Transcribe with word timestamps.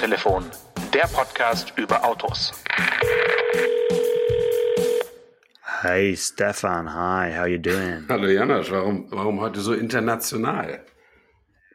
Autotelefon, 0.00 0.44
der 0.94 1.06
Podcast 1.08 1.74
über 1.76 2.02
Autos. 2.02 2.54
Hey 5.82 6.16
Stefan, 6.16 6.94
hi, 6.94 7.30
how 7.36 7.44
you 7.44 7.58
doing? 7.58 8.06
Hallo 8.08 8.26
Janosch, 8.26 8.70
warum, 8.70 9.08
warum 9.10 9.40
heute 9.40 9.60
so 9.60 9.74
international? 9.74 10.80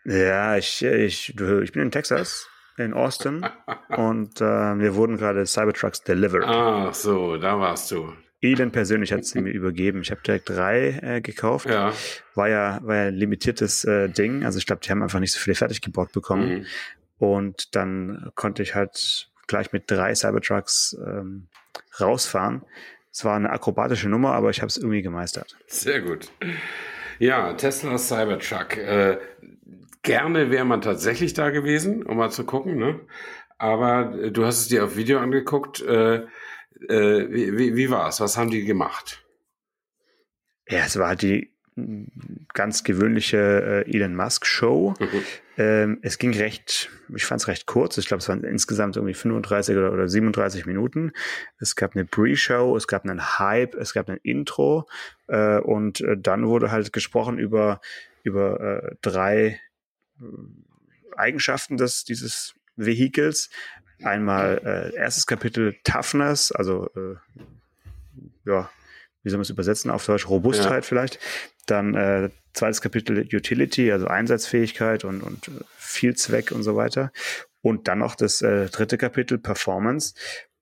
Ja, 0.05 0.57
ich, 0.57 0.83
ich, 0.83 1.35
ich 1.37 1.71
bin 1.71 1.83
in 1.83 1.91
Texas, 1.91 2.49
in 2.79 2.95
Austin 2.95 3.45
und 3.95 4.41
äh, 4.41 4.43
wir 4.43 4.95
wurden 4.95 5.17
gerade 5.17 5.45
Cybertrucks 5.45 6.01
delivered. 6.01 6.45
Ach 6.47 6.95
so, 6.95 7.37
da 7.37 7.59
warst 7.59 7.91
du. 7.91 8.11
Elon 8.41 8.71
persönlich 8.71 9.13
hat 9.13 9.25
sie 9.25 9.39
mir 9.39 9.51
übergeben. 9.51 10.01
Ich 10.01 10.09
habe 10.09 10.21
direkt 10.21 10.49
drei 10.49 10.99
äh, 11.03 11.21
gekauft. 11.21 11.67
Ja. 11.67 11.93
War 12.33 12.49
ja, 12.49 12.79
war 12.81 12.95
ja 12.95 13.07
ein 13.09 13.15
limitiertes 13.15 13.85
äh, 13.85 14.09
Ding. 14.09 14.45
Also 14.45 14.57
ich 14.57 14.65
glaube, 14.65 14.81
die 14.83 14.89
haben 14.89 15.03
einfach 15.03 15.19
nicht 15.19 15.31
so 15.31 15.39
viele 15.39 15.55
fertig 15.55 15.81
gebaut 15.81 16.11
bekommen. 16.11 16.59
Mhm. 16.59 16.65
Und 17.17 17.75
dann 17.75 18.31
konnte 18.35 18.63
ich 18.63 18.75
halt 18.75 19.29
gleich 19.47 19.71
mit 19.71 19.89
drei 19.89 20.13
Cybertrucks 20.13 20.97
ähm, 21.05 21.47
rausfahren. 21.99 22.63
Es 23.11 23.23
war 23.23 23.35
eine 23.35 23.49
akrobatische 23.49 24.09
Nummer, 24.09 24.33
aber 24.33 24.49
ich 24.49 24.61
habe 24.61 24.67
es 24.67 24.77
irgendwie 24.77 25.01
gemeistert. 25.01 25.55
Sehr 25.67 26.01
gut. 26.01 26.31
Ja, 27.19 27.53
Tesla 27.53 27.97
Cybertruck. 27.97 28.77
Äh, 28.77 29.17
gerne 30.01 30.51
wäre 30.51 30.65
man 30.65 30.81
tatsächlich 30.81 31.33
da 31.33 31.49
gewesen, 31.49 32.03
um 32.03 32.17
mal 32.17 32.29
zu 32.29 32.45
gucken, 32.45 32.77
ne? 32.77 32.99
Aber 33.57 34.13
äh, 34.19 34.31
du 34.31 34.45
hast 34.45 34.59
es 34.59 34.67
dir 34.67 34.83
auf 34.83 34.97
Video 34.97 35.19
angeguckt. 35.19 35.81
Äh, 35.81 36.25
äh, 36.89 37.29
wie, 37.29 37.57
wie, 37.57 37.75
wie 37.75 37.89
war 37.89 38.09
es? 38.09 38.19
Was 38.19 38.37
haben 38.37 38.49
die 38.49 38.65
gemacht? 38.65 39.25
Ja, 40.67 40.79
es 40.85 40.97
war 40.97 41.15
die 41.15 41.53
mm, 41.75 42.05
ganz 42.53 42.83
gewöhnliche 42.83 43.85
äh, 43.87 43.91
Elon 43.91 44.15
Musk 44.15 44.45
Show. 44.45 44.93
Mhm. 44.99 45.23
Ähm, 45.57 45.99
es 46.01 46.17
ging 46.17 46.33
recht, 46.33 46.89
ich 47.15 47.25
fand 47.25 47.41
es 47.41 47.47
recht 47.47 47.65
kurz. 47.65 47.97
Ich 47.97 48.07
glaube, 48.07 48.19
es 48.19 48.29
waren 48.29 48.43
insgesamt 48.43 48.97
irgendwie 48.97 49.13
35 49.13 49.75
oder, 49.77 49.93
oder 49.93 50.07
37 50.07 50.65
Minuten. 50.65 51.13
Es 51.59 51.75
gab 51.75 51.95
eine 51.95 52.05
Pre-Show, 52.05 52.75
es 52.75 52.87
gab 52.87 53.03
einen 53.05 53.39
Hype, 53.39 53.75
es 53.75 53.93
gab 53.93 54.09
ein 54.09 54.19
Intro 54.23 54.87
äh, 55.27 55.59
und 55.59 56.01
äh, 56.01 56.17
dann 56.17 56.47
wurde 56.47 56.71
halt 56.71 56.91
gesprochen 56.91 57.37
über 57.37 57.79
über 58.23 58.59
äh, 58.59 58.95
drei 59.01 59.59
äh, 60.19 60.25
Eigenschaften 61.15 61.77
des 61.77 62.03
dieses 62.03 62.55
Vehikels. 62.75 63.49
Einmal 64.03 64.61
äh, 64.65 64.95
erstes 64.95 65.25
Kapitel 65.25 65.75
Toughness, 65.85 66.51
also 66.51 66.89
äh, 66.97 67.15
ja, 68.45 68.69
wie 69.23 69.29
soll 69.29 69.37
man 69.37 69.43
es 69.43 69.49
übersetzen 69.49 69.89
auf 69.89 70.05
Deutsch? 70.05 70.27
Robustheit 70.27 70.83
Ja. 70.83 70.87
vielleicht. 70.87 71.19
Dann 71.65 72.31
zweites 72.55 72.81
Kapitel 72.81 73.27
Utility, 73.33 73.91
also 73.91 74.07
Einsatzfähigkeit 74.07 75.03
und, 75.03 75.21
und 75.21 75.47
äh, 75.47 75.51
Vielzweck 75.77 76.51
und 76.51 76.63
so 76.63 76.75
weiter. 76.75 77.11
Und 77.61 77.87
dann 77.87 77.99
noch 77.99 78.15
das 78.15 78.41
äh, 78.41 78.69
dritte 78.69 78.97
Kapitel 78.97 79.37
Performance. 79.37 80.13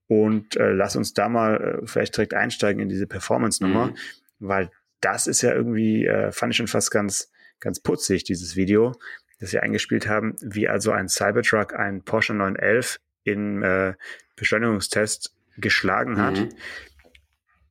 Und 0.07 0.55
äh, 0.57 0.71
lass 0.71 0.95
uns 0.95 1.13
da 1.13 1.29
mal 1.29 1.79
äh, 1.83 1.87
vielleicht 1.87 2.15
direkt 2.17 2.33
einsteigen 2.33 2.81
in 2.81 2.89
diese 2.89 3.07
Performance-Nummer, 3.07 3.87
Mhm. 3.87 3.95
weil 4.39 4.71
das 5.01 5.27
ist 5.27 5.41
ja 5.41 5.53
irgendwie, 5.53 6.05
äh, 6.05 6.31
fand 6.31 6.51
ich 6.51 6.57
schon 6.57 6.67
fast 6.67 6.91
ganz, 6.91 7.31
ganz 7.59 7.79
putzig, 7.79 8.23
dieses 8.23 8.55
Video, 8.55 8.93
das 9.39 9.53
wir 9.53 9.63
eingespielt 9.63 10.07
haben, 10.07 10.35
wie 10.41 10.67
also 10.67 10.91
ein 10.91 11.09
Cybertruck 11.09 11.73
ein 11.73 12.03
Porsche 12.03 12.33
911 12.33 12.99
im 13.23 13.63
äh, 13.63 13.93
Beschleunigungstest 14.35 15.33
geschlagen 15.57 16.21
hat. 16.21 16.39
Mhm. 16.39 16.49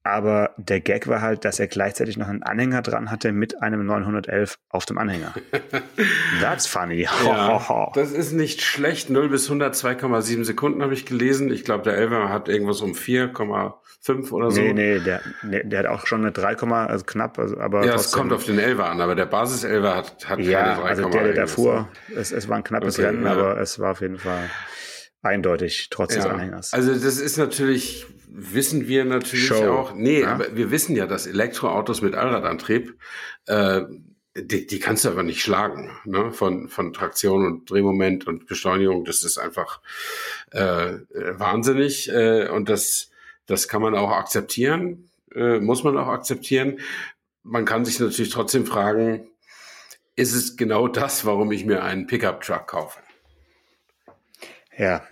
Aber 0.05 0.51
der 0.57 0.81
Gag 0.81 1.07
war 1.07 1.21
halt, 1.21 1.45
dass 1.45 1.61
er 1.61 1.69
gleichzeitig 1.69 2.17
noch 2.17 2.27
einen 2.27 2.43
Anhänger 2.43 2.83
dran 2.83 3.11
hatte 3.11 3.31
mit 3.33 3.63
einem 3.63 3.87
911 3.87 4.57
auf 4.69 4.85
dem 4.85 4.99
Anhänger. 4.99 5.33
That's 6.41 6.67
funny. 6.67 7.07
Ja, 7.25 7.91
das 7.95 8.11
ist 8.11 8.33
nicht 8.33 8.63
schlecht. 8.63 9.11
0 9.11 9.29
bis 9.29 9.45
100, 9.45 9.75
2,7 9.75 10.45
Sekunden 10.45 10.83
habe 10.83 10.93
ich 10.95 11.07
gelesen. 11.07 11.53
Ich 11.53 11.65
glaube, 11.65 11.85
der 11.85 11.97
Elfer 11.97 12.31
hat 12.31 12.49
irgendwas 12.49 12.81
um 12.81 12.93
4,5 12.93 14.33
oder 14.33 14.51
so. 14.51 14.61
nee, 14.61 14.73
nee, 14.73 14.99
der, 14.99 15.21
nee, 15.43 15.63
der 15.65 15.81
hat 15.81 15.87
auch 15.87 16.07
schon 16.07 16.23
eine 16.23 16.33
3, 16.33 16.57
also 16.57 17.05
knapp, 17.05 17.39
also, 17.39 17.59
aber 17.59 17.85
Ja, 17.85 17.95
es 17.95 18.11
kommt 18.13 18.33
auf 18.33 18.45
den 18.45 18.59
Elfer 18.59 18.87
an, 18.87 19.01
aber 19.01 19.15
der 19.15 19.27
Basis-Elfer 19.27 19.97
hat, 19.97 20.29
hat 20.29 20.41
Ja, 20.41 20.63
keine 20.63 20.75
3, 20.81 20.83
also 20.89 21.09
der, 21.11 21.23
der 21.25 21.35
da 21.35 21.47
fuhr, 21.47 21.89
es, 22.17 22.33
es 22.33 22.49
war 22.49 22.57
ein 22.57 22.65
knappes 22.65 22.99
Okay, 22.99 23.07
Rennen, 23.07 23.25
ja. 23.25 23.33
aber 23.33 23.61
es 23.61 23.79
war 23.79 23.93
auf 23.93 24.01
jeden 24.01 24.19
Fall 24.19 24.51
eindeutig, 25.23 25.89
trotz 25.91 26.15
des 26.15 26.25
Ja, 26.25 26.31
Anhängers. 26.33 26.73
Also 26.73 26.93
das 26.93 27.19
ist 27.19 27.37
natürlich, 27.37 28.07
wissen 28.35 28.89
wir 28.89 29.05
natürlich 29.05 29.47
Show, 29.47 29.71
auch. 29.71 29.95
Nee, 29.95 30.23
ja. 30.23 30.33
aber 30.33 30.57
wir 30.57 30.71
wissen 30.71 30.97
ja, 30.97 31.07
dass 31.07 31.27
Elektroautos 31.27 32.03
mit 32.03 32.15
Allradantrieb, 32.15 32.99
äh, 33.47 33.83
die, 34.35 34.67
die 34.67 34.79
kannst 34.79 35.05
du 35.05 35.11
aber 35.11 35.23
nicht 35.23 35.43
schlagen, 35.43 35.91
ne? 36.07 36.33
Von, 36.33 36.69
von 36.69 36.95
Traktion 36.95 37.45
und 37.45 37.71
Drehmoment 37.71 38.27
und 38.27 38.47
Beschleunigung. 38.47 39.05
Das 39.05 39.23
ist 39.25 39.37
einfach 39.37 39.81
äh, 40.53 40.93
äh, 40.93 41.39
wahnsinnig. 41.39 42.11
Äh, 42.11 42.49
und 42.49 42.71
das, 42.71 43.11
das 43.47 43.69
kann 43.69 43.83
man 43.83 43.95
auch 43.95 44.11
akzeptieren, 44.11 45.11
äh, 45.35 45.61
muss 45.61 45.85
man 45.85 45.99
auch 45.99 46.09
akzeptieren. 46.09 46.81
Man 47.43 47.67
kann 47.67 47.85
sich 47.85 48.01
natürlich 48.01 48.31
trotzdem 48.31 48.65
fragen, 48.65 49.29
ist 50.17 50.33
es 50.33 50.57
genau 50.57 50.89
das, 50.89 51.27
warum 51.27 51.53
ich 51.53 51.67
mir 51.67 51.83
einen 51.83 52.07
Pickup-Truck 52.07 52.67
kaufe? 52.67 53.01
Ja, 54.79 55.03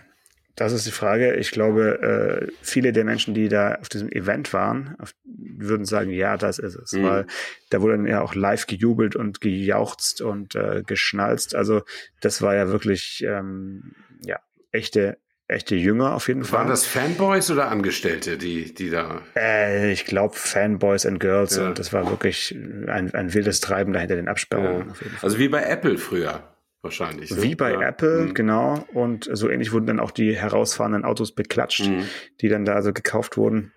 das 0.63 0.73
ist 0.73 0.85
die 0.85 0.91
Frage. 0.91 1.35
Ich 1.35 1.51
glaube, 1.51 2.01
äh, 2.47 2.51
viele 2.61 2.91
der 2.93 3.03
Menschen, 3.03 3.33
die 3.33 3.49
da 3.49 3.75
auf 3.75 3.89
diesem 3.89 4.09
Event 4.11 4.53
waren, 4.53 4.95
auf, 4.99 5.13
würden 5.25 5.85
sagen, 5.85 6.11
ja, 6.11 6.37
das 6.37 6.59
ist 6.59 6.75
es. 6.75 6.93
Mhm. 6.93 7.03
Weil 7.03 7.25
da 7.69 7.81
wurde 7.81 7.97
dann 7.97 8.05
ja 8.07 8.21
auch 8.21 8.35
live 8.35 8.67
gejubelt 8.67 9.15
und 9.15 9.41
gejauchzt 9.41 10.21
und 10.21 10.55
äh, 10.55 10.83
geschnalzt. 10.85 11.55
Also 11.55 11.83
das 12.21 12.41
war 12.41 12.55
ja 12.55 12.69
wirklich 12.69 13.23
ähm, 13.27 13.93
ja, 14.25 14.39
echte, 14.71 15.17
echte 15.47 15.75
Jünger 15.75 16.13
auf 16.13 16.27
jeden 16.27 16.43
Fall. 16.43 16.59
Waren 16.59 16.69
das 16.69 16.85
Fanboys 16.85 17.51
oder 17.51 17.69
Angestellte, 17.69 18.37
die, 18.37 18.73
die 18.73 18.89
da 18.89 19.21
Äh, 19.35 19.91
ich 19.91 20.05
glaube 20.05 20.35
Fanboys 20.35 21.05
and 21.05 21.19
Girls 21.19 21.57
Ja. 21.57 21.67
und 21.67 21.79
das 21.79 21.91
war 21.91 22.09
wirklich 22.09 22.55
ein, 22.55 23.13
ein 23.13 23.33
wildes 23.33 23.59
Treiben 23.59 23.93
dahinter 23.93 24.15
den 24.15 24.27
Absperrungen. 24.27 24.87
Ja. 24.87 24.91
Auf 24.91 25.01
jeden 25.01 25.15
Fall. 25.15 25.27
Also 25.27 25.39
wie 25.39 25.49
bei 25.49 25.63
Apple 25.63 25.97
früher 25.97 26.50
wahrscheinlich. 26.81 27.29
Wie 27.41 27.55
bei 27.55 27.73
Ja. 27.73 27.81
Apple, 27.81 28.21
Mhm. 28.27 28.33
genau. 28.33 28.85
Und 28.93 29.29
so 29.31 29.49
ähnlich 29.49 29.71
wurden 29.71 29.85
dann 29.87 29.99
auch 29.99 30.11
die 30.11 30.35
herausfahrenden 30.35 31.05
Autos 31.05 31.33
beklatscht, 31.33 31.87
Mhm. 31.87 32.05
die 32.41 32.49
dann 32.49 32.65
da 32.65 32.73
also 32.73 32.93
gekauft 32.93 33.37
wurden. 33.37 33.71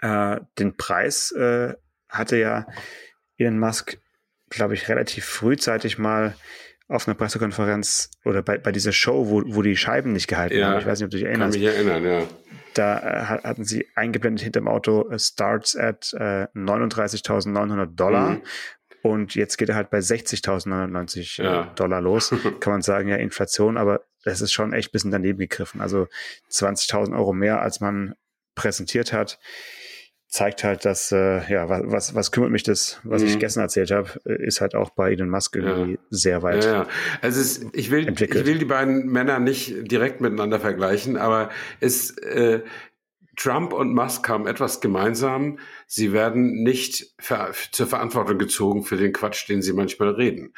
Äh, 0.00 0.40
den 0.58 0.76
Preis 0.76 1.32
äh, 1.32 1.74
hatte 2.08 2.36
ja 2.36 2.66
Elon 3.38 3.58
Musk, 3.58 3.98
glaube 4.50 4.74
ich, 4.74 4.88
relativ 4.88 5.24
frühzeitig 5.24 5.98
mal 5.98 6.34
auf 6.88 7.08
einer 7.08 7.16
Pressekonferenz 7.16 8.10
oder 8.24 8.42
bei, 8.42 8.58
bei 8.58 8.70
dieser 8.70 8.92
Show, 8.92 9.28
wo, 9.28 9.42
wo 9.44 9.62
die 9.62 9.76
Scheiben 9.76 10.12
nicht 10.12 10.28
gehalten 10.28 10.56
Ja. 10.58 10.68
haben. 10.70 10.78
Ich 10.78 10.86
weiß 10.86 11.00
nicht, 11.00 11.06
ob 11.06 11.10
du 11.10 11.16
dich 11.16 11.24
Kann 11.24 11.32
erinnerst. 11.40 11.58
mich 11.58 11.66
erinnern, 11.66 12.04
ja. 12.04 12.22
Da 12.74 12.98
äh, 12.98 13.24
hat- 13.24 13.44
hatten 13.44 13.64
sie 13.64 13.88
eingeblendet 13.96 14.44
hinterm 14.44 14.68
Auto 14.68 15.08
äh, 15.08 15.18
starts 15.18 15.74
at 15.74 16.12
äh, 16.12 16.46
39.900 16.54 17.86
Dollar. 17.86 18.30
Mhm. 18.32 18.42
Und 19.08 19.34
jetzt 19.34 19.56
geht 19.56 19.68
er 19.68 19.74
halt 19.74 19.90
bei 19.90 19.98
60.999 19.98 21.42
Ja. 21.42 21.62
äh, 21.62 21.66
Dollar 21.74 22.00
los. 22.00 22.30
Kann 22.60 22.72
man 22.72 22.82
sagen, 22.82 23.08
ja, 23.08 23.16
Inflation, 23.16 23.76
aber 23.76 24.02
das 24.24 24.40
ist 24.40 24.52
schon 24.52 24.72
echt 24.72 24.88
ein 24.90 24.92
bisschen 24.92 25.10
daneben 25.10 25.38
gegriffen. 25.38 25.80
Also 25.80 26.08
20.000 26.50 27.16
Euro 27.16 27.32
mehr, 27.32 27.60
als 27.60 27.80
man 27.80 28.14
präsentiert 28.54 29.12
hat, 29.12 29.38
zeigt 30.28 30.64
halt, 30.64 30.84
dass, 30.84 31.12
äh, 31.12 31.48
ja, 31.50 31.68
was, 31.68 31.82
was, 31.84 32.14
was 32.16 32.32
kümmert 32.32 32.50
mich 32.50 32.64
das, 32.64 33.00
was 33.04 33.22
ich 33.22 33.36
Mhm. 33.36 33.38
gestern 33.38 33.62
erzählt 33.62 33.90
habe, 33.92 34.10
äh, 34.26 34.44
ist 34.44 34.60
halt 34.60 34.74
auch 34.74 34.90
bei 34.90 35.12
Elon 35.12 35.28
Musk 35.30 35.54
irgendwie 35.54 35.98
sehr 36.10 36.42
weit. 36.42 36.64
Ja, 36.64 36.72
ja. 36.72 36.86
Also 37.22 37.40
es, 37.40 37.64
ich 37.72 37.90
will, 37.92 38.08
entwickelt. 38.08 38.40
ich 38.40 38.46
will 38.52 38.58
die 38.58 38.64
beiden 38.64 39.06
Männer 39.06 39.38
nicht 39.38 39.90
direkt 39.90 40.20
miteinander 40.20 40.58
vergleichen, 40.58 41.16
aber 41.16 41.50
es, 41.80 42.10
äh, 42.18 42.62
Trump 43.36 43.72
und 43.72 43.94
Musk 43.94 44.28
haben 44.28 44.46
etwas 44.46 44.80
gemeinsam. 44.80 45.58
Sie 45.86 46.12
werden 46.12 46.62
nicht 46.62 47.14
ver 47.18 47.52
zur 47.70 47.86
Verantwortung 47.86 48.38
gezogen 48.38 48.82
für 48.82 48.96
den 48.96 49.12
Quatsch, 49.12 49.48
den 49.48 49.62
sie 49.62 49.72
manchmal 49.72 50.10
reden. 50.10 50.54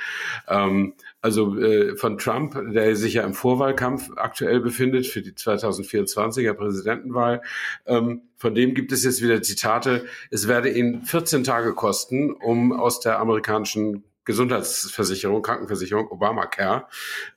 Ähm, 0.48 0.94
also 1.20 1.58
äh, 1.58 1.96
von 1.96 2.18
Trump, 2.18 2.56
der 2.72 2.94
sich 2.94 3.14
ja 3.14 3.24
im 3.24 3.34
Vorwahlkampf 3.34 4.10
aktuell 4.16 4.60
befindet 4.60 5.06
für 5.06 5.22
die 5.22 5.32
2024er 5.32 6.54
Präsidentenwahl, 6.54 7.42
ähm, 7.86 8.22
von 8.36 8.54
dem 8.54 8.74
gibt 8.74 8.92
es 8.92 9.02
jetzt 9.04 9.20
wieder 9.20 9.42
Zitate. 9.42 10.06
Es 10.30 10.46
werde 10.46 10.70
ihn 10.70 11.02
14 11.02 11.42
Tage 11.42 11.74
kosten, 11.74 12.32
um 12.32 12.72
aus 12.72 13.00
der 13.00 13.18
amerikanischen 13.18 14.04
Gesundheitsversicherung, 14.28 15.40
Krankenversicherung, 15.40 16.08
Obamacare, 16.08 16.86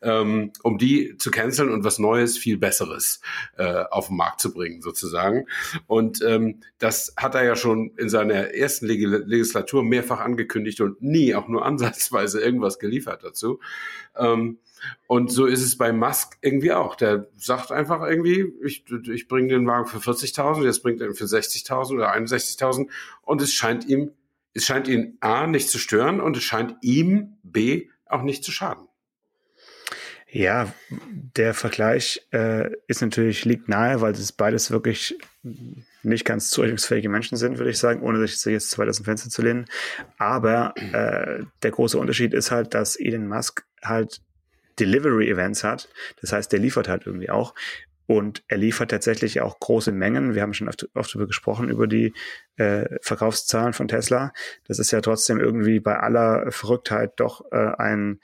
ähm, 0.01 0.51
um 0.61 0.77
die 0.77 1.15
zu 1.15 1.31
canceln 1.31 1.71
und 1.71 1.85
was 1.85 1.99
Neues, 1.99 2.37
viel 2.37 2.57
Besseres 2.57 3.21
äh, 3.57 3.85
auf 3.89 4.07
den 4.07 4.17
Markt 4.17 4.41
zu 4.41 4.53
bringen, 4.53 4.81
sozusagen. 4.81 5.45
Und 5.87 6.21
ähm, 6.21 6.59
das 6.79 7.13
hat 7.15 7.33
er 7.33 7.45
ja 7.45 7.55
schon 7.55 7.91
in 7.95 8.09
seiner 8.09 8.53
ersten 8.53 8.87
Leg 8.87 8.99
Legislatur 9.01 9.83
mehrfach 9.83 10.19
angekündigt 10.19 10.81
und 10.81 11.01
nie 11.01 11.33
auch 11.33 11.47
nur 11.47 11.65
ansatzweise 11.71 12.41
irgendwas 12.41 12.77
geliefert 12.77 13.23
dazu. 13.23 13.61
Ähm, 14.17 14.59
und 15.07 15.31
so 15.31 15.45
ist 15.45 15.63
es 15.63 15.77
bei 15.77 15.93
Musk 15.93 16.39
irgendwie 16.41 16.73
auch. 16.73 16.95
Der 16.95 17.27
sagt 17.37 17.71
einfach 17.71 18.01
irgendwie, 18.05 18.51
ich, 18.65 18.83
ich 19.09 19.29
bringe 19.29 19.47
den 19.47 19.65
Wagen 19.65 19.85
für 19.85 19.99
40.000, 19.99 20.65
jetzt 20.65 20.83
bringt 20.83 20.99
er 20.99 21.07
ihn 21.07 21.15
für 21.15 21.23
60.000 21.23 21.93
oder 21.93 22.13
61.000 22.13 22.89
und 23.21 23.41
es 23.41 23.53
scheint 23.53 23.87
ihm, 23.87 24.11
es 24.53 24.65
scheint 24.65 24.87
ihn 24.87 25.17
A 25.21 25.47
nicht 25.47 25.69
zu 25.69 25.79
stören 25.79 26.19
und 26.19 26.37
es 26.37 26.43
scheint 26.43 26.75
ihm 26.81 27.37
B 27.43 27.87
auch 28.05 28.23
nicht 28.23 28.43
zu 28.43 28.51
schaden. 28.51 28.87
Ja, 30.33 30.73
der 30.89 31.53
Vergleich 31.53 32.25
äh, 32.31 32.71
ist 32.87 33.01
natürlich, 33.01 33.43
liegt 33.43 33.67
nahe, 33.67 33.99
weil 33.99 34.13
es 34.13 34.31
beides 34.31 34.71
wirklich 34.71 35.17
nicht 36.03 36.23
ganz 36.23 36.49
zurechnungsfähige 36.49 37.09
Menschen 37.09 37.37
sind, 37.37 37.57
würde 37.57 37.71
ich 37.71 37.77
sagen, 37.77 38.01
ohne 38.01 38.25
sich 38.25 38.43
jetzt 38.45 38.71
zu 38.71 38.77
weit 38.77 38.87
aus 38.87 38.95
dem 38.95 39.05
Fenster 39.05 39.29
zu 39.29 39.41
lehnen. 39.41 39.65
Aber 40.17 40.73
äh, 40.77 41.43
der 41.63 41.71
große 41.71 41.97
Unterschied 41.97 42.33
ist 42.33 42.49
halt, 42.49 42.73
dass 42.73 42.95
Elon 42.95 43.27
Musk 43.27 43.65
halt 43.83 44.21
Delivery-Events 44.79 45.65
hat. 45.65 45.89
Das 46.21 46.31
heißt, 46.31 46.49
der 46.51 46.59
liefert 46.59 46.87
halt 46.87 47.05
irgendwie 47.05 47.29
auch. 47.29 47.53
Und 48.07 48.43
er 48.47 48.57
liefert 48.57 48.91
tatsächlich 48.91 49.41
auch 49.41 49.59
große 49.59 49.91
Mengen. 49.91 50.35
Wir 50.35 50.41
haben 50.41 50.53
schon 50.53 50.67
oft, 50.67 50.89
oft 50.95 51.13
darüber 51.13 51.27
gesprochen, 51.27 51.69
über 51.69 51.87
die 51.87 52.13
äh, 52.57 52.85
Verkaufszahlen 53.01 53.73
von 53.73 53.87
Tesla. 53.87 54.33
Das 54.67 54.79
ist 54.79 54.91
ja 54.91 55.01
trotzdem 55.01 55.39
irgendwie 55.39 55.79
bei 55.79 55.97
aller 55.97 56.51
Verrücktheit 56.51 57.13
doch 57.17 57.45
äh, 57.51 57.71
ein, 57.77 58.19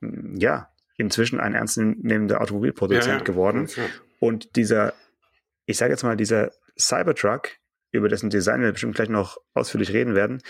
ja, 0.00 0.70
inzwischen 0.98 1.40
ein 1.40 1.54
ernstnehmender 1.54 2.40
Automobilproduzent 2.40 3.06
ja, 3.06 3.18
ja. 3.18 3.24
geworden. 3.24 3.68
Ja. 3.74 3.84
Und 4.18 4.56
dieser, 4.56 4.92
ich 5.66 5.76
sage 5.76 5.92
jetzt 5.92 6.02
mal, 6.02 6.16
dieser 6.16 6.52
Cybertruck, 6.78 7.50
über 7.92 8.08
dessen 8.08 8.30
Design 8.30 8.60
wir 8.60 8.72
bestimmt 8.72 8.96
gleich 8.96 9.08
noch 9.08 9.38
ausführlich 9.54 9.92
reden 9.92 10.14
werden, 10.14 10.42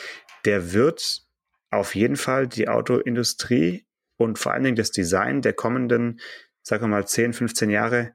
der 0.45 0.73
wird 0.73 1.23
auf 1.71 1.95
jeden 1.95 2.17
Fall 2.17 2.47
die 2.49 2.69
Autoindustrie 2.69 3.87
und 4.17 4.39
vor 4.39 4.53
allen 4.53 4.65
Dingen 4.65 4.77
das 4.77 4.91
Design 4.91 5.43
der 5.43 5.53
kommenden, 5.53 6.21
sagen 6.63 6.85
wir 6.85 6.89
mal, 6.89 7.07
10, 7.07 7.33
15 7.33 7.71
Jahre 7.71 8.15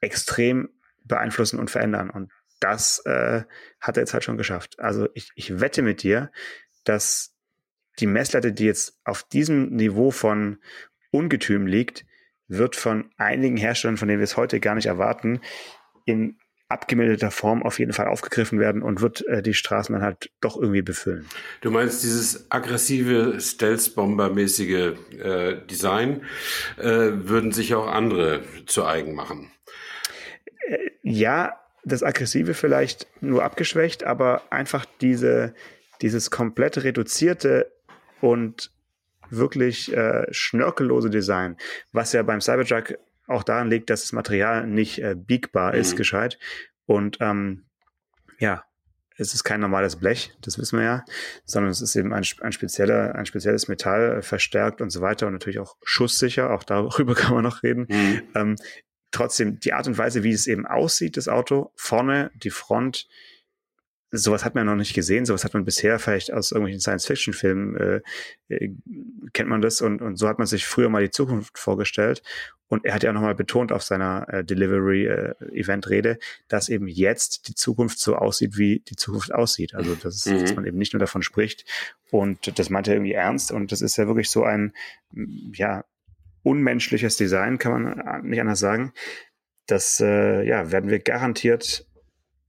extrem 0.00 0.68
beeinflussen 1.04 1.58
und 1.58 1.70
verändern. 1.70 2.10
Und 2.10 2.32
das 2.60 3.04
äh, 3.04 3.42
hat 3.80 3.96
er 3.96 4.02
jetzt 4.02 4.14
halt 4.14 4.24
schon 4.24 4.36
geschafft. 4.36 4.78
Also 4.78 5.08
ich, 5.14 5.30
ich 5.34 5.60
wette 5.60 5.82
mit 5.82 6.02
dir, 6.02 6.30
dass 6.84 7.34
die 7.98 8.06
Messlatte, 8.06 8.52
die 8.52 8.64
jetzt 8.64 8.98
auf 9.04 9.22
diesem 9.22 9.70
Niveau 9.70 10.10
von 10.10 10.58
Ungetüm 11.10 11.66
liegt, 11.66 12.04
wird 12.48 12.76
von 12.76 13.10
einigen 13.16 13.56
Herstellern, 13.56 13.96
von 13.96 14.08
denen 14.08 14.20
wir 14.20 14.24
es 14.24 14.36
heute 14.36 14.60
gar 14.60 14.74
nicht 14.74 14.86
erwarten, 14.86 15.40
in 16.04 16.38
abgemilderter 16.68 17.30
Form 17.30 17.62
auf 17.62 17.78
jeden 17.78 17.92
Fall 17.92 18.08
aufgegriffen 18.08 18.58
werden 18.58 18.82
und 18.82 19.00
wird 19.00 19.24
äh, 19.26 19.42
die 19.42 19.54
Straßen 19.54 19.92
dann 19.92 20.02
halt 20.02 20.30
doch 20.40 20.56
irgendwie 20.56 20.82
befüllen. 20.82 21.26
Du 21.60 21.70
meinst 21.70 22.02
dieses 22.02 22.50
aggressive 22.50 23.40
Stealth-Bomber-mäßige 23.40 24.94
äh, 25.18 25.66
Design 25.70 26.22
äh, 26.76 26.84
würden 26.84 27.52
sich 27.52 27.74
auch 27.74 27.86
andere 27.86 28.42
zu 28.66 28.84
eigen 28.84 29.14
machen? 29.14 29.52
Ja, 31.02 31.60
das 31.84 32.02
Aggressive 32.02 32.54
vielleicht 32.54 33.06
nur 33.20 33.44
abgeschwächt, 33.44 34.04
aber 34.04 34.42
einfach 34.50 34.84
diese, 35.00 35.54
dieses 36.02 36.30
komplett 36.30 36.82
reduzierte 36.82 37.72
und 38.20 38.72
wirklich 39.30 39.92
äh, 39.92 40.26
schnörkellose 40.30 41.10
Design, 41.10 41.56
was 41.92 42.12
ja 42.12 42.22
beim 42.22 42.40
Cybertruck 42.40 42.98
auch 43.28 43.42
daran 43.42 43.70
liegt, 43.70 43.90
dass 43.90 44.02
das 44.02 44.12
Material 44.12 44.66
nicht 44.66 45.02
äh, 45.02 45.14
biegbar 45.16 45.72
mhm. 45.72 45.80
ist, 45.80 45.96
gescheit. 45.96 46.38
Und 46.86 47.18
ähm, 47.20 47.66
ja, 48.38 48.64
es 49.18 49.32
ist 49.32 49.44
kein 49.44 49.60
normales 49.60 49.96
Blech, 49.96 50.32
das 50.42 50.58
wissen 50.58 50.78
wir 50.78 50.84
ja, 50.84 51.04
sondern 51.44 51.70
es 51.70 51.80
ist 51.80 51.96
eben 51.96 52.12
ein, 52.12 52.24
ein, 52.40 52.52
spezieller, 52.52 53.14
ein 53.14 53.26
spezielles 53.26 53.66
Metall, 53.68 54.18
äh, 54.18 54.22
verstärkt 54.22 54.80
und 54.80 54.90
so 54.90 55.00
weiter 55.00 55.26
und 55.26 55.32
natürlich 55.32 55.58
auch 55.58 55.76
schusssicher, 55.82 56.50
auch 56.50 56.64
darüber 56.64 57.14
kann 57.14 57.34
man 57.34 57.44
noch 57.44 57.62
reden. 57.62 57.86
Mhm. 57.88 58.22
Ähm, 58.34 58.56
trotzdem, 59.10 59.60
die 59.60 59.72
Art 59.72 59.86
und 59.86 59.98
Weise, 59.98 60.22
wie 60.22 60.32
es 60.32 60.46
eben 60.46 60.66
aussieht, 60.66 61.16
das 61.16 61.28
Auto, 61.28 61.72
vorne, 61.76 62.30
die 62.34 62.50
Front, 62.50 63.08
sowas 64.10 64.44
hat 64.44 64.54
man 64.54 64.66
noch 64.66 64.76
nicht 64.76 64.94
gesehen, 64.94 65.26
sowas 65.26 65.44
hat 65.44 65.54
man 65.54 65.64
bisher 65.64 65.98
vielleicht 65.98 66.32
aus 66.32 66.52
irgendwelchen 66.52 66.80
Science-Fiction-Filmen, 66.80 67.76
äh, 67.76 68.00
äh, 68.48 68.74
kennt 69.32 69.48
man 69.48 69.60
das 69.60 69.80
und, 69.80 70.00
und 70.00 70.16
so 70.16 70.28
hat 70.28 70.38
man 70.38 70.46
sich 70.46 70.66
früher 70.66 70.88
mal 70.88 71.02
die 71.02 71.10
Zukunft 71.10 71.58
vorgestellt. 71.58 72.22
Und 72.68 72.84
er 72.84 72.94
hat 72.94 73.04
ja 73.04 73.12
nochmal 73.12 73.36
betont 73.36 73.70
auf 73.70 73.84
seiner 73.84 74.28
äh, 74.28 74.44
Delivery-Event-Rede, 74.44 76.10
äh, 76.10 76.18
dass 76.48 76.68
eben 76.68 76.88
jetzt 76.88 77.46
die 77.46 77.54
Zukunft 77.54 78.00
so 78.00 78.16
aussieht, 78.16 78.56
wie 78.58 78.80
die 78.80 78.96
Zukunft 78.96 79.32
aussieht. 79.32 79.74
Also 79.74 79.94
das 79.94 80.16
ist, 80.16 80.26
mhm. 80.26 80.40
dass 80.40 80.56
man 80.56 80.66
eben 80.66 80.78
nicht 80.78 80.92
nur 80.92 81.00
davon 81.00 81.22
spricht 81.22 81.64
und 82.10 82.58
das 82.58 82.70
meint 82.70 82.88
er 82.88 82.94
irgendwie 82.94 83.12
ernst 83.12 83.52
und 83.52 83.70
das 83.70 83.82
ist 83.82 83.96
ja 83.96 84.06
wirklich 84.06 84.30
so 84.30 84.42
ein, 84.44 84.72
ja, 85.52 85.84
unmenschliches 86.46 87.16
Design, 87.16 87.58
kann 87.58 87.72
man 87.72 88.22
nicht 88.24 88.40
anders 88.40 88.60
sagen. 88.60 88.92
Das 89.66 90.00
äh, 90.00 90.46
ja, 90.46 90.70
werden 90.70 90.88
wir 90.88 91.00
garantiert 91.00 91.84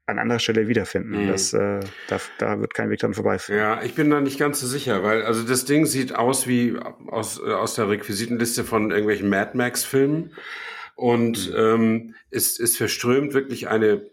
an 0.05 0.19
anderer 0.19 0.39
Stelle 0.39 0.67
wiederfinden. 0.67 1.23
Mhm. 1.23 1.27
Das, 1.27 1.51
äh, 1.51 1.79
da, 2.07 2.21
da 2.37 2.59
wird 2.61 2.75
kein 2.75 2.91
Weg 2.91 2.99
dran 2.99 3.15
vorbeiführen. 3.15 3.59
Ja, 3.59 3.81
ich 3.83 3.95
bin 3.95 4.09
da 4.11 4.21
nicht 4.21 4.37
ganz 4.37 4.59
so 4.59 4.67
sicher, 4.67 5.03
weil 5.03 5.23
also 5.23 5.43
das 5.43 5.65
Ding 5.65 5.87
sieht 5.87 6.13
aus 6.15 6.47
wie 6.47 6.77
aus, 7.07 7.41
äh, 7.43 7.51
aus 7.51 7.73
der 7.73 7.89
Requisitenliste 7.89 8.63
von 8.63 8.91
irgendwelchen 8.91 9.29
Mad 9.29 9.57
Max-Filmen 9.57 10.33
und 10.95 11.49
mhm. 11.49 11.55
ähm, 11.57 12.15
ist, 12.29 12.59
ist 12.59 12.77
verströmt 12.77 13.33
wirklich 13.33 13.67
eine 13.67 14.05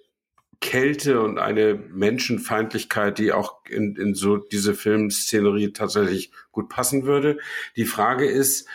Kälte 0.60 1.20
und 1.20 1.38
eine 1.38 1.74
Menschenfeindlichkeit, 1.74 3.18
die 3.18 3.32
auch 3.32 3.66
in, 3.68 3.96
in 3.96 4.14
so 4.14 4.38
diese 4.38 4.74
Filmszenerie 4.74 5.72
tatsächlich 5.72 6.32
gut 6.52 6.70
passen 6.70 7.04
würde. 7.04 7.38
Die 7.76 7.84
Frage 7.84 8.24
ist, 8.24 8.66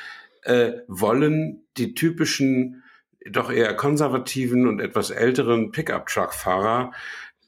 äh, 0.49 0.81
wollen 0.87 1.61
die 1.77 1.93
typischen 1.93 2.83
doch 3.29 3.51
eher 3.51 3.75
konservativen 3.75 4.67
und 4.67 4.79
etwas 4.79 5.11
älteren 5.11 5.71
Pickup-Truck-Fahrer 5.71 6.91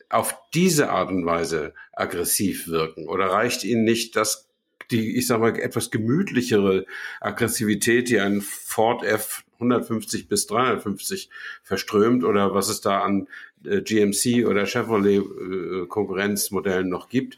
auf 0.09 0.38
diese 0.53 0.89
Art 0.89 1.09
und 1.09 1.25
Weise 1.25 1.74
aggressiv 1.94 2.68
wirken? 2.68 3.07
Oder 3.07 3.27
reicht 3.27 3.63
ihnen 3.63 3.83
nicht 3.83 4.15
das, 4.15 4.50
die, 4.92 5.18
ich 5.18 5.25
sage 5.25 5.42
mal, 5.42 5.59
etwas 5.59 5.89
gemütlichere 5.89 6.86
Aggressivität, 7.19 8.09
die 8.09 8.19
ein 8.19 8.42
Ford 8.42 9.03
F 9.03 9.44
150 9.56 10.27
bis 10.27 10.48
350 10.48 11.30
verströmt 11.63 12.24
oder 12.24 12.53
was 12.53 12.69
es 12.69 12.81
da 12.81 13.01
an 13.01 13.27
äh, 13.65 13.81
GMC 13.81 14.45
oder 14.48 14.65
Chevrolet 14.65 15.18
äh, 15.19 15.88
Konkurrenzmodellen 15.88 16.89
noch 16.89 17.09
gibt. 17.09 17.38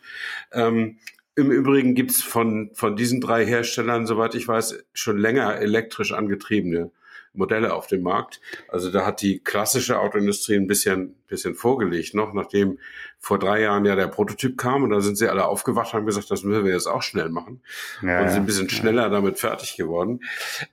Ähm, 0.52 0.98
Im 1.36 1.52
Übrigen 1.52 1.96
gibt's 1.96 2.22
von, 2.22 2.72
von 2.74 2.96
diesen 2.96 3.20
drei 3.20 3.46
Herstellern, 3.46 4.06
soweit 4.06 4.36
ich 4.36 4.48
weiß, 4.48 4.84
schon 4.94 5.18
länger 5.18 5.56
elektrisch 5.58 6.12
angetriebene 6.12 6.92
Modelle 7.34 7.74
auf 7.74 7.88
dem 7.88 8.04
Markt. 8.04 8.40
Also 8.68 8.92
da 8.92 9.06
hat 9.06 9.22
die 9.22 9.40
klassische 9.40 10.00
Autoindustrie 10.00 10.56
ein 10.56 10.68
bisschen, 10.68 11.16
bisschen 11.28 11.56
vorgelegt 11.56 12.14
noch, 12.14 12.34
nachdem 12.34 12.80
vor 13.20 13.40
drei 13.40 13.62
Jahren 13.62 13.86
ja 13.86 13.96
der 13.96 14.08
Prototyp 14.08 14.58
kam 14.58 14.84
und 14.84 14.92
da 14.92 15.02
sind 15.02 15.18
sie 15.18 15.28
alle 15.28 15.46
aufgewacht, 15.46 15.94
haben 15.94 16.06
gesagt, 16.06 16.30
das 16.30 16.44
müssen 16.44 16.66
wir 16.66 16.74
jetzt 16.74 16.88
auch 16.88 17.02
schnell 17.02 17.30
machen 17.30 17.62
ja, 18.02 18.22
und 18.22 18.30
sind 18.30 18.44
ein 18.44 18.46
bisschen 18.46 18.70
schneller 18.70 19.04
ja. 19.04 19.10
damit 19.10 19.40
fertig 19.40 19.76
geworden. 19.76 20.20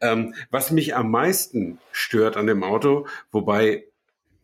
Ähm, 0.01 0.35
was 0.51 0.71
mich 0.71 0.95
am 0.95 1.11
meisten 1.11 1.79
stört 1.93 2.37
an 2.37 2.47
dem 2.47 2.63
Auto, 2.63 3.07
wobei 3.31 3.87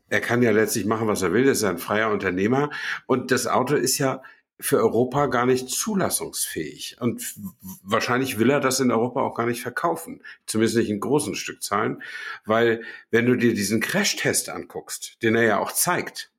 er 0.09 0.21
kann 0.21 0.43
ja 0.43 0.52
letztlich 0.52 0.87
machen, 0.87 1.09
was 1.09 1.23
er 1.23 1.33
will, 1.33 1.47
ist 1.47 1.64
ein 1.64 1.79
freier 1.79 2.11
Unternehmer 2.11 2.71
und 3.07 3.31
das 3.31 3.47
Auto 3.47 3.75
ist 3.75 3.99
ja 3.99 4.23
für 4.59 4.79
Europa 4.79 5.27
gar 5.27 5.47
nicht 5.47 5.69
zulassungsfähig. 5.69 6.97
Und 7.01 7.35
wahrscheinlich 7.83 8.39
will 8.39 8.51
er 8.51 8.61
das 8.61 8.81
in 8.81 8.91
Europa 8.91 9.21
auch 9.21 9.35
gar 9.35 9.47
nicht 9.47 9.61
verkaufen. 9.61 10.23
Zumindest 10.47 10.79
nicht 10.79 10.91
in 10.91 11.01
großen 11.01 11.35
Stückzahlen. 11.35 12.03
Weil 12.45 12.83
wenn 13.11 13.27
du 13.27 13.37
dir 13.37 13.55
diesen 13.55 13.81
Crashtest 13.81 14.49
anguckst, 14.49 15.23
den 15.23 15.35
er 15.35 15.43
ja 15.43 15.59
auch 15.59 15.73
zeigt, 15.73 16.31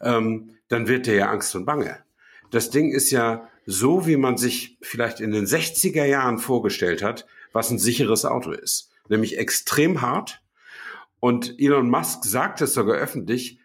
ähm, 0.00 0.56
dann 0.68 0.86
wird 0.86 1.06
dir 1.06 1.14
ja 1.14 1.30
Angst 1.30 1.54
und 1.56 1.64
Bange. 1.64 1.98
Das 2.50 2.70
Ding 2.70 2.92
ist 2.92 3.10
ja 3.10 3.48
so, 3.66 4.06
wie 4.06 4.16
man 4.16 4.36
sich 4.36 4.78
vielleicht 4.80 5.20
in 5.20 5.32
den 5.32 5.44
60er 5.44 6.04
Jahren 6.04 6.38
vorgestellt 6.38 7.02
hat, 7.02 7.26
was 7.52 7.70
ein 7.70 7.78
sicheres 7.78 8.24
Auto 8.24 8.52
ist. 8.52 8.90
Nämlich 9.08 9.38
extrem 9.38 10.00
hart. 10.00 10.42
Und 11.20 11.58
Elon 11.58 11.90
Musk 11.90 12.24
sagt 12.24 12.60
es 12.60 12.74
sogar 12.74 12.96
öffentlich, 12.96 13.58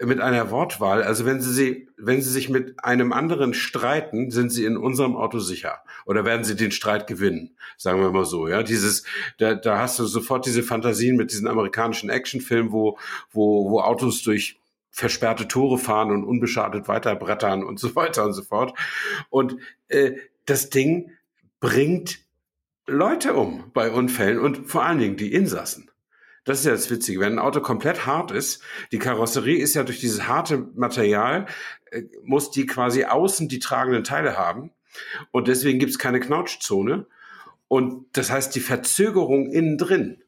mit 0.00 0.20
einer 0.20 0.50
Wortwahl. 0.50 1.02
Also 1.02 1.24
wenn 1.24 1.40
Sie, 1.40 1.52
sie, 1.52 1.88
wenn 1.96 2.22
Sie 2.22 2.30
sich 2.30 2.48
mit 2.48 2.84
einem 2.84 3.12
anderen 3.12 3.52
streiten, 3.52 4.30
sind 4.30 4.50
Sie 4.50 4.64
in 4.64 4.76
unserem 4.76 5.16
Auto 5.16 5.40
sicher 5.40 5.82
oder 6.06 6.24
werden 6.24 6.44
Sie 6.44 6.56
den 6.56 6.70
Streit 6.70 7.06
gewinnen, 7.06 7.56
sagen 7.76 8.00
wir 8.00 8.10
mal 8.10 8.24
so. 8.24 8.48
Ja, 8.48 8.62
dieses, 8.62 9.04
da, 9.38 9.54
da 9.54 9.78
hast 9.78 9.98
du 9.98 10.06
sofort 10.06 10.46
diese 10.46 10.62
Fantasien 10.62 11.16
mit 11.16 11.32
diesen 11.32 11.48
amerikanischen 11.48 12.10
Actionfilmen, 12.10 12.72
wo, 12.72 12.98
wo, 13.32 13.70
wo 13.70 13.80
Autos 13.80 14.22
durch 14.22 14.58
versperrte 14.90 15.48
Tore 15.48 15.78
fahren 15.78 16.10
und 16.10 16.24
unbeschadet 16.24 16.88
weiterbrettern 16.88 17.64
und 17.64 17.80
so 17.80 17.96
weiter 17.96 18.24
und 18.24 18.32
so 18.34 18.42
fort. 18.42 18.78
Und 19.30 19.56
äh, 19.88 20.12
das 20.46 20.70
Ding 20.70 21.10
bringt 21.60 22.20
Leute 22.86 23.34
um 23.34 23.70
bei 23.74 23.90
Unfällen 23.90 24.38
und 24.38 24.68
vor 24.68 24.84
allen 24.84 24.98
Dingen 24.98 25.16
die 25.16 25.32
Insassen. 25.32 25.87
Das 26.48 26.60
ist 26.60 26.64
ja 26.64 26.72
das 26.72 26.90
Witzige. 26.90 27.20
Wenn 27.20 27.34
ein 27.34 27.38
Auto 27.38 27.60
komplett 27.60 28.06
hart 28.06 28.30
ist, 28.30 28.62
die 28.90 28.98
Karosserie 28.98 29.58
ist 29.58 29.74
ja 29.74 29.82
durch 29.82 30.00
dieses 30.00 30.26
harte 30.26 30.66
Material, 30.74 31.44
äh, 31.90 32.04
muss 32.22 32.50
die 32.50 32.64
quasi 32.64 33.04
außen 33.04 33.48
die 33.48 33.58
tragenden 33.58 34.02
Teile 34.02 34.38
haben. 34.38 34.70
Und 35.30 35.46
deswegen 35.46 35.78
gibt 35.78 35.92
es 35.92 35.98
keine 35.98 36.20
Knautschzone. 36.20 37.06
Und 37.68 38.06
das 38.16 38.30
heißt, 38.30 38.54
die 38.54 38.60
Verzögerung 38.60 39.50
innen 39.50 39.76
drin 39.76 40.22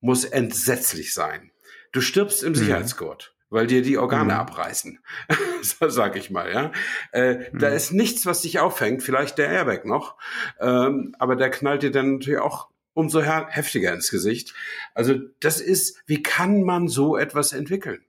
muss 0.00 0.24
entsetzlich 0.24 1.14
sein. 1.14 1.52
Du 1.92 2.00
stirbst 2.00 2.42
im 2.42 2.50
mhm. 2.50 2.56
Sicherheitsgurt 2.56 3.30
weil 3.50 3.68
dir 3.68 3.82
die 3.82 3.98
Organe 3.98 4.34
mhm. 4.34 4.40
abreißen, 4.40 4.98
sag 5.62 6.16
ich 6.16 6.28
mal. 6.28 6.50
Ja, 6.52 6.72
äh, 7.12 7.34
mhm. 7.52 7.60
da 7.60 7.68
ist 7.68 7.92
nichts, 7.92 8.26
was 8.26 8.40
dich 8.40 8.58
auffängt. 8.58 9.04
Vielleicht 9.04 9.38
der 9.38 9.48
Airbag 9.48 9.84
noch, 9.84 10.16
ähm, 10.58 11.14
aber 11.20 11.36
der 11.36 11.50
knallt 11.50 11.84
dir 11.84 11.92
dann 11.92 12.14
natürlich 12.14 12.40
auch 12.40 12.68
umso 12.94 13.20
heftiger 13.22 13.92
ins 13.92 14.10
Gesicht. 14.10 14.54
Also 14.94 15.18
das 15.40 15.60
ist, 15.60 16.02
wie 16.06 16.22
kann 16.22 16.62
man 16.62 16.88
so 16.88 17.16
etwas 17.16 17.52
entwickeln? 17.52 18.00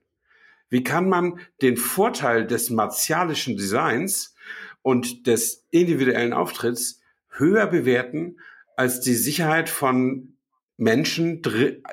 Wie 0.69 0.83
kann 0.83 1.09
man 1.09 1.39
den 1.61 1.77
Vorteil 1.77 2.47
des 2.47 2.69
martialischen 2.69 3.57
Designs 3.57 4.35
und 4.81 5.27
des 5.27 5.65
individuellen 5.71 6.33
Auftritts 6.33 7.01
höher 7.29 7.67
bewerten 7.67 8.37
als 8.77 9.01
die 9.01 9.15
Sicherheit 9.15 9.69
von 9.69 10.37
Menschen 10.77 11.41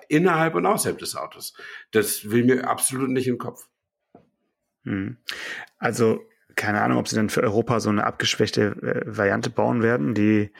innerhalb 0.08 0.54
und 0.54 0.66
außerhalb 0.66 0.98
des 0.98 1.16
Autos? 1.16 1.54
Das 1.90 2.30
will 2.30 2.44
mir 2.44 2.68
absolut 2.68 3.10
nicht 3.10 3.26
den 3.26 3.38
Kopf. 3.38 3.68
Hm. 4.84 5.16
Also 5.78 6.20
keine 6.56 6.82
Ahnung, 6.82 6.98
ob 6.98 7.08
sie 7.08 7.16
dann 7.16 7.30
für 7.30 7.42
Europa 7.42 7.80
so 7.80 7.88
eine 7.88 8.04
abgeschwächte 8.04 8.76
äh, 8.82 9.02
Variante 9.06 9.50
bauen 9.50 9.82
werden, 9.82 10.14
die 10.14 10.50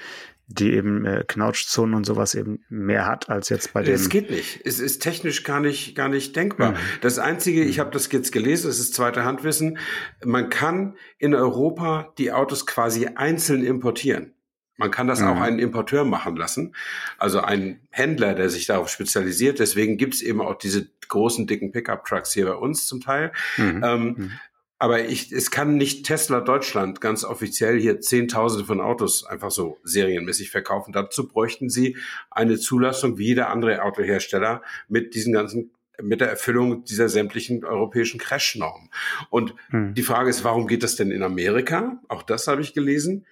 die 0.54 0.72
eben 0.72 1.04
äh, 1.04 1.24
Knautschzonen 1.26 1.94
und 1.94 2.04
sowas 2.04 2.34
eben 2.34 2.64
mehr 2.68 3.06
hat 3.06 3.28
als 3.28 3.48
jetzt 3.48 3.72
bei 3.72 3.82
den. 3.82 3.94
Es 3.94 4.08
geht 4.08 4.30
nicht. 4.30 4.60
Es 4.64 4.80
ist 4.80 5.00
technisch 5.00 5.44
gar 5.44 5.60
nicht 5.60 5.94
gar 5.94 6.08
nicht 6.08 6.34
denkbar. 6.36 6.72
Mhm. 6.72 6.76
Das 7.00 7.18
einzige, 7.18 7.62
ich 7.62 7.78
habe 7.78 7.90
das 7.90 8.10
jetzt 8.12 8.32
gelesen, 8.32 8.70
es 8.70 8.78
ist 8.78 8.94
zweite 8.94 9.24
Handwissen, 9.24 9.78
man 10.24 10.50
kann 10.50 10.96
in 11.18 11.34
Europa 11.34 12.12
die 12.18 12.32
Autos 12.32 12.66
quasi 12.66 13.06
einzeln 13.06 13.64
importieren. 13.64 14.34
Man 14.76 14.90
kann 14.90 15.06
das 15.06 15.20
mhm. 15.20 15.28
auch 15.28 15.40
einen 15.40 15.58
Importeur 15.58 16.04
machen 16.04 16.36
lassen, 16.36 16.74
also 17.18 17.40
ein 17.40 17.80
Händler, 17.90 18.34
der 18.34 18.48
sich 18.48 18.66
darauf 18.66 18.88
spezialisiert. 18.88 19.58
Deswegen 19.58 19.96
gibt 19.96 20.14
es 20.14 20.22
eben 20.22 20.40
auch 20.40 20.56
diese 20.56 20.88
großen, 21.08 21.46
dicken 21.46 21.72
Pickup-Trucks 21.72 22.32
hier 22.32 22.46
bei 22.46 22.54
uns 22.54 22.86
zum 22.86 23.00
Teil. 23.00 23.32
Mhm. 23.58 23.82
Ähm, 23.84 24.04
mhm. 24.04 24.32
Aber 24.82 25.04
ich, 25.04 25.30
es 25.30 25.52
kann 25.52 25.76
nicht 25.76 26.06
Tesla 26.06 26.40
Deutschland 26.40 27.00
ganz 27.00 27.22
offiziell 27.22 27.78
hier 27.78 28.00
Zehntausende 28.00 28.64
von 28.64 28.80
Autos 28.80 29.24
einfach 29.24 29.52
so 29.52 29.78
serienmäßig 29.84 30.50
verkaufen. 30.50 30.92
Dazu 30.92 31.28
bräuchten 31.28 31.70
sie 31.70 31.96
eine 32.32 32.58
Zulassung 32.58 33.16
wie 33.16 33.26
jeder 33.26 33.48
andere 33.48 33.84
Autohersteller 33.84 34.60
mit 34.88 35.14
diesen 35.14 35.32
ganzen 35.32 35.70
mit 36.02 36.20
der 36.20 36.30
Erfüllung 36.30 36.82
dieser 36.82 37.08
sämtlichen 37.08 37.64
europäischen 37.64 38.18
Crash-Normen. 38.18 38.90
Und 39.30 39.54
hm. 39.68 39.94
die 39.94 40.02
Frage 40.02 40.30
ist, 40.30 40.42
warum 40.42 40.66
geht 40.66 40.82
das 40.82 40.96
denn 40.96 41.12
in 41.12 41.22
Amerika? 41.22 42.00
Auch 42.08 42.24
das 42.24 42.48
habe 42.48 42.60
ich 42.60 42.74
gelesen 42.74 43.24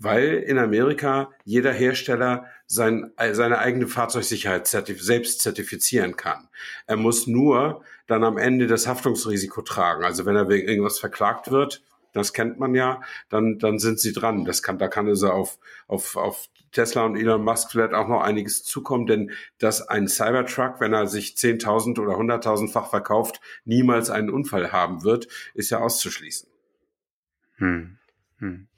weil 0.00 0.44
in 0.46 0.58
Amerika 0.58 1.30
jeder 1.44 1.72
Hersteller 1.72 2.46
sein, 2.66 3.10
seine 3.32 3.58
eigene 3.58 3.88
Fahrzeugsicherheit 3.88 4.66
selbst 4.66 5.40
zertifizieren 5.40 6.16
kann. 6.16 6.48
Er 6.86 6.96
muss 6.96 7.26
nur 7.26 7.82
dann 8.08 8.24
am 8.24 8.38
Ende 8.38 8.66
das 8.66 8.88
Haftungsrisiko 8.88 9.62
tragen. 9.62 10.02
Also 10.02 10.26
wenn 10.26 10.34
er 10.34 10.48
wegen 10.48 10.66
irgendwas 10.66 10.98
verklagt 10.98 11.52
wird, 11.52 11.82
das 12.12 12.32
kennt 12.32 12.58
man 12.58 12.74
ja, 12.74 13.00
dann, 13.28 13.58
dann 13.58 13.78
sind 13.78 14.00
sie 14.00 14.12
dran. 14.12 14.44
Das 14.44 14.62
kann, 14.62 14.78
da 14.78 14.88
kann 14.88 15.06
also 15.06 15.30
auf, 15.30 15.58
auf, 15.86 16.16
auf 16.16 16.48
Tesla 16.72 17.04
und 17.04 17.16
Elon 17.16 17.44
Musk 17.44 17.70
vielleicht 17.70 17.94
auch 17.94 18.08
noch 18.08 18.22
einiges 18.22 18.64
zukommen, 18.64 19.06
denn 19.06 19.30
dass 19.58 19.86
ein 19.86 20.08
Cybertruck, 20.08 20.80
wenn 20.80 20.92
er 20.92 21.06
sich 21.06 21.34
10.000 21.34 22.00
oder 22.00 22.14
100.000-fach 22.14 22.90
verkauft, 22.90 23.40
niemals 23.64 24.10
einen 24.10 24.30
Unfall 24.30 24.72
haben 24.72 25.04
wird, 25.04 25.28
ist 25.54 25.70
ja 25.70 25.78
auszuschließen. 25.78 26.48
Hm. 27.56 27.98
Hm. 28.38 28.68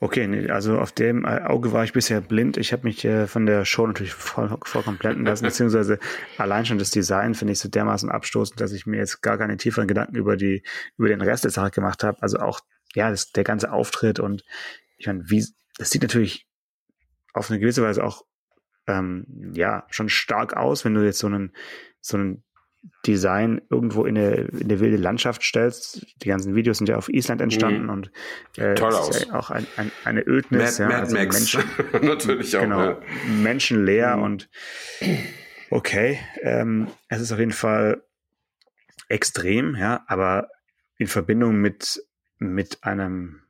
Okay, 0.00 0.26
nee, 0.26 0.50
also 0.50 0.78
auf 0.78 0.92
dem 0.92 1.24
äh, 1.24 1.42
Auge 1.42 1.72
war 1.72 1.84
ich 1.84 1.92
bisher 1.92 2.20
blind. 2.20 2.56
Ich 2.56 2.72
habe 2.72 2.84
mich 2.84 3.04
äh, 3.04 3.26
von 3.26 3.46
der 3.46 3.64
Show 3.64 3.86
natürlich 3.86 4.12
voll, 4.12 4.56
vollkommen 4.64 4.98
blenden 4.98 5.24
lassen, 5.24 5.44
beziehungsweise 5.46 5.98
allein 6.36 6.66
schon 6.66 6.78
das 6.78 6.90
Design 6.90 7.34
finde 7.34 7.52
ich 7.52 7.60
so 7.60 7.68
dermaßen 7.68 8.10
abstoßend, 8.10 8.60
dass 8.60 8.72
ich 8.72 8.86
mir 8.86 8.96
jetzt 8.98 9.22
gar 9.22 9.38
keine 9.38 9.56
tieferen 9.56 9.86
Gedanken 9.86 10.16
über 10.16 10.36
die 10.36 10.62
über 10.96 11.08
den 11.08 11.20
Rest 11.20 11.44
der 11.44 11.52
Sache 11.52 11.70
gemacht 11.70 12.02
habe. 12.02 12.20
Also 12.22 12.38
auch 12.38 12.60
ja, 12.94 13.10
das, 13.10 13.30
der 13.32 13.44
ganze 13.44 13.72
Auftritt 13.72 14.18
und 14.18 14.42
ich 14.98 15.06
meine, 15.06 15.22
wie 15.28 15.46
das 15.78 15.90
sieht 15.90 16.02
natürlich 16.02 16.46
auf 17.32 17.50
eine 17.50 17.60
gewisse 17.60 17.82
Weise 17.82 18.04
auch 18.04 18.24
ähm, 18.86 19.52
ja 19.54 19.86
schon 19.90 20.08
stark 20.08 20.56
aus, 20.56 20.84
wenn 20.84 20.94
du 20.94 21.04
jetzt 21.04 21.18
so 21.18 21.28
einen 21.28 21.52
so 22.00 22.16
einen 22.16 22.44
Design 23.06 23.60
irgendwo 23.70 24.04
in 24.04 24.16
eine, 24.16 24.34
in 24.34 24.64
eine 24.64 24.80
wilde 24.80 24.96
Landschaft 24.96 25.42
stellst. 25.42 26.06
Die 26.22 26.28
ganzen 26.28 26.54
Videos 26.54 26.78
sind 26.78 26.88
ja 26.88 26.96
auf 26.96 27.08
Island 27.08 27.40
entstanden 27.40 27.84
mhm. 27.84 27.90
und 27.90 28.12
äh, 28.56 28.74
Toll 28.74 28.94
aus. 28.94 29.16
Ist 29.16 29.26
ja 29.26 29.34
auch 29.34 29.50
ein, 29.50 29.66
ein, 29.76 29.90
eine 30.04 30.26
Ödnis. 30.26 30.78
Mad, 30.78 30.82
ja, 30.82 30.88
Mad 30.88 31.00
also 31.02 31.16
Max. 31.16 31.36
Menschen, 31.36 31.64
Natürlich 32.06 32.56
auch. 32.56 32.62
Genau, 32.62 32.80
ja. 32.80 33.00
menschenleer 33.42 34.16
mhm. 34.16 34.22
und 34.22 34.50
okay, 35.70 36.18
ähm, 36.42 36.88
es 37.08 37.20
ist 37.20 37.32
auf 37.32 37.38
jeden 37.38 37.52
Fall 37.52 38.02
extrem, 39.08 39.76
ja, 39.76 40.04
aber 40.06 40.48
in 40.96 41.06
Verbindung 41.06 41.56
mit, 41.56 42.02
mit 42.38 42.82
einem 42.82 43.42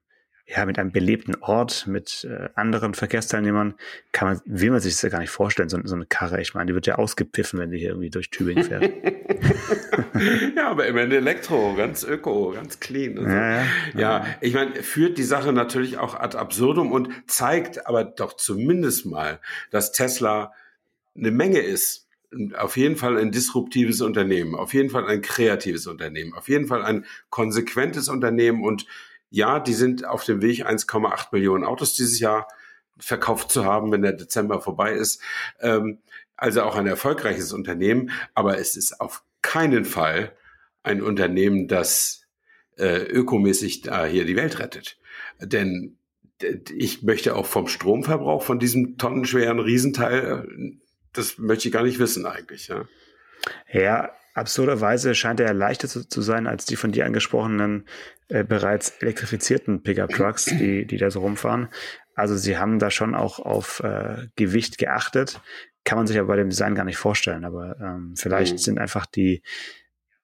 ja, 0.46 0.66
mit 0.66 0.78
einem 0.78 0.92
belebten 0.92 1.36
Ort, 1.40 1.86
mit 1.86 2.26
äh, 2.28 2.48
anderen 2.54 2.94
Verkehrsteilnehmern, 2.94 3.74
kann 4.10 4.28
man, 4.28 4.40
will 4.44 4.70
man 4.70 4.80
sich 4.80 4.94
das 4.94 5.02
ja 5.02 5.08
gar 5.08 5.20
nicht 5.20 5.30
vorstellen, 5.30 5.68
so, 5.68 5.78
so 5.84 5.94
eine 5.94 6.04
Karre. 6.04 6.40
Ich 6.40 6.54
meine, 6.54 6.66
die 6.66 6.74
wird 6.74 6.86
ja 6.86 6.96
ausgepfiffen, 6.96 7.58
wenn 7.58 7.70
die 7.70 7.78
hier 7.78 7.90
irgendwie 7.90 8.10
durch 8.10 8.30
Tübingen 8.30 8.64
fährt. 8.64 8.82
ja, 10.56 10.68
aber 10.68 10.86
immerhin 10.86 11.12
Elektro, 11.12 11.74
ganz 11.74 12.02
öko, 12.02 12.52
ganz 12.54 12.80
clean. 12.80 13.18
Also, 13.18 13.30
ja, 13.30 13.62
ja, 13.62 13.64
ja, 13.94 14.26
ich 14.40 14.54
meine, 14.54 14.82
führt 14.82 15.16
die 15.16 15.22
Sache 15.22 15.52
natürlich 15.52 15.98
auch 15.98 16.14
ad 16.14 16.36
absurdum 16.36 16.90
und 16.90 17.08
zeigt 17.26 17.86
aber 17.86 18.04
doch 18.04 18.34
zumindest 18.34 19.06
mal, 19.06 19.40
dass 19.70 19.92
Tesla 19.92 20.52
eine 21.16 21.30
Menge 21.30 21.60
ist. 21.60 22.08
Auf 22.56 22.78
jeden 22.78 22.96
Fall 22.96 23.18
ein 23.18 23.30
disruptives 23.30 24.00
Unternehmen, 24.00 24.54
auf 24.54 24.72
jeden 24.72 24.88
Fall 24.88 25.06
ein 25.06 25.20
kreatives 25.20 25.86
Unternehmen, 25.86 26.32
auf 26.32 26.48
jeden 26.48 26.66
Fall 26.66 26.82
ein 26.82 27.04
konsequentes 27.28 28.08
Unternehmen 28.08 28.64
und 28.64 28.86
ja, 29.32 29.60
die 29.60 29.72
sind 29.72 30.04
auf 30.04 30.24
dem 30.24 30.42
Weg, 30.42 30.66
1,8 30.66 31.28
Millionen 31.32 31.64
Autos 31.64 31.94
dieses 31.94 32.20
Jahr 32.20 32.46
verkauft 32.98 33.50
zu 33.50 33.64
haben, 33.64 33.90
wenn 33.90 34.02
der 34.02 34.12
Dezember 34.12 34.60
vorbei 34.60 34.92
ist. 34.92 35.22
Ähm, 35.60 35.98
also 36.36 36.62
auch 36.62 36.76
ein 36.76 36.86
erfolgreiches 36.86 37.54
Unternehmen, 37.54 38.10
aber 38.34 38.58
es 38.58 38.76
ist 38.76 39.00
auf 39.00 39.24
keinen 39.40 39.86
Fall 39.86 40.36
ein 40.82 41.00
Unternehmen, 41.00 41.66
das 41.66 42.26
äh, 42.76 43.04
ökomäßig 43.04 43.80
da 43.80 44.04
hier 44.04 44.26
die 44.26 44.36
Welt 44.36 44.58
rettet. 44.58 44.98
Denn 45.40 45.96
ich 46.70 47.02
möchte 47.02 47.34
auch 47.34 47.46
vom 47.46 47.68
Stromverbrauch 47.68 48.42
von 48.42 48.58
diesem 48.58 48.98
tonnenschweren 48.98 49.60
Riesenteil, 49.60 50.44
äh, 50.46 50.72
das 51.14 51.38
möchte 51.38 51.68
ich 51.68 51.72
gar 51.72 51.84
nicht 51.84 51.98
wissen 51.98 52.26
eigentlich. 52.26 52.68
Ja, 52.68 52.84
ja 53.72 54.10
absurderweise 54.34 55.14
scheint 55.14 55.40
er 55.40 55.52
leichter 55.54 55.88
zu, 55.88 56.08
zu 56.08 56.22
sein 56.22 56.46
als 56.46 56.64
die 56.64 56.76
von 56.76 56.92
dir 56.92 57.06
angesprochenen 57.06 57.86
äh, 58.28 58.44
bereits 58.44 58.90
elektrifizierten 59.00 59.82
Pickup-Trucks, 59.82 60.46
die, 60.46 60.86
die 60.86 60.96
da 60.96 61.10
so 61.10 61.20
rumfahren. 61.20 61.68
Also 62.14 62.36
sie 62.36 62.58
haben 62.58 62.78
da 62.78 62.90
schon 62.90 63.14
auch 63.14 63.38
auf 63.38 63.80
äh, 63.80 64.28
Gewicht 64.36 64.78
geachtet. 64.78 65.40
Kann 65.84 65.98
man 65.98 66.06
sich 66.06 66.18
aber 66.18 66.28
bei 66.28 66.36
dem 66.36 66.50
Design 66.50 66.74
gar 66.74 66.84
nicht 66.84 66.98
vorstellen. 66.98 67.44
Aber 67.44 67.76
ähm, 67.80 68.14
vielleicht 68.16 68.54
mhm. 68.54 68.58
sind 68.58 68.78
einfach 68.78 69.06
die, 69.06 69.42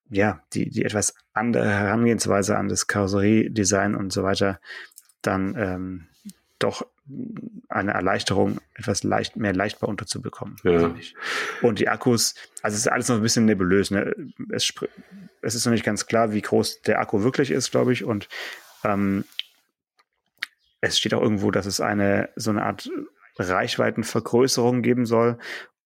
ja, 0.08 0.42
die, 0.52 0.70
die 0.70 0.84
etwas 0.84 1.14
andere 1.32 1.68
Herangehensweise 1.68 2.56
an 2.56 2.68
das 2.68 2.86
Karosseriedesign 2.86 3.94
und 3.94 4.12
so 4.12 4.22
weiter 4.22 4.60
dann 5.22 5.54
ähm, 5.58 6.06
doch 6.58 6.86
eine 7.68 7.92
Erleichterung, 7.92 8.58
etwas 8.74 9.02
leicht, 9.02 9.36
mehr 9.36 9.54
leichtbar 9.54 9.88
unterzubekommen. 9.88 10.56
Ja. 10.62 10.94
Und 11.62 11.78
die 11.78 11.88
Akkus, 11.88 12.34
also 12.62 12.74
es 12.74 12.80
ist 12.80 12.88
alles 12.88 13.08
noch 13.08 13.16
ein 13.16 13.22
bisschen 13.22 13.44
nebulös. 13.44 13.90
Ne? 13.90 14.14
Es, 14.50 14.72
es 15.42 15.54
ist 15.54 15.64
noch 15.64 15.72
nicht 15.72 15.84
ganz 15.84 16.06
klar, 16.06 16.32
wie 16.32 16.42
groß 16.42 16.82
der 16.82 17.00
Akku 17.00 17.22
wirklich 17.22 17.50
ist, 17.50 17.70
glaube 17.70 17.92
ich. 17.92 18.04
Und 18.04 18.28
ähm, 18.84 19.24
es 20.80 20.98
steht 20.98 21.14
auch 21.14 21.22
irgendwo, 21.22 21.50
dass 21.50 21.66
es 21.66 21.80
eine 21.80 22.30
so 22.36 22.50
eine 22.50 22.62
Art 22.62 22.90
Reichweitenvergrößerung 23.38 24.82
geben 24.82 25.06
soll. 25.06 25.38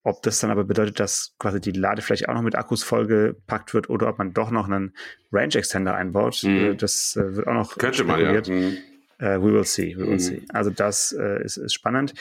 Ob 0.05 0.21
das 0.21 0.39
dann 0.39 0.51
aber 0.51 0.65
bedeutet, 0.65 0.99
dass 0.99 1.33
quasi 1.39 1.61
die 1.61 1.71
Ladefläche 1.71 2.27
auch 2.27 2.33
noch 2.33 2.41
mit 2.41 2.55
Akkus 2.55 2.83
vollgepackt 2.83 3.73
wird 3.73 3.89
oder 3.89 4.09
ob 4.09 4.17
man 4.17 4.33
doch 4.33 4.51
noch 4.51 4.65
einen 4.65 4.93
Range 5.31 5.55
Extender 5.55 5.95
einbaut, 5.95 6.43
mhm. 6.43 6.77
das 6.77 7.15
äh, 7.15 7.37
wird 7.37 7.47
auch 7.47 7.53
noch 7.53 7.77
Könnte 7.77 8.03
man 8.03 8.19
ja. 8.19 8.33
Mhm. 8.33 8.77
Uh, 9.23 9.41
we 9.41 9.53
will 9.53 9.63
see, 9.63 9.95
we 9.95 10.01
will 10.01 10.15
mhm. 10.15 10.19
see. 10.19 10.41
Also 10.49 10.69
das 10.69 11.15
äh, 11.17 11.41
ist, 11.45 11.55
ist 11.55 11.73
spannend. 11.73 12.13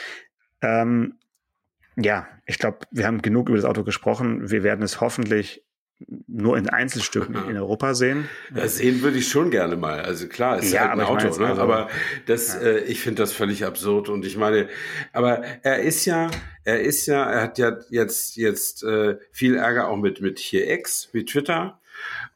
Ähm, 0.61 1.15
ja, 1.97 2.29
ich 2.47 2.59
glaube, 2.59 2.79
wir 2.93 3.07
haben 3.07 3.23
genug 3.23 3.49
über 3.49 3.57
das 3.57 3.65
Auto 3.65 3.83
gesprochen. 3.83 4.51
Wir 4.53 4.63
werden 4.63 4.85
es 4.85 5.01
hoffentlich 5.01 5.65
nur 6.27 6.57
in 6.57 6.69
Einzelstücken 6.69 7.37
in 7.49 7.57
Europa 7.57 7.95
sehen. 7.95 8.29
Ja, 8.55 8.69
sehen 8.69 9.03
würde 9.03 9.19
ich 9.19 9.29
schon 9.29 9.51
gerne 9.51 9.77
mal. 9.77 10.01
Also 10.01 10.29
klar, 10.29 10.59
es 10.59 10.67
ist 10.67 10.73
ja, 10.73 10.89
halt 10.89 10.93
ein 10.93 11.01
Auto, 11.01 11.27
ne? 11.39 11.49
also, 11.49 11.63
aber 11.63 11.89
das, 12.27 12.55
ja. 12.55 12.61
äh, 12.61 12.79
ich 12.85 13.01
finde 13.01 13.23
das 13.23 13.33
völlig 13.33 13.65
absurd. 13.65 14.09
Und 14.09 14.25
ich 14.25 14.37
meine, 14.37 14.69
aber 15.13 15.43
er 15.63 15.81
ist 15.81 16.05
ja, 16.05 16.31
er 16.65 16.81
ist 16.81 17.07
ja, 17.07 17.31
er 17.31 17.43
hat 17.43 17.59
ja 17.59 17.79
jetzt 17.91 18.37
jetzt 18.37 18.85
äh, 18.85 19.17
viel 19.33 19.57
Ärger 19.57 19.89
auch 19.89 19.97
mit 19.97 20.21
mit 20.21 20.39
hier 20.39 20.71
X 20.71 21.09
wie 21.13 21.25
Twitter. 21.25 21.81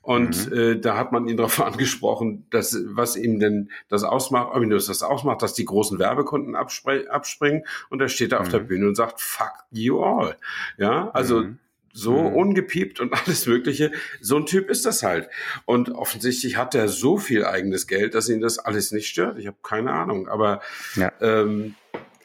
Und 0.07 0.53
mhm. 0.53 0.57
äh, 0.57 0.77
da 0.77 0.97
hat 0.97 1.11
man 1.11 1.27
ihn 1.27 1.37
darauf 1.37 1.61
angesprochen, 1.61 2.47
dass 2.51 2.79
was 2.87 3.17
ihm 3.17 3.41
denn 3.41 3.73
das 3.89 4.05
ausmacht, 4.05 4.57
ihm 4.57 4.71
das, 4.71 5.03
ausmacht, 5.03 5.43
dass 5.43 5.53
die 5.53 5.65
großen 5.65 5.99
Werbekunden 5.99 6.55
abspr 6.55 7.11
abspringen. 7.11 7.65
Und 7.91 8.01
er 8.01 8.09
steht 8.09 8.31
da 8.31 8.37
mhm. 8.37 8.43
auf 8.43 8.49
der 8.49 8.61
mhm. 8.61 8.67
Bühne 8.69 8.87
und 8.87 8.95
sagt, 8.95 9.21
fuck 9.21 9.53
you 9.73 10.01
all. 10.01 10.37
Ja, 10.79 11.11
also 11.11 11.43
mhm. 11.43 11.59
so 11.93 12.13
mhm. 12.13 12.37
ungepiept 12.37 13.01
und 13.01 13.13
alles 13.27 13.47
Mögliche. 13.47 13.91
So 14.21 14.37
ein 14.37 14.47
Typ 14.47 14.71
ist 14.71 14.87
das 14.87 15.03
halt. 15.03 15.29
Und 15.65 15.91
offensichtlich 15.91 16.57
hat 16.57 16.77
er 16.77 16.87
so 16.87 17.19
viel 17.19 17.45
eigenes 17.45 17.89
Geld, 17.89 18.15
dass 18.15 18.29
ihn 18.29 18.41
das 18.41 18.61
alles 18.61 18.93
nicht 18.93 19.09
stört. 19.09 19.41
Ich 19.41 19.49
habe 19.49 19.57
keine 19.65 19.93
Ahnung. 19.93 20.29
Aber 20.29 20.61
ja. 20.95 21.11
ähm, 21.21 21.75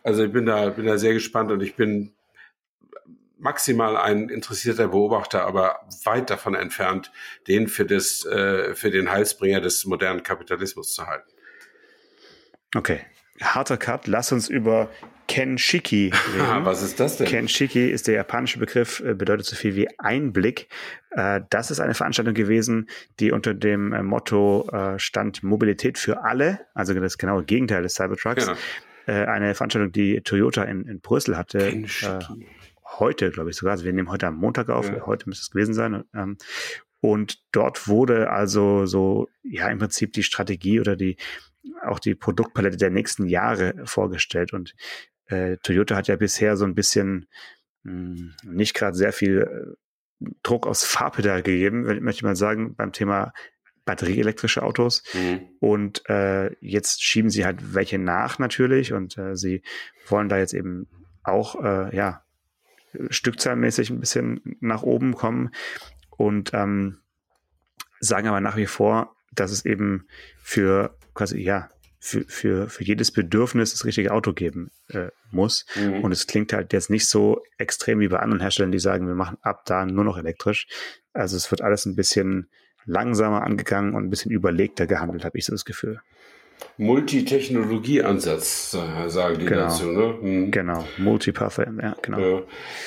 also 0.03 0.23
ich 0.23 0.31
bin 0.31 0.45
da, 0.45 0.69
bin 0.69 0.85
da 0.85 0.99
sehr 0.99 1.13
gespannt 1.13 1.51
und 1.51 1.61
ich 1.61 1.75
bin 1.75 2.13
maximal 3.41 3.97
ein 3.97 4.29
interessierter 4.29 4.87
Beobachter, 4.87 5.45
aber 5.45 5.79
weit 6.03 6.29
davon 6.29 6.55
entfernt, 6.55 7.11
den 7.47 7.67
für 7.67 7.85
das, 7.85 8.25
äh, 8.25 8.75
für 8.75 8.91
den 8.91 9.11
Heilsbringer 9.11 9.61
des 9.61 9.85
modernen 9.85 10.23
Kapitalismus 10.23 10.93
zu 10.93 11.07
halten. 11.07 11.29
Okay. 12.75 13.01
Harter 13.41 13.77
Cut. 13.77 14.07
Lass 14.07 14.31
uns 14.31 14.47
über 14.47 14.89
Kenshiki 15.27 16.11
reden. 16.35 16.65
Was 16.65 16.83
ist 16.83 16.99
das 16.99 17.17
denn? 17.17 17.27
Kenshiki 17.27 17.89
ist 17.89 18.07
der 18.07 18.15
japanische 18.15 18.59
Begriff, 18.59 18.99
äh, 18.99 19.13
bedeutet 19.13 19.45
so 19.45 19.55
viel 19.55 19.75
wie 19.75 19.87
Einblick. 19.97 20.67
Äh, 21.11 21.41
das 21.49 21.71
ist 21.71 21.79
eine 21.79 21.93
Veranstaltung 21.93 22.33
gewesen, 22.33 22.89
die 23.19 23.31
unter 23.31 23.53
dem 23.53 23.93
äh, 23.93 24.03
Motto 24.03 24.69
stand 24.97 25.43
Mobilität 25.43 25.97
für 25.97 26.23
alle, 26.23 26.59
also 26.73 26.93
das 26.93 27.17
genaue 27.17 27.43
Gegenteil 27.43 27.83
des 27.83 27.95
Cybertrucks. 27.95 28.47
Ja. 28.47 28.55
Eine 29.07 29.55
Veranstaltung, 29.55 29.91
die 29.91 30.21
Toyota 30.21 30.63
in, 30.63 30.85
in 30.85 31.01
Brüssel 31.01 31.35
hatte. 31.35 31.57
Kenshiki. 31.57 32.47
Heute, 32.99 33.31
glaube 33.31 33.49
ich 33.49 33.55
sogar. 33.55 33.73
Also 33.73 33.85
wir 33.85 33.93
nehmen 33.93 34.09
heute 34.09 34.27
am 34.27 34.35
Montag 34.35 34.69
auf. 34.69 34.89
Ja. 34.89 35.05
Heute 35.05 35.29
müsste 35.29 35.43
es 35.43 35.51
gewesen 35.51 35.73
sein. 35.73 36.03
Ähm, 36.13 36.37
und 36.99 37.41
dort 37.51 37.87
wurde 37.87 38.29
also 38.29 38.85
so, 38.85 39.27
ja, 39.43 39.67
im 39.69 39.79
Prinzip 39.79 40.13
die 40.13 40.23
Strategie 40.23 40.79
oder 40.79 40.95
die, 40.95 41.17
auch 41.83 41.99
die 41.99 42.15
Produktpalette 42.15 42.77
der 42.77 42.91
nächsten 42.91 43.25
Jahre 43.25 43.73
vorgestellt. 43.85 44.53
Und 44.53 44.75
äh, 45.27 45.57
Toyota 45.63 45.95
hat 45.95 46.07
ja 46.07 46.15
bisher 46.15 46.57
so 46.57 46.65
ein 46.65 46.75
bisschen 46.75 47.27
mh, 47.83 47.93
hm, 47.93 48.33
nicht 48.43 48.75
gerade 48.75 48.95
sehr 48.95 49.13
viel 49.13 49.39
äh, 49.39 49.75
Druck 50.43 50.67
aufs 50.67 50.83
Fahrpedal 50.83 51.41
gegeben, 51.41 51.83
möchte 52.03 52.19
ich 52.19 52.23
mal 52.23 52.35
sagen, 52.35 52.75
beim 52.75 52.91
Thema 52.91 53.33
batterieelektrische 53.85 54.61
Autos. 54.61 55.03
Mhm. 55.13 55.49
Und 55.59 56.07
äh, 56.09 56.55
jetzt 56.59 57.03
schieben 57.03 57.29
sie 57.29 57.45
halt 57.45 57.73
welche 57.73 57.97
nach 57.97 58.37
natürlich 58.37 58.93
und 58.93 59.17
äh, 59.17 59.35
sie 59.35 59.63
wollen 60.07 60.29
da 60.29 60.37
jetzt 60.37 60.53
eben 60.53 60.87
auch 61.23 61.61
äh, 61.63 61.95
ja 61.95 62.23
stückzahlmäßig 63.09 63.89
ein 63.89 63.99
bisschen 63.99 64.57
nach 64.59 64.83
oben 64.83 65.15
kommen 65.15 65.51
und 66.09 66.51
ähm, 66.53 66.97
sagen 67.99 68.27
aber 68.27 68.41
nach 68.41 68.57
wie 68.57 68.65
vor, 68.65 69.15
dass 69.31 69.51
es 69.51 69.65
eben 69.65 70.07
für 70.41 70.97
quasi 71.13 71.39
ja 71.39 71.69
für, 72.03 72.25
für, 72.27 72.67
für 72.67 72.83
jedes 72.83 73.11
Bedürfnis 73.11 73.71
das 73.71 73.85
richtige 73.85 74.11
Auto 74.11 74.33
geben 74.33 74.71
äh, 74.87 75.09
muss. 75.29 75.67
Mhm. 75.75 76.03
Und 76.03 76.11
es 76.11 76.25
klingt 76.25 76.51
halt 76.51 76.73
jetzt 76.73 76.89
nicht 76.89 77.07
so 77.07 77.43
extrem 77.59 77.99
wie 77.99 78.07
bei 78.07 78.19
anderen 78.19 78.41
Herstellern, 78.41 78.71
die 78.71 78.79
sagen, 78.79 79.05
wir 79.07 79.13
machen 79.13 79.37
ab 79.43 79.65
da 79.65 79.85
nur 79.85 80.03
noch 80.03 80.17
elektrisch. 80.17 80.67
Also 81.13 81.37
es 81.37 81.51
wird 81.51 81.61
alles 81.61 81.85
ein 81.85 81.95
bisschen 81.95 82.49
langsamer 82.85 83.43
angegangen 83.43 83.93
und 83.93 84.03
ein 84.03 84.09
bisschen 84.09 84.31
überlegter 84.31 84.87
gehandelt, 84.87 85.23
habe 85.23 85.37
ich 85.37 85.45
so 85.45 85.51
das 85.51 85.63
Gefühl. 85.63 86.01
Multitechnologie-Ansatz, 86.77 88.71
sagen 88.71 89.39
die 89.39 89.45
genau. 89.45 89.61
dazu, 89.61 89.91
ne? 89.91 90.17
Hm. 90.21 90.51
Genau, 90.51 90.87
Multipath, 90.97 91.57
ja, 91.57 91.95
genau. 92.01 92.19
Ja. 92.19 92.43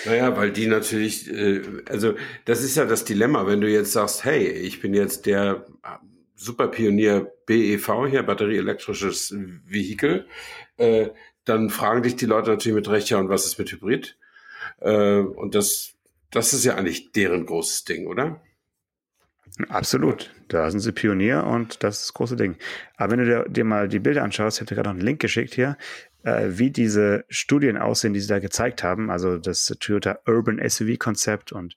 Naja, 0.07 0.37
weil 0.37 0.51
die 0.51 0.67
natürlich, 0.67 1.31
äh, 1.33 1.63
also 1.89 2.15
das 2.45 2.63
ist 2.63 2.77
ja 2.77 2.85
das 2.85 3.05
Dilemma, 3.05 3.47
wenn 3.47 3.61
du 3.61 3.69
jetzt 3.69 3.93
sagst, 3.93 4.25
hey, 4.25 4.47
ich 4.47 4.81
bin 4.81 4.95
jetzt 4.95 5.27
der 5.27 5.67
Superpionier 6.35 7.33
BEV 7.47 8.09
hier, 8.09 8.23
batterieelektrisches 8.23 9.35
Vehikel, 9.65 10.27
äh, 10.77 11.09
dann 11.45 11.71
fragen 11.71 12.03
dich 12.03 12.17
die 12.17 12.27
Leute 12.27 12.51
natürlich 12.51 12.77
mit 12.77 12.89
Recht, 12.89 13.11
ja, 13.11 13.19
und 13.19 13.29
was 13.29 13.47
ist 13.47 13.59
mit 13.59 13.71
Hybrid? 13.71 14.17
Äh, 14.81 15.19
und 15.19 15.55
das, 15.55 15.95
das 16.31 16.53
ist 16.53 16.65
ja 16.65 16.75
eigentlich 16.75 17.13
deren 17.13 17.47
großes 17.47 17.85
Ding, 17.85 18.07
oder? 18.07 18.41
Absolut. 19.69 20.33
Da 20.49 20.71
sind 20.71 20.81
sie 20.81 20.93
Pionier 20.93 21.45
und 21.45 21.83
das 21.83 21.99
ist 21.99 22.09
das 22.09 22.15
große 22.15 22.37
Ding. 22.37 22.57
Aber 22.97 23.13
wenn 23.13 23.21
du 23.21 23.25
dir, 23.25 23.45
dir 23.49 23.65
mal 23.65 23.89
die 23.89 24.01
Bilder 24.01 24.23
anschaust, 24.23 24.57
ich 24.57 24.61
habe 24.61 24.69
dir 24.69 24.75
gerade 24.75 24.89
noch 24.89 24.97
einen 24.97 25.07
Link 25.07 25.21
geschickt 25.21 25.55
hier, 25.55 25.77
äh, 26.25 26.49
wie 26.49 26.71
diese 26.71 27.25
Studien 27.29 27.77
aussehen, 27.77 28.15
die 28.15 28.21
sie 28.21 28.29
da 28.29 28.41
gezeigt 28.41 28.83
haben, 28.83 29.11
also 29.11 29.39
das 29.39 29.67
Toyota 29.79 30.19
Urban 30.27 30.61
SUV 30.69 30.99
Konzept 30.99 31.53
und 31.53 31.77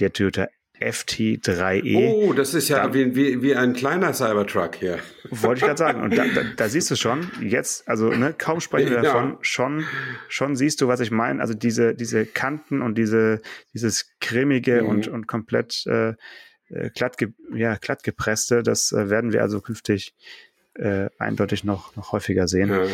der 0.00 0.12
Toyota 0.12 0.48
FT3E. 0.80 1.96
Oh, 1.96 2.32
das 2.32 2.54
ist 2.54 2.68
ja 2.68 2.86
da, 2.86 2.94
wie, 2.94 3.14
wie, 3.16 3.42
wie 3.42 3.56
ein 3.56 3.72
kleiner 3.72 4.12
Cybertruck 4.14 4.76
hier. 4.76 5.00
Wollte 5.30 5.58
ich 5.60 5.66
gerade 5.66 5.78
sagen. 5.78 6.02
Und 6.02 6.16
da, 6.16 6.24
da, 6.26 6.42
da, 6.56 6.68
siehst 6.68 6.90
du 6.90 6.96
schon, 6.96 7.30
jetzt, 7.40 7.88
also 7.88 8.10
ne, 8.10 8.34
kaum 8.36 8.60
sprechen 8.60 8.90
wir 8.90 9.02
davon, 9.02 9.30
ja. 9.30 9.38
schon, 9.40 9.84
schon 10.28 10.56
siehst 10.56 10.80
du, 10.80 10.88
was 10.88 11.00
ich 11.00 11.10
meine. 11.10 11.40
Also 11.40 11.54
diese, 11.54 11.94
diese 11.94 12.26
Kanten 12.26 12.80
und 12.80 12.96
diese, 12.96 13.40
dieses 13.74 14.14
cremige 14.20 14.82
mhm. 14.82 14.88
und, 14.88 15.08
und 15.08 15.26
komplett 15.26 15.84
äh, 15.86 16.14
äh 16.70 16.90
glatt, 16.90 17.16
ja, 17.54 17.76
glatt 17.76 18.02
gepresste, 18.02 18.62
das 18.62 18.92
äh, 18.92 19.10
werden 19.10 19.32
wir 19.32 19.42
also 19.42 19.60
künftig 19.60 20.14
äh, 20.74 21.08
eindeutig 21.18 21.64
noch, 21.64 21.96
noch 21.96 22.12
häufiger 22.12 22.48
sehen. 22.48 22.70
Ja. 22.70 22.86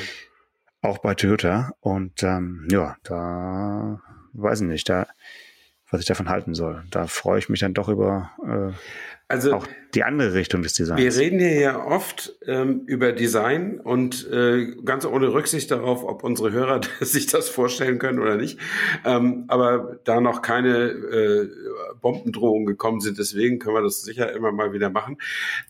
Auch 0.81 0.99
bei 0.99 1.15
Toyota. 1.15 1.73
Und 1.81 2.23
ähm, 2.23 2.69
ja, 2.71 2.97
da 3.05 4.01
weiß 4.33 4.63
ich 4.63 4.67
nicht, 4.67 4.89
da 4.89 5.07
was 5.95 6.01
ich 6.01 6.07
davon 6.07 6.29
halten 6.29 6.55
soll. 6.55 6.83
Da 6.91 7.07
freue 7.07 7.39
ich 7.39 7.49
mich 7.49 7.61
dann 7.61 7.73
doch 7.73 7.89
über 7.89 8.33
äh, 8.45 8.73
also, 9.29 9.55
auch 9.55 9.67
die 9.95 10.05
andere 10.05 10.35
Richtung 10.35 10.63
des 10.63 10.75
Designs. 10.75 11.01
Wir 11.01 11.15
reden 11.17 11.39
hier 11.39 11.59
ja 11.59 11.85
oft 11.85 12.37
ähm, 12.47 12.83
über 12.87 13.13
Design 13.13 13.81
und 13.81 14.29
äh, 14.31 14.75
ganz 14.85 15.07
ohne 15.07 15.33
Rücksicht 15.33 15.71
darauf, 15.71 16.05
ob 16.05 16.25
unsere 16.25 16.53
Hörer 16.53 16.81
sich 17.01 17.27
das 17.27 17.49
vorstellen 17.49 17.99
können 17.99 18.19
oder 18.19 18.37
nicht. 18.37 18.59
Ähm, 19.05 19.45
aber 19.49 19.99
da 20.05 20.21
noch 20.21 20.43
keine 20.43 20.89
äh, 20.89 21.49
Bombendrohungen 22.01 22.67
gekommen 22.67 23.01
sind, 23.01 23.19
deswegen 23.19 23.59
können 23.59 23.77
wir 23.77 23.83
das 23.83 24.03
sicher 24.03 24.33
immer 24.33 24.53
mal 24.53 24.73
wieder 24.73 24.91
machen. 24.91 25.17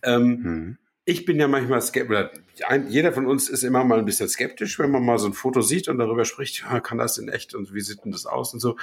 Ähm, 0.02 0.44
hm 0.44 0.78
ich 1.06 1.24
bin 1.24 1.38
ja 1.38 1.48
manchmal 1.48 1.82
skeptisch, 1.82 2.40
jeder 2.88 3.12
von 3.12 3.26
uns 3.26 3.48
ist 3.48 3.62
immer 3.62 3.84
mal 3.84 3.98
ein 3.98 4.04
bisschen 4.04 4.28
skeptisch, 4.28 4.78
wenn 4.78 4.90
man 4.90 5.04
mal 5.04 5.18
so 5.18 5.26
ein 5.26 5.34
Foto 5.34 5.60
sieht 5.60 5.88
und 5.88 5.98
darüber 5.98 6.24
spricht, 6.24 6.62
ja, 6.62 6.80
kann 6.80 6.98
das 6.98 7.18
in 7.18 7.28
echt 7.28 7.54
und 7.54 7.74
wie 7.74 7.80
sieht 7.80 8.04
denn 8.04 8.12
das 8.12 8.26
aus 8.26 8.54
und 8.54 8.60
so. 8.60 8.76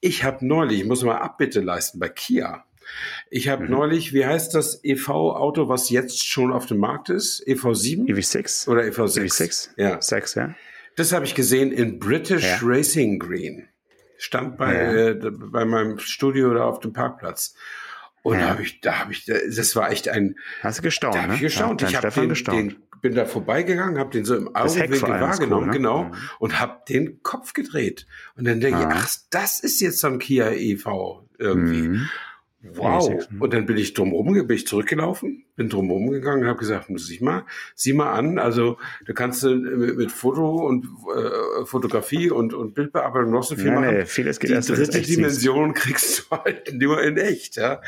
Ich 0.00 0.24
habe 0.24 0.46
neulich, 0.46 0.80
ich 0.80 0.86
muss 0.86 1.02
mal 1.02 1.18
Abbitte 1.18 1.60
leisten 1.60 1.98
bei 1.98 2.08
Kia. 2.08 2.64
Ich 3.30 3.48
habe 3.48 3.64
mhm. 3.64 3.70
neulich, 3.70 4.12
wie 4.12 4.24
heißt 4.24 4.54
das 4.54 4.82
EV-Auto, 4.82 5.68
was 5.68 5.90
jetzt 5.90 6.26
schon 6.26 6.52
auf 6.52 6.66
dem 6.66 6.78
Markt 6.78 7.10
ist? 7.10 7.46
EV7? 7.46 8.06
EV6. 8.08 8.68
Oder 8.68 8.82
EV6? 8.82 9.20
EV6. 9.20 9.68
Ja. 9.76 10.00
6, 10.00 10.34
ja. 10.34 10.54
Das 10.96 11.12
habe 11.12 11.24
ich 11.24 11.34
gesehen 11.34 11.70
in 11.70 11.98
British 11.98 12.44
ja. 12.44 12.58
Racing 12.62 13.18
Green. 13.18 13.68
Stand 14.18 14.56
bei, 14.56 14.74
ja. 14.74 15.08
äh, 15.10 15.30
bei 15.30 15.64
meinem 15.64 15.98
Studio 15.98 16.52
da 16.52 16.64
auf 16.64 16.80
dem 16.80 16.92
Parkplatz. 16.92 17.54
Und 18.22 18.34
ja. 18.34 18.40
da 18.40 18.48
habe 18.50 18.62
ich, 18.62 18.80
da 18.80 18.98
habe 18.98 19.12
ich, 19.12 19.24
das 19.24 19.76
war 19.76 19.90
echt 19.92 20.08
ein. 20.08 20.34
Hast 20.60 20.78
du 20.78 20.82
gestaunt? 20.82 21.14
Da 21.14 21.22
habe 21.22 21.34
ich 21.34 21.40
gestaunt. 21.40 21.82
Ja, 21.82 21.88
ich 21.88 21.96
habe 21.96 22.10
den, 22.10 22.34
den, 22.34 22.76
bin 23.00 23.14
da 23.14 23.24
vorbeigegangen, 23.24 23.98
habe 23.98 24.10
den 24.10 24.24
so 24.24 24.36
im 24.36 24.54
Augenwinkel 24.54 25.02
wahrgenommen, 25.02 25.64
cool, 25.64 25.66
ne? 25.66 25.72
genau, 25.72 26.04
mhm. 26.04 26.14
und 26.38 26.60
habe 26.60 26.82
den 26.88 27.22
Kopf 27.22 27.52
gedreht. 27.52 28.06
Und 28.36 28.46
dann 28.46 28.60
denke 28.60 28.80
ich, 28.80 28.86
ach, 28.86 29.08
das 29.30 29.60
ist 29.60 29.80
jetzt 29.80 30.00
so 30.00 30.08
ein 30.08 30.18
Kia 30.18 30.50
EV 30.50 31.22
irgendwie. 31.38 31.88
Mhm. 31.88 32.08
Wow. 32.60 33.28
Und 33.38 33.54
dann 33.54 33.66
bin 33.66 33.76
ich 33.76 33.94
drumherum, 33.94 34.46
bin 34.46 34.56
ich 34.56 34.66
zurückgelaufen, 34.66 35.44
bin 35.54 35.68
drumherum 35.68 36.10
gegangen 36.10 36.42
und 36.42 36.48
habe 36.48 36.58
gesagt, 36.58 36.90
muss 36.90 37.08
ich 37.08 37.20
mal, 37.20 37.44
sieh 37.76 37.92
mal 37.92 38.12
an, 38.12 38.40
also 38.40 38.78
du 39.06 39.14
kannst 39.14 39.44
mit, 39.44 39.96
mit 39.96 40.10
Foto 40.10 40.66
und 40.66 40.86
äh, 40.86 41.64
Fotografie 41.66 42.30
und, 42.30 42.54
und 42.54 42.74
Bildbearbeitung 42.74 43.30
noch 43.30 43.44
so 43.44 43.54
viel 43.54 43.66
ja, 43.66 43.80
machen. 43.80 43.98
Nee, 43.98 44.06
vieles 44.06 44.40
geht 44.40 44.50
Die 44.50 44.54
erst, 44.54 44.70
dritte 44.70 45.00
Dimension 45.00 45.72
siehst. 45.72 45.86
kriegst 45.86 46.18
du 46.18 46.36
halt 46.36 46.72
nur 46.80 47.00
in 47.00 47.16
echt, 47.16 47.56
ja. 47.56 47.80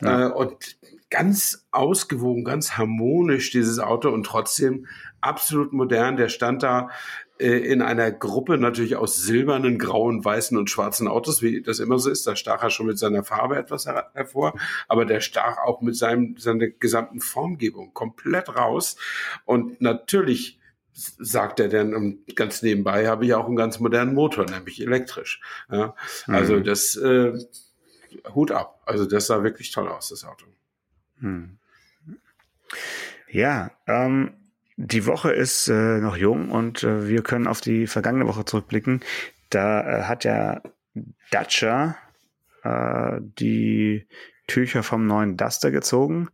ja. 0.00 0.28
Äh, 0.28 0.32
und 0.32 0.78
ganz 1.10 1.66
ausgewogen, 1.70 2.44
ganz 2.44 2.78
harmonisch 2.78 3.50
dieses 3.50 3.78
Auto 3.78 4.08
und 4.08 4.24
trotzdem 4.24 4.86
absolut 5.20 5.72
modern. 5.74 6.16
Der 6.16 6.28
stand 6.28 6.62
da 6.62 6.88
in 7.38 7.82
einer 7.82 8.12
Gruppe 8.12 8.58
natürlich 8.58 8.94
aus 8.94 9.16
silbernen, 9.16 9.78
grauen, 9.78 10.24
weißen 10.24 10.56
und 10.56 10.70
schwarzen 10.70 11.08
Autos, 11.08 11.42
wie 11.42 11.62
das 11.62 11.80
immer 11.80 11.98
so 11.98 12.08
ist. 12.08 12.26
Da 12.26 12.36
stach 12.36 12.62
er 12.62 12.70
schon 12.70 12.86
mit 12.86 12.98
seiner 12.98 13.24
Farbe 13.24 13.56
etwas 13.56 13.86
her 13.86 14.10
hervor, 14.14 14.54
aber 14.86 15.04
der 15.04 15.20
stach 15.20 15.58
auch 15.58 15.80
mit 15.80 15.96
seinem, 15.96 16.36
seiner 16.36 16.68
gesamten 16.68 17.20
Formgebung 17.20 17.92
komplett 17.92 18.54
raus. 18.56 18.96
Und 19.44 19.80
natürlich 19.80 20.60
sagt 20.92 21.58
er 21.58 21.68
dann 21.68 22.18
ganz 22.36 22.62
nebenbei, 22.62 23.08
habe 23.08 23.26
ich 23.26 23.34
auch 23.34 23.46
einen 23.46 23.56
ganz 23.56 23.80
modernen 23.80 24.14
Motor, 24.14 24.46
nämlich 24.46 24.80
elektrisch. 24.80 25.40
Ja, 25.68 25.96
also 26.28 26.54
mhm. 26.54 26.64
das 26.64 26.94
äh, 26.94 27.32
Hut 28.32 28.52
ab. 28.52 28.80
Also 28.86 29.06
das 29.06 29.26
sah 29.26 29.42
wirklich 29.42 29.72
toll 29.72 29.88
aus, 29.88 30.10
das 30.10 30.24
Auto. 30.24 30.46
Mhm. 31.18 31.58
Ja, 33.28 33.72
ähm, 33.88 34.34
die 34.76 35.06
Woche 35.06 35.32
ist 35.32 35.68
äh, 35.68 35.98
noch 35.98 36.16
jung 36.16 36.50
und 36.50 36.82
äh, 36.82 37.08
wir 37.08 37.22
können 37.22 37.46
auf 37.46 37.60
die 37.60 37.86
vergangene 37.86 38.26
Woche 38.26 38.44
zurückblicken. 38.44 39.00
Da 39.50 39.80
äh, 39.80 40.02
hat 40.04 40.24
ja 40.24 40.62
Dacia 41.30 41.96
äh, 42.62 43.20
die 43.20 44.06
Tücher 44.46 44.82
vom 44.82 45.06
neuen 45.06 45.36
Duster 45.36 45.70
gezogen. 45.70 46.28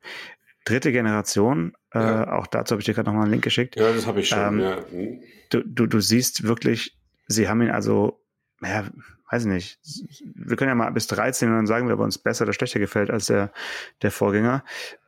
Dritte 0.65 0.93
Generation. 0.93 1.75
Äh, 1.93 1.99
ja. 1.99 2.33
Auch 2.33 2.47
dazu 2.47 2.73
habe 2.73 2.81
ich 2.81 2.87
dir 2.87 2.95
gerade 2.95 3.09
nochmal 3.09 3.25
einen 3.25 3.33
Link 3.33 3.45
geschickt. 3.45 3.77
Ja, 3.77 3.93
das 3.93 4.07
habe 4.07 4.21
ich 4.21 4.29
schon. 4.29 4.39
Ähm, 4.39 4.61
ja. 4.61 4.77
Hm. 4.91 5.23
du, 5.51 5.63
du, 5.63 5.87
du 5.87 6.01
siehst 6.01 6.45
wirklich, 6.45 6.97
sie 7.27 7.49
haben 7.49 7.63
ihn 7.63 7.71
also, 7.71 8.23
ja, 8.63 8.85
weiß 9.31 9.45
nicht, 9.45 9.79
wir 10.35 10.57
können 10.57 10.71
ja 10.71 10.75
mal 10.75 10.91
bis 10.91 11.07
13 11.07 11.49
und 11.49 11.55
dann 11.57 11.67
sagen 11.67 11.87
wir, 11.87 11.95
ob 11.95 12.01
uns 12.01 12.19
besser 12.19 12.45
oder 12.45 12.53
schlechter 12.53 12.81
gefällt 12.81 13.11
als 13.11 13.27
der, 13.27 13.53
der 14.03 14.11
Vorgänger. 14.11 14.65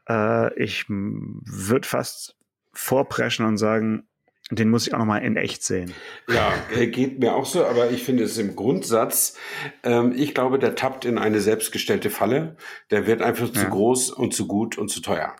Äh, 0.08 0.54
ich 0.62 0.84
würde 0.88 1.88
fast 1.88 2.36
vorpreschen 2.72 3.46
und 3.46 3.56
sagen, 3.56 4.08
den 4.50 4.68
muss 4.68 4.86
ich 4.86 4.92
auch 4.92 4.98
nochmal 4.98 5.22
in 5.22 5.36
echt 5.36 5.62
sehen. 5.62 5.94
Ja, 6.28 6.52
geht 6.84 7.18
mir 7.18 7.34
auch 7.34 7.46
so, 7.46 7.64
aber 7.64 7.90
ich 7.90 8.02
finde 8.02 8.24
es 8.24 8.36
im 8.38 8.54
Grundsatz, 8.54 9.36
ähm, 9.82 10.12
ich 10.14 10.34
glaube, 10.34 10.58
der 10.58 10.74
tappt 10.74 11.04
in 11.04 11.16
eine 11.16 11.40
selbstgestellte 11.40 12.10
Falle. 12.10 12.56
Der 12.90 13.06
wird 13.06 13.22
einfach 13.22 13.48
ja. 13.48 13.62
zu 13.62 13.68
groß 13.68 14.10
und 14.10 14.34
zu 14.34 14.46
gut 14.46 14.76
und 14.76 14.88
zu 14.88 15.00
teuer. 15.00 15.36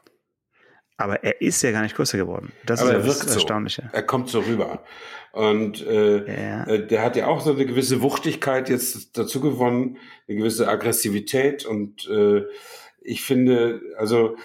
Aber 0.97 1.25
er 1.25 1.41
ist 1.41 1.63
ja 1.63 1.73
gar 1.73 1.83
nicht 1.83 1.97
größer 1.97 2.17
geworden. 2.17 2.53
Das 2.65 2.81
aber 2.81 2.97
ist 2.97 3.21
er 3.21 3.27
das 3.27 3.35
Erstaunliche. 3.35 3.83
So. 3.83 3.89
Er 3.93 4.03
kommt 4.03 4.29
so 4.29 4.41
rüber. 4.41 4.85
Und 5.33 5.85
äh, 5.87 6.49
ja. 6.49 6.65
Äh, 6.65 6.87
der 6.87 7.03
hat 7.03 7.17
ja 7.17 7.27
auch 7.27 7.41
so 7.41 7.53
eine 7.53 7.67
gewisse 7.67 8.03
Wuchtigkeit 8.03 8.69
jetzt 8.69 9.19
dazu 9.19 9.41
gewonnen, 9.41 9.99
eine 10.29 10.39
gewisse 10.39 10.69
Aggressivität. 10.69 11.65
Und 11.65 12.09
äh, 12.09 12.45
ich 13.01 13.23
finde, 13.23 13.81
also 13.99 14.37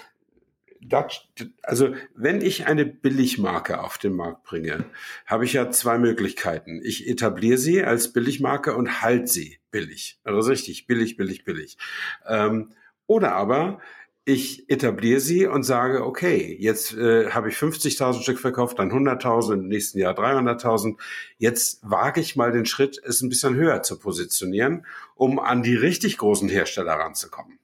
das, 0.82 1.28
also 1.64 1.94
wenn 2.16 2.42
ich 2.42 2.68
eine 2.68 2.86
Billigmarke 2.86 3.82
auf 3.82 3.98
den 3.98 4.14
Markt 4.14 4.44
bringe, 4.44 4.86
habe 5.26 5.46
ich 5.46 5.54
ja 5.54 5.70
zwei 5.72 5.98
Möglichkeiten. 5.98 6.82
Ich 6.84 7.08
etabliere 7.08 7.58
sie 7.58 7.84
als 7.84 8.14
Billigmarke 8.14 8.76
und 8.76 9.02
halte 9.02 9.28
sie 9.28 9.60
billig. 9.72 10.20
Also 10.24 10.50
richtig, 10.50 10.88
billig, 10.88 11.18
billig, 11.18 11.44
billig. 11.44 11.78
Ähm, 12.26 12.72
oder 13.08 13.34
aber 13.34 13.80
ich 14.28 14.70
etabliere 14.70 15.22
sie 15.22 15.48
und 15.48 15.64
sage, 15.64 16.06
okay, 16.06 16.58
jetzt 16.60 16.94
äh, 16.94 17.32
habe 17.32 17.48
ich 17.48 17.56
50.000 17.56 18.22
Stück 18.22 18.40
verkauft, 18.40 18.78
dann 18.78 18.92
100.000, 18.92 19.54
im 19.54 19.68
nächsten 19.70 20.00
Jahr 20.00 20.14
300.000. 20.16 20.98
Jetzt 21.38 21.80
wage 21.82 22.20
ich 22.20 22.36
mal 22.36 22.52
den 22.52 22.66
Schritt, 22.66 23.02
es 23.06 23.22
ein 23.22 23.30
bisschen 23.30 23.56
höher 23.56 23.84
zu 23.84 23.98
positionieren, 23.98 24.86
um 25.16 25.40
an 25.40 25.64
die 25.64 25.76
richtig 25.76 26.18
großen 26.18 26.50
Hersteller 26.50 26.92
ranzukommen. 26.92 27.58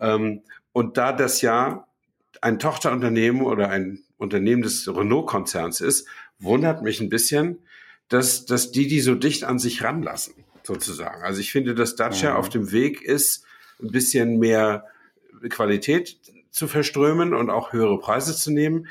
Ähm, 0.00 0.42
und 0.72 0.96
da 0.96 1.12
das 1.12 1.40
ja 1.40 1.86
ein 2.40 2.58
Tochterunternehmen 2.58 3.42
oder 3.42 3.68
ein 3.68 4.02
Unternehmen 4.16 4.62
des 4.62 4.88
Renault-Konzerns 4.88 5.80
ist, 5.80 6.08
wundert 6.38 6.82
mich 6.82 7.00
ein 7.00 7.08
bisschen, 7.08 7.58
dass, 8.08 8.46
dass 8.46 8.72
die 8.72 8.86
die 8.86 9.00
so 9.00 9.14
dicht 9.14 9.44
an 9.44 9.58
sich 9.58 9.82
ranlassen, 9.82 10.34
sozusagen. 10.62 11.22
Also 11.22 11.40
ich 11.40 11.52
finde, 11.52 11.74
dass 11.74 11.96
Dacia 11.96 12.32
mhm. 12.32 12.36
auf 12.36 12.48
dem 12.48 12.72
Weg 12.72 13.02
ist, 13.02 13.44
ein 13.80 13.90
bisschen 13.90 14.38
mehr 14.38 14.86
Qualität 15.48 16.18
zu 16.50 16.68
verströmen 16.68 17.34
und 17.34 17.50
auch 17.50 17.72
höhere 17.72 17.98
Preise 17.98 18.36
zu 18.36 18.52
nehmen. 18.52 18.86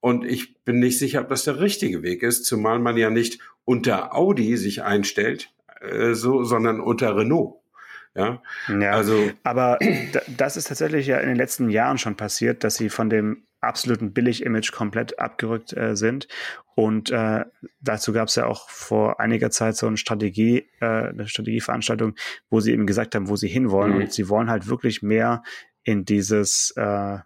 Und 0.00 0.24
ich 0.24 0.64
bin 0.64 0.80
nicht 0.80 0.98
sicher, 0.98 1.20
ob 1.20 1.28
das 1.28 1.44
der 1.44 1.60
richtige 1.60 2.02
Weg 2.02 2.22
ist, 2.22 2.44
zumal 2.44 2.78
man 2.78 2.96
ja 2.96 3.10
nicht 3.10 3.38
unter 3.64 4.16
Audi 4.16 4.56
sich 4.56 4.82
einstellt, 4.82 5.52
äh, 5.80 6.14
so, 6.14 6.42
sondern 6.42 6.80
unter 6.80 7.16
Renault. 7.16 7.61
Ja, 8.14 8.42
ja 8.68 8.92
also. 8.92 9.30
Aber 9.42 9.78
das 10.28 10.56
ist 10.56 10.68
tatsächlich 10.68 11.06
ja 11.06 11.18
in 11.18 11.28
den 11.28 11.36
letzten 11.36 11.70
Jahren 11.70 11.98
schon 11.98 12.16
passiert, 12.16 12.64
dass 12.64 12.74
sie 12.74 12.90
von 12.90 13.10
dem 13.10 13.44
absoluten 13.60 14.12
Billig-Image 14.12 14.72
komplett 14.72 15.18
abgerückt 15.18 15.74
äh, 15.76 15.96
sind. 15.96 16.28
Und 16.74 17.10
äh, 17.10 17.44
dazu 17.80 18.12
gab 18.12 18.28
es 18.28 18.34
ja 18.34 18.46
auch 18.46 18.68
vor 18.68 19.20
einiger 19.20 19.50
Zeit 19.50 19.76
so 19.76 19.86
eine 19.86 19.96
Strategie, 19.96 20.66
äh, 20.80 21.10
eine 21.10 21.28
Strategieveranstaltung, 21.28 22.14
wo 22.50 22.60
sie 22.60 22.72
eben 22.72 22.86
gesagt 22.86 23.14
haben, 23.14 23.28
wo 23.28 23.36
sie 23.36 23.48
hinwollen. 23.48 23.94
Mhm. 23.94 24.00
Und 24.02 24.12
sie 24.12 24.28
wollen 24.28 24.50
halt 24.50 24.66
wirklich 24.66 25.02
mehr 25.02 25.42
in 25.84 26.04
dieses 26.04 26.72
äh, 26.76 27.18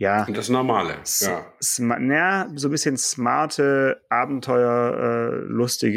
ja. 0.00 0.24
Und 0.24 0.36
das 0.36 0.48
Normale, 0.48 0.94
ja. 1.20 1.28
ja. 1.28 2.48
So 2.54 2.68
ein 2.68 2.70
bisschen 2.70 2.96
smarte, 2.96 4.00
Abenteuer, 4.08 5.42
äh, 5.42 5.90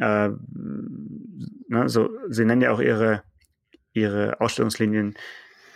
äh, 0.00 0.30
ne, 1.68 1.88
so, 1.88 2.10
sie 2.28 2.44
nennen 2.44 2.62
ja 2.62 2.72
auch 2.72 2.80
ihre 2.80 3.22
ihre 3.92 4.40
Ausstellungslinien 4.40 5.14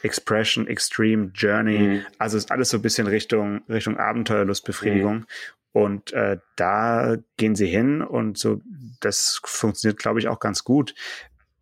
Expression, 0.02 0.66
Extreme, 0.66 1.32
Journey. 1.34 1.78
Mhm. 1.78 2.06
Also 2.18 2.36
ist 2.36 2.50
alles 2.50 2.70
so 2.70 2.78
ein 2.78 2.82
bisschen 2.82 3.06
Richtung, 3.06 3.62
Richtung 3.68 3.96
Abenteuerlustbefriedigung. 3.96 5.14
Mhm. 5.14 5.26
Und 5.72 6.12
äh, 6.12 6.38
da 6.56 7.16
gehen 7.36 7.54
sie 7.54 7.66
hin 7.66 8.00
und 8.00 8.38
so, 8.38 8.62
das 9.00 9.40
funktioniert, 9.44 9.98
glaube 9.98 10.20
ich, 10.20 10.28
auch 10.28 10.40
ganz 10.40 10.64
gut. 10.64 10.94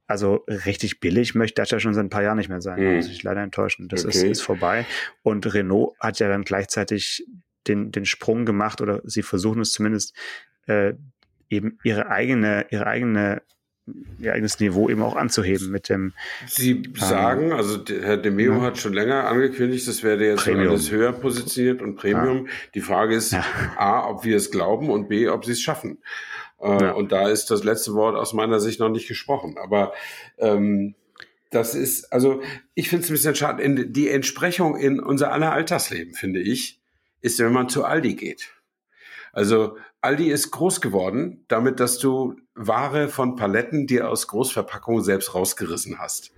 Also 0.06 0.44
richtig 0.46 1.00
billig 1.00 1.34
möchte 1.34 1.60
das 1.60 1.70
ja 1.70 1.80
schon 1.80 1.94
seit 1.94 2.04
ein 2.04 2.10
paar 2.10 2.22
Jahren 2.22 2.36
nicht 2.36 2.50
mehr 2.50 2.60
sein. 2.60 2.80
Mhm. 2.80 2.96
Muss 2.96 3.08
ich 3.08 3.22
leider 3.22 3.42
enttäuschen. 3.42 3.88
Das 3.88 4.04
okay. 4.04 4.16
ist, 4.16 4.22
ist 4.22 4.42
vorbei. 4.42 4.86
Und 5.22 5.52
Renault 5.52 5.98
hat 5.98 6.20
ja 6.20 6.28
dann 6.28 6.44
gleichzeitig 6.44 7.26
den, 7.66 7.90
den 7.90 8.04
Sprung 8.04 8.44
gemacht 8.44 8.80
oder 8.80 9.00
sie 9.04 9.22
versuchen 9.22 9.62
es 9.62 9.72
zumindest, 9.72 10.14
äh, 10.66 10.94
eben 11.48 11.78
ihre 11.82 12.08
eigene, 12.08 12.66
ihre 12.70 12.86
eigene 12.86 13.42
ihr 14.18 14.32
eigenes 14.32 14.58
Niveau 14.60 14.88
eben 14.88 15.02
auch 15.02 15.16
anzuheben 15.16 15.70
mit 15.70 15.88
dem. 15.88 16.12
Sie 16.46 16.70
ähm, 16.70 16.94
sagen, 16.94 17.52
also 17.52 17.78
Herr 17.86 18.16
Demeo 18.16 18.54
ja. 18.54 18.60
hat 18.62 18.78
schon 18.78 18.94
länger 18.94 19.26
angekündigt, 19.26 19.86
das 19.86 20.02
werde 20.02 20.26
jetzt 20.26 20.44
Premium. 20.44 20.70
alles 20.70 20.90
höher 20.90 21.12
positioniert 21.12 21.82
und 21.82 21.96
Premium. 21.96 22.46
Ja. 22.46 22.52
Die 22.74 22.80
Frage 22.80 23.14
ist 23.14 23.32
ja. 23.32 23.44
A, 23.76 24.08
ob 24.08 24.24
wir 24.24 24.36
es 24.36 24.50
glauben 24.50 24.90
und 24.90 25.08
B, 25.08 25.28
ob 25.28 25.44
sie 25.44 25.52
es 25.52 25.60
schaffen. 25.60 25.98
Äh, 26.58 26.92
und 26.92 27.12
da 27.12 27.28
ist 27.28 27.50
das 27.50 27.62
letzte 27.62 27.94
Wort 27.94 28.16
aus 28.16 28.32
meiner 28.32 28.60
Sicht 28.60 28.80
noch 28.80 28.88
nicht 28.88 29.06
gesprochen. 29.06 29.56
Aber 29.62 29.92
ähm, 30.38 30.94
das 31.50 31.74
ist, 31.74 32.12
also 32.12 32.42
ich 32.74 32.88
finde 32.88 33.04
es 33.04 33.10
ein 33.10 33.14
bisschen 33.14 33.34
schade. 33.34 33.62
In, 33.62 33.92
die 33.92 34.08
Entsprechung 34.08 34.76
in 34.76 34.98
unser 34.98 35.30
aller 35.32 35.52
Alltagsleben, 35.52 36.14
finde 36.14 36.40
ich, 36.40 36.80
ist, 37.20 37.38
wenn 37.38 37.52
man 37.52 37.68
zu 37.68 37.84
Aldi 37.84 38.14
geht. 38.14 38.50
Also 39.32 39.76
Aldi 40.04 40.30
ist 40.30 40.50
groß 40.50 40.80
geworden, 40.80 41.44
damit, 41.48 41.80
dass 41.80 41.98
du 41.98 42.36
Ware 42.54 43.08
von 43.08 43.36
Paletten 43.36 43.86
dir 43.86 44.10
aus 44.10 44.28
Großverpackungen 44.28 45.02
selbst 45.02 45.34
rausgerissen 45.34 45.98
hast. 45.98 46.32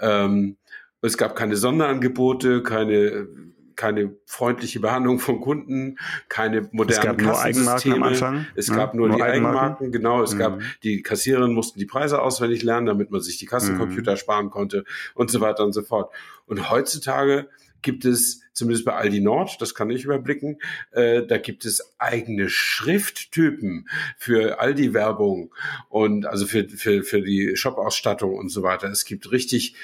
Ähm, 0.00 0.56
es 1.00 1.16
gab 1.16 1.36
keine 1.36 1.56
Sonderangebote, 1.56 2.62
keine 2.62 3.28
keine 3.76 4.16
freundliche 4.26 4.80
Behandlung 4.80 5.18
von 5.18 5.40
Kunden, 5.40 5.96
keine 6.28 6.68
modernen 6.72 6.90
es 6.90 7.00
gab 7.00 7.20
nur 7.20 7.40
Eigenmarken 7.40 7.92
am 7.92 8.02
Anfang. 8.04 8.46
Es 8.54 8.68
ja, 8.68 8.76
gab 8.76 8.94
nur, 8.94 9.08
nur 9.08 9.16
die 9.16 9.22
Eigenmarken. 9.22 9.58
Eigenmarken, 9.58 9.92
genau. 9.92 10.22
Es 10.22 10.34
mhm. 10.34 10.38
gab 10.38 10.60
die 10.82 11.02
Kassiererinnen 11.02 11.54
mussten 11.54 11.78
die 11.78 11.86
Preise 11.86 12.22
auswendig 12.22 12.62
lernen, 12.62 12.86
damit 12.86 13.10
man 13.10 13.20
sich 13.20 13.38
die 13.38 13.46
Kassencomputer 13.46 14.12
mhm. 14.12 14.16
sparen 14.16 14.50
konnte 14.50 14.84
und 15.14 15.30
so 15.30 15.40
weiter 15.40 15.64
und 15.64 15.72
so 15.72 15.82
fort. 15.82 16.12
Und 16.46 16.70
heutzutage 16.70 17.48
gibt 17.84 18.04
es 18.04 18.40
zumindest 18.52 18.84
bei 18.84 18.94
Aldi 18.94 19.20
Nord, 19.20 19.60
das 19.60 19.74
kann 19.74 19.90
ich 19.90 20.04
überblicken, 20.04 20.58
äh, 20.90 21.24
da 21.24 21.38
gibt 21.38 21.64
es 21.64 21.94
eigene 21.98 22.48
Schrifttypen 22.48 23.88
für 24.16 24.60
Aldi-Werbung 24.60 25.54
und 25.88 26.26
also 26.26 26.46
für, 26.46 26.68
für, 26.68 27.04
für 27.04 27.22
die 27.22 27.56
Shop-Ausstattung 27.56 28.34
und 28.34 28.48
so 28.48 28.62
weiter. 28.64 28.88
Es 28.88 29.04
gibt 29.04 29.30
richtig 29.30 29.76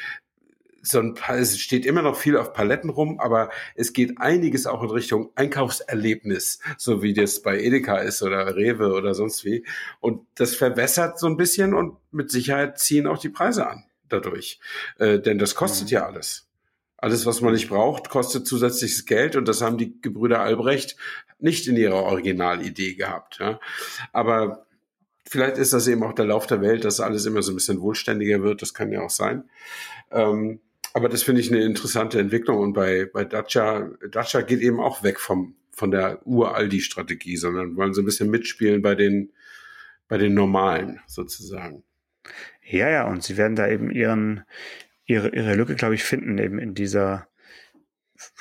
so 0.83 0.99
ein 0.99 1.15
paar, 1.15 1.37
es 1.37 1.61
steht 1.61 1.85
immer 1.85 2.01
noch 2.01 2.17
viel 2.17 2.37
auf 2.37 2.55
Paletten 2.55 2.91
rum, 2.91 3.21
aber 3.21 3.51
es 3.75 3.93
geht 3.93 4.19
einiges 4.19 4.67
auch 4.67 4.83
in 4.83 4.91
Richtung 4.91 5.31
Einkaufserlebnis, 5.35 6.61
so 6.79 7.03
wie 7.03 7.13
das 7.13 7.43
bei 7.43 7.61
Edeka 7.61 7.99
ist 7.99 8.23
oder 8.23 8.57
Rewe 8.57 8.95
oder 8.95 9.15
sonst 9.15 9.45
wie. 9.45 9.67
Und 10.01 10.27
das 10.37 10.55
verwässert 10.55 11.19
so 11.19 11.27
ein 11.27 11.37
bisschen 11.37 11.75
und 11.75 11.99
mit 12.13 12.31
Sicherheit 12.31 12.79
ziehen 12.79 13.07
auch 13.07 13.19
die 13.19 13.29
Preise 13.29 13.69
an 13.69 13.85
dadurch. 14.09 14.59
Äh, 14.99 15.19
denn 15.19 15.39
das 15.39 15.55
kostet 15.55 15.89
mhm. 15.89 15.95
ja 15.95 16.07
alles. 16.07 16.50
Alles, 17.01 17.25
was 17.27 17.41
man 17.41 17.55
nicht 17.55 17.69
braucht, 17.69 18.11
kostet 18.11 18.47
zusätzliches 18.47 19.07
Geld 19.07 19.37
und 19.37 19.49
das 19.49 19.63
haben 19.63 19.79
die 19.79 20.01
Gebrüder 20.01 20.41
Albrecht 20.41 20.97
nicht 21.39 21.67
in 21.67 21.77
ihrer 21.77 22.03
Originalidee 22.03 22.95
gehabt. 22.95 23.39
Ja. 23.41 23.59
Aber 24.13 24.67
vielleicht 25.27 25.59
ist 25.59 25.73
das 25.73 25.87
eben 25.87 26.03
auch 26.03 26.13
der 26.13 26.27
Lauf 26.27 26.47
der 26.47 26.61
Welt, 26.61 26.85
dass 26.85 27.01
alles 27.01 27.25
immer 27.25 27.43
so 27.43 27.53
ein 27.53 27.55
bisschen 27.55 27.81
wohlständiger 27.81 28.43
wird. 28.43 28.63
Das 28.63 28.75
kann 28.75 28.93
ja 28.93 29.01
auch 29.01 29.11
sein. 29.11 29.49
Ähm, 30.11 30.61
aber 30.93 31.09
das 31.09 31.23
finde 31.23 31.41
ich 31.41 31.51
eine 31.51 31.63
interessante 31.63 32.19
Entwicklung 32.19 32.59
und 32.59 32.73
bei, 32.73 33.09
bei 33.13 33.25
Dacia, 33.25 33.91
Dacia 34.11 34.41
geht 34.43 34.61
eben 34.61 34.81
auch 34.81 35.03
weg 35.03 35.21
vom, 35.21 35.55
von 35.71 35.91
der 35.91 36.27
Ur-Aldi-Strategie, 36.27 37.37
sondern 37.37 37.77
wollen 37.77 37.95
so 37.95 38.03
ein 38.03 38.07
bisschen 38.07 38.29
mitspielen 38.29 38.83
bei 38.83 38.95
den, 38.95 39.33
bei 40.09 40.19
den 40.19 40.35
Normalen 40.35 41.01
sozusagen. 41.07 41.85
Ja, 42.63 42.89
ja, 42.89 43.09
und 43.09 43.23
sie 43.23 43.37
werden 43.37 43.57
da 43.57 43.69
eben 43.69 43.91
ihren, 43.91 44.45
ihre, 45.11 45.35
ihre 45.35 45.55
Lücke, 45.55 45.75
glaube 45.75 45.95
ich, 45.95 46.05
finden, 46.05 46.39
eben 46.39 46.59
in 46.59 46.75
dieser 46.75 47.27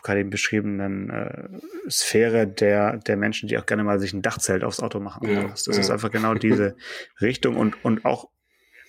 gerade 0.04 0.20
eben 0.20 0.30
beschriebenen 0.30 1.10
äh, 1.10 1.48
Sphäre 1.90 2.48
der, 2.48 2.98
der 2.98 3.16
Menschen, 3.16 3.48
die 3.48 3.58
auch 3.58 3.66
gerne 3.66 3.84
mal 3.84 4.00
sich 4.00 4.14
ein 4.14 4.22
Dachzelt 4.22 4.64
aufs 4.64 4.82
Auto 4.82 5.00
machen. 5.00 5.28
Ja, 5.30 5.48
das, 5.48 5.66
ja. 5.68 5.74
ist 5.74 5.90
einfach 5.90 6.12
genau 6.12 6.34
diese 6.34 6.76
Richtung 7.22 7.56
und, 7.56 7.84
und 7.84 8.06
auch 8.06 8.30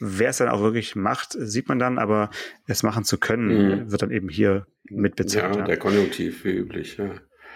wer 0.01 0.31
es 0.31 0.39
dann 0.39 0.49
auch 0.49 0.63
wirklich 0.63 0.97
macht, 0.97 1.33
sieht 1.33 1.69
man 1.69 1.79
dann, 1.79 1.99
aber 1.99 2.31
es 2.67 2.83
machen 2.83 3.05
zu 3.05 3.19
können, 3.19 3.49
mhm. 3.85 3.93
wird 3.93 4.03
dann 4.03 4.11
eben 4.11 4.29
hier 4.29 4.67
mitbezahlt. 4.85 5.55
Ja, 5.55 5.61
ja, 5.61 5.67
der 5.67 5.77
Konjunktiv, 5.77 6.45
wie 6.45 6.53
üblich, 6.57 6.97
ja. 6.97 7.15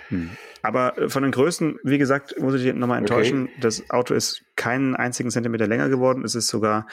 Hm. 0.09 0.31
Aber 0.63 0.97
äh, 0.99 1.09
von 1.09 1.23
den 1.23 1.33
Größen, 1.33 1.79
wie 1.83 1.99
gesagt, 1.99 2.39
muss 2.39 2.55
ich 2.55 2.73
nochmal 2.75 2.99
enttäuschen, 2.99 3.45
okay. 3.45 3.61
das 3.61 3.91
Auto 3.91 4.15
ist 4.15 4.45
keinen 4.55 4.95
einzigen 4.95 5.31
Zentimeter 5.31 5.67
länger 5.67 5.89
geworden, 5.89 6.25
es 6.25 6.35
ist 6.35 6.49
sogar, 6.49 6.87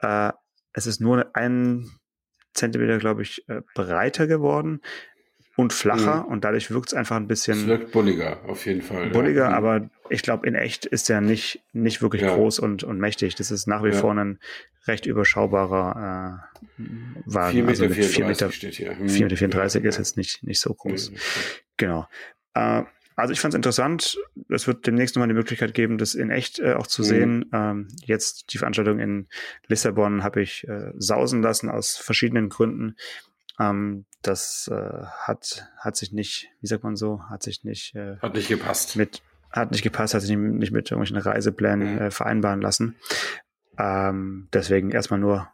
äh, 0.00 0.30
es 0.72 0.86
ist 0.86 1.00
nur 1.00 1.34
ein 1.34 1.90
Zentimeter, 2.54 2.98
glaube 2.98 3.22
ich, 3.22 3.48
äh, 3.48 3.62
breiter 3.74 4.26
geworden 4.26 4.80
und 5.56 5.72
flacher 5.72 6.22
mhm. 6.22 6.32
und 6.32 6.44
dadurch 6.44 6.70
wirkt 6.70 6.88
es 6.88 6.94
einfach 6.94 7.16
ein 7.16 7.26
bisschen. 7.26 7.58
Es 7.58 7.66
wirkt 7.66 7.92
bulliger, 7.92 8.40
auf 8.46 8.66
jeden 8.66 8.82
Fall. 8.82 9.10
Bulliger, 9.10 9.44
ja. 9.44 9.50
Mhm. 9.50 9.54
aber 9.54 9.90
ich 10.08 10.22
glaube, 10.22 10.46
in 10.46 10.54
echt 10.54 10.86
ist 10.86 11.10
er 11.10 11.20
nicht, 11.20 11.62
nicht 11.72 12.02
wirklich 12.02 12.22
ja. 12.22 12.34
groß 12.34 12.58
und, 12.58 12.82
und 12.82 12.98
mächtig. 12.98 13.34
Das 13.34 13.50
ist 13.50 13.66
nach 13.66 13.82
wie 13.84 13.88
ja. 13.88 13.94
vor 13.94 14.12
ein 14.12 14.38
recht 14.86 15.06
überschaubarer 15.06 16.48
äh, 16.78 16.82
Wagen. 17.26 17.52
4 17.52 17.64
Meter 17.64 17.82
also 17.84 17.94
4 17.94 18.26
Meter, 18.26 18.50
steht 18.50 18.74
hier. 18.74 18.96
4 18.96 19.24
Meter 19.24 19.36
34 19.36 19.84
ist 19.84 19.98
jetzt 19.98 20.16
nicht, 20.16 20.42
nicht 20.42 20.60
so 20.60 20.72
groß. 20.74 21.10
Mhm. 21.10 21.16
Genau. 21.76 22.06
Äh, 22.54 22.82
also 23.20 23.32
ich 23.32 23.40
fand 23.40 23.54
es 23.54 23.56
interessant. 23.56 24.18
Es 24.48 24.66
wird 24.66 24.86
demnächst 24.86 25.14
nochmal 25.14 25.28
die 25.28 25.34
Möglichkeit 25.34 25.74
geben, 25.74 25.98
das 25.98 26.14
in 26.14 26.30
echt 26.30 26.58
äh, 26.58 26.74
auch 26.74 26.86
zu 26.86 27.02
mhm. 27.02 27.06
sehen. 27.06 27.50
Ähm, 27.52 27.88
jetzt 28.04 28.52
die 28.52 28.58
Veranstaltung 28.58 28.98
in 28.98 29.28
Lissabon 29.68 30.22
habe 30.22 30.42
ich 30.42 30.66
äh, 30.68 30.92
sausen 30.96 31.42
lassen 31.42 31.68
aus 31.68 31.96
verschiedenen 31.96 32.48
Gründen. 32.48 32.96
Ähm, 33.58 34.06
das 34.22 34.70
äh, 34.72 35.04
hat, 35.18 35.66
hat 35.78 35.96
sich 35.96 36.12
nicht, 36.12 36.48
wie 36.60 36.66
sagt 36.66 36.84
man 36.84 36.96
so, 36.96 37.22
hat 37.28 37.42
sich 37.42 37.64
nicht, 37.64 37.94
äh, 37.94 38.16
hat 38.18 38.34
nicht 38.34 38.48
gepasst. 38.48 38.96
Mit, 38.96 39.22
hat 39.50 39.70
nicht 39.70 39.82
gepasst, 39.82 40.14
hat 40.14 40.22
sich 40.22 40.30
nicht, 40.30 40.38
nicht 40.38 40.72
mit 40.72 40.90
irgendwelchen 40.90 41.16
Reiseplänen 41.16 41.94
mhm. 41.94 42.00
äh, 42.00 42.10
vereinbaren 42.10 42.60
lassen. 42.60 42.96
Ähm, 43.78 44.48
deswegen 44.52 44.90
erstmal 44.90 45.20
nur 45.20 45.48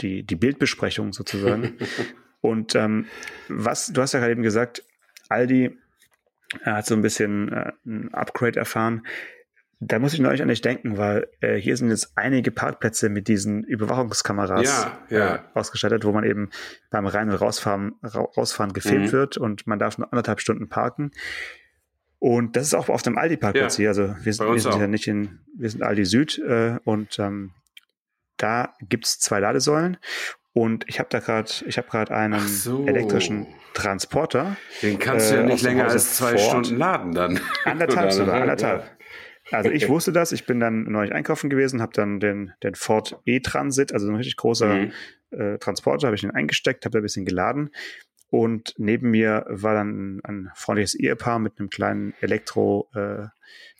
die, 0.00 0.22
die 0.22 0.36
Bildbesprechung 0.36 1.12
sozusagen. 1.12 1.78
Und 2.40 2.74
ähm, 2.74 3.06
was, 3.48 3.88
du 3.88 4.00
hast 4.00 4.12
ja 4.12 4.20
gerade 4.20 4.32
eben 4.32 4.42
gesagt, 4.42 4.82
Aldi 5.28 5.76
hat 6.62 6.86
so 6.86 6.94
ein 6.94 7.02
bisschen 7.02 7.52
äh, 7.52 7.72
ein 7.86 8.12
Upgrade 8.14 8.58
erfahren. 8.58 9.06
Da 9.82 9.98
muss 9.98 10.12
ich 10.12 10.20
neulich 10.20 10.42
an 10.42 10.48
dich 10.48 10.60
denken, 10.60 10.98
weil 10.98 11.26
äh, 11.40 11.56
hier 11.56 11.74
sind 11.76 11.88
jetzt 11.88 12.12
einige 12.14 12.50
Parkplätze 12.50 13.08
mit 13.08 13.28
diesen 13.28 13.64
Überwachungskameras 13.64 14.62
ja, 14.62 14.98
ja. 15.08 15.34
Äh, 15.36 15.38
ausgestattet, 15.54 16.04
wo 16.04 16.12
man 16.12 16.24
eben 16.24 16.50
beim 16.90 17.06
Rein- 17.06 17.30
und 17.30 17.36
Rausfahren, 17.36 17.94
ra 18.02 18.20
rausfahren 18.20 18.74
gefilmt 18.74 19.06
mhm. 19.06 19.12
wird 19.12 19.36
und 19.38 19.66
man 19.66 19.78
darf 19.78 19.96
nur 19.96 20.12
anderthalb 20.12 20.40
Stunden 20.40 20.68
parken. 20.68 21.12
Und 22.18 22.56
das 22.56 22.66
ist 22.66 22.74
auch 22.74 22.90
auf 22.90 23.00
dem 23.00 23.16
Aldi-Parkplatz 23.16 23.78
ja, 23.78 23.82
hier. 23.82 23.88
Also 23.88 24.14
wir 24.22 24.34
sind, 24.34 24.52
wir 24.52 24.60
sind 24.60 24.78
ja 24.78 24.86
nicht 24.86 25.08
in, 25.08 25.40
wir 25.56 25.70
sind 25.70 25.82
Aldi 25.82 26.04
Süd 26.04 26.38
äh, 26.38 26.76
und 26.84 27.18
ähm, 27.18 27.52
da 28.36 28.74
gibt's 28.82 29.18
zwei 29.18 29.40
Ladesäulen 29.40 29.96
und 30.52 30.84
ich 30.88 30.98
habe 30.98 31.08
da 31.10 31.20
gerade, 31.20 31.50
ich 31.66 31.78
habe 31.78 31.88
gerade 31.88 32.14
einen 32.14 32.40
so. 32.40 32.86
elektrischen 32.86 33.46
Transporter. 33.74 34.56
Den 34.82 34.98
kannst 34.98 35.30
du 35.30 35.36
ja 35.36 35.42
äh, 35.42 35.46
nicht 35.46 35.62
länger 35.62 35.88
als 35.88 36.16
zwei 36.16 36.36
Ford. 36.36 36.66
Stunden 36.66 36.76
laden 36.78 37.14
dann. 37.14 37.40
Anderthalb 37.64 38.12
sogar, 38.12 38.40
anderthalb. 38.40 38.84
Also 39.52 39.70
ich 39.70 39.88
wusste 39.88 40.12
das, 40.12 40.32
ich 40.32 40.46
bin 40.46 40.60
dann 40.60 40.84
neulich 40.84 41.12
einkaufen 41.12 41.50
gewesen, 41.50 41.80
habe 41.80 41.92
dann 41.94 42.20
den, 42.20 42.52
den 42.62 42.74
Ford 42.74 43.20
E-Transit, 43.26 43.92
also 43.92 44.08
ein 44.08 44.16
richtig 44.16 44.36
großer 44.36 44.74
mhm. 44.74 44.92
äh, 45.30 45.58
Transporter, 45.58 46.08
habe 46.08 46.16
ich 46.16 46.22
den 46.22 46.32
eingesteckt, 46.32 46.84
habe 46.84 46.92
da 46.92 46.98
ein 46.98 47.02
bisschen 47.02 47.24
geladen 47.24 47.70
und 48.30 48.74
neben 48.78 49.10
mir 49.10 49.44
war 49.48 49.74
dann 49.74 50.16
ein, 50.16 50.20
ein 50.24 50.50
freundliches 50.54 50.94
Ehepaar 50.94 51.38
mit 51.38 51.58
einem 51.58 51.68
kleinen 51.68 52.14
Elektro 52.20 52.88
äh, 52.94 53.26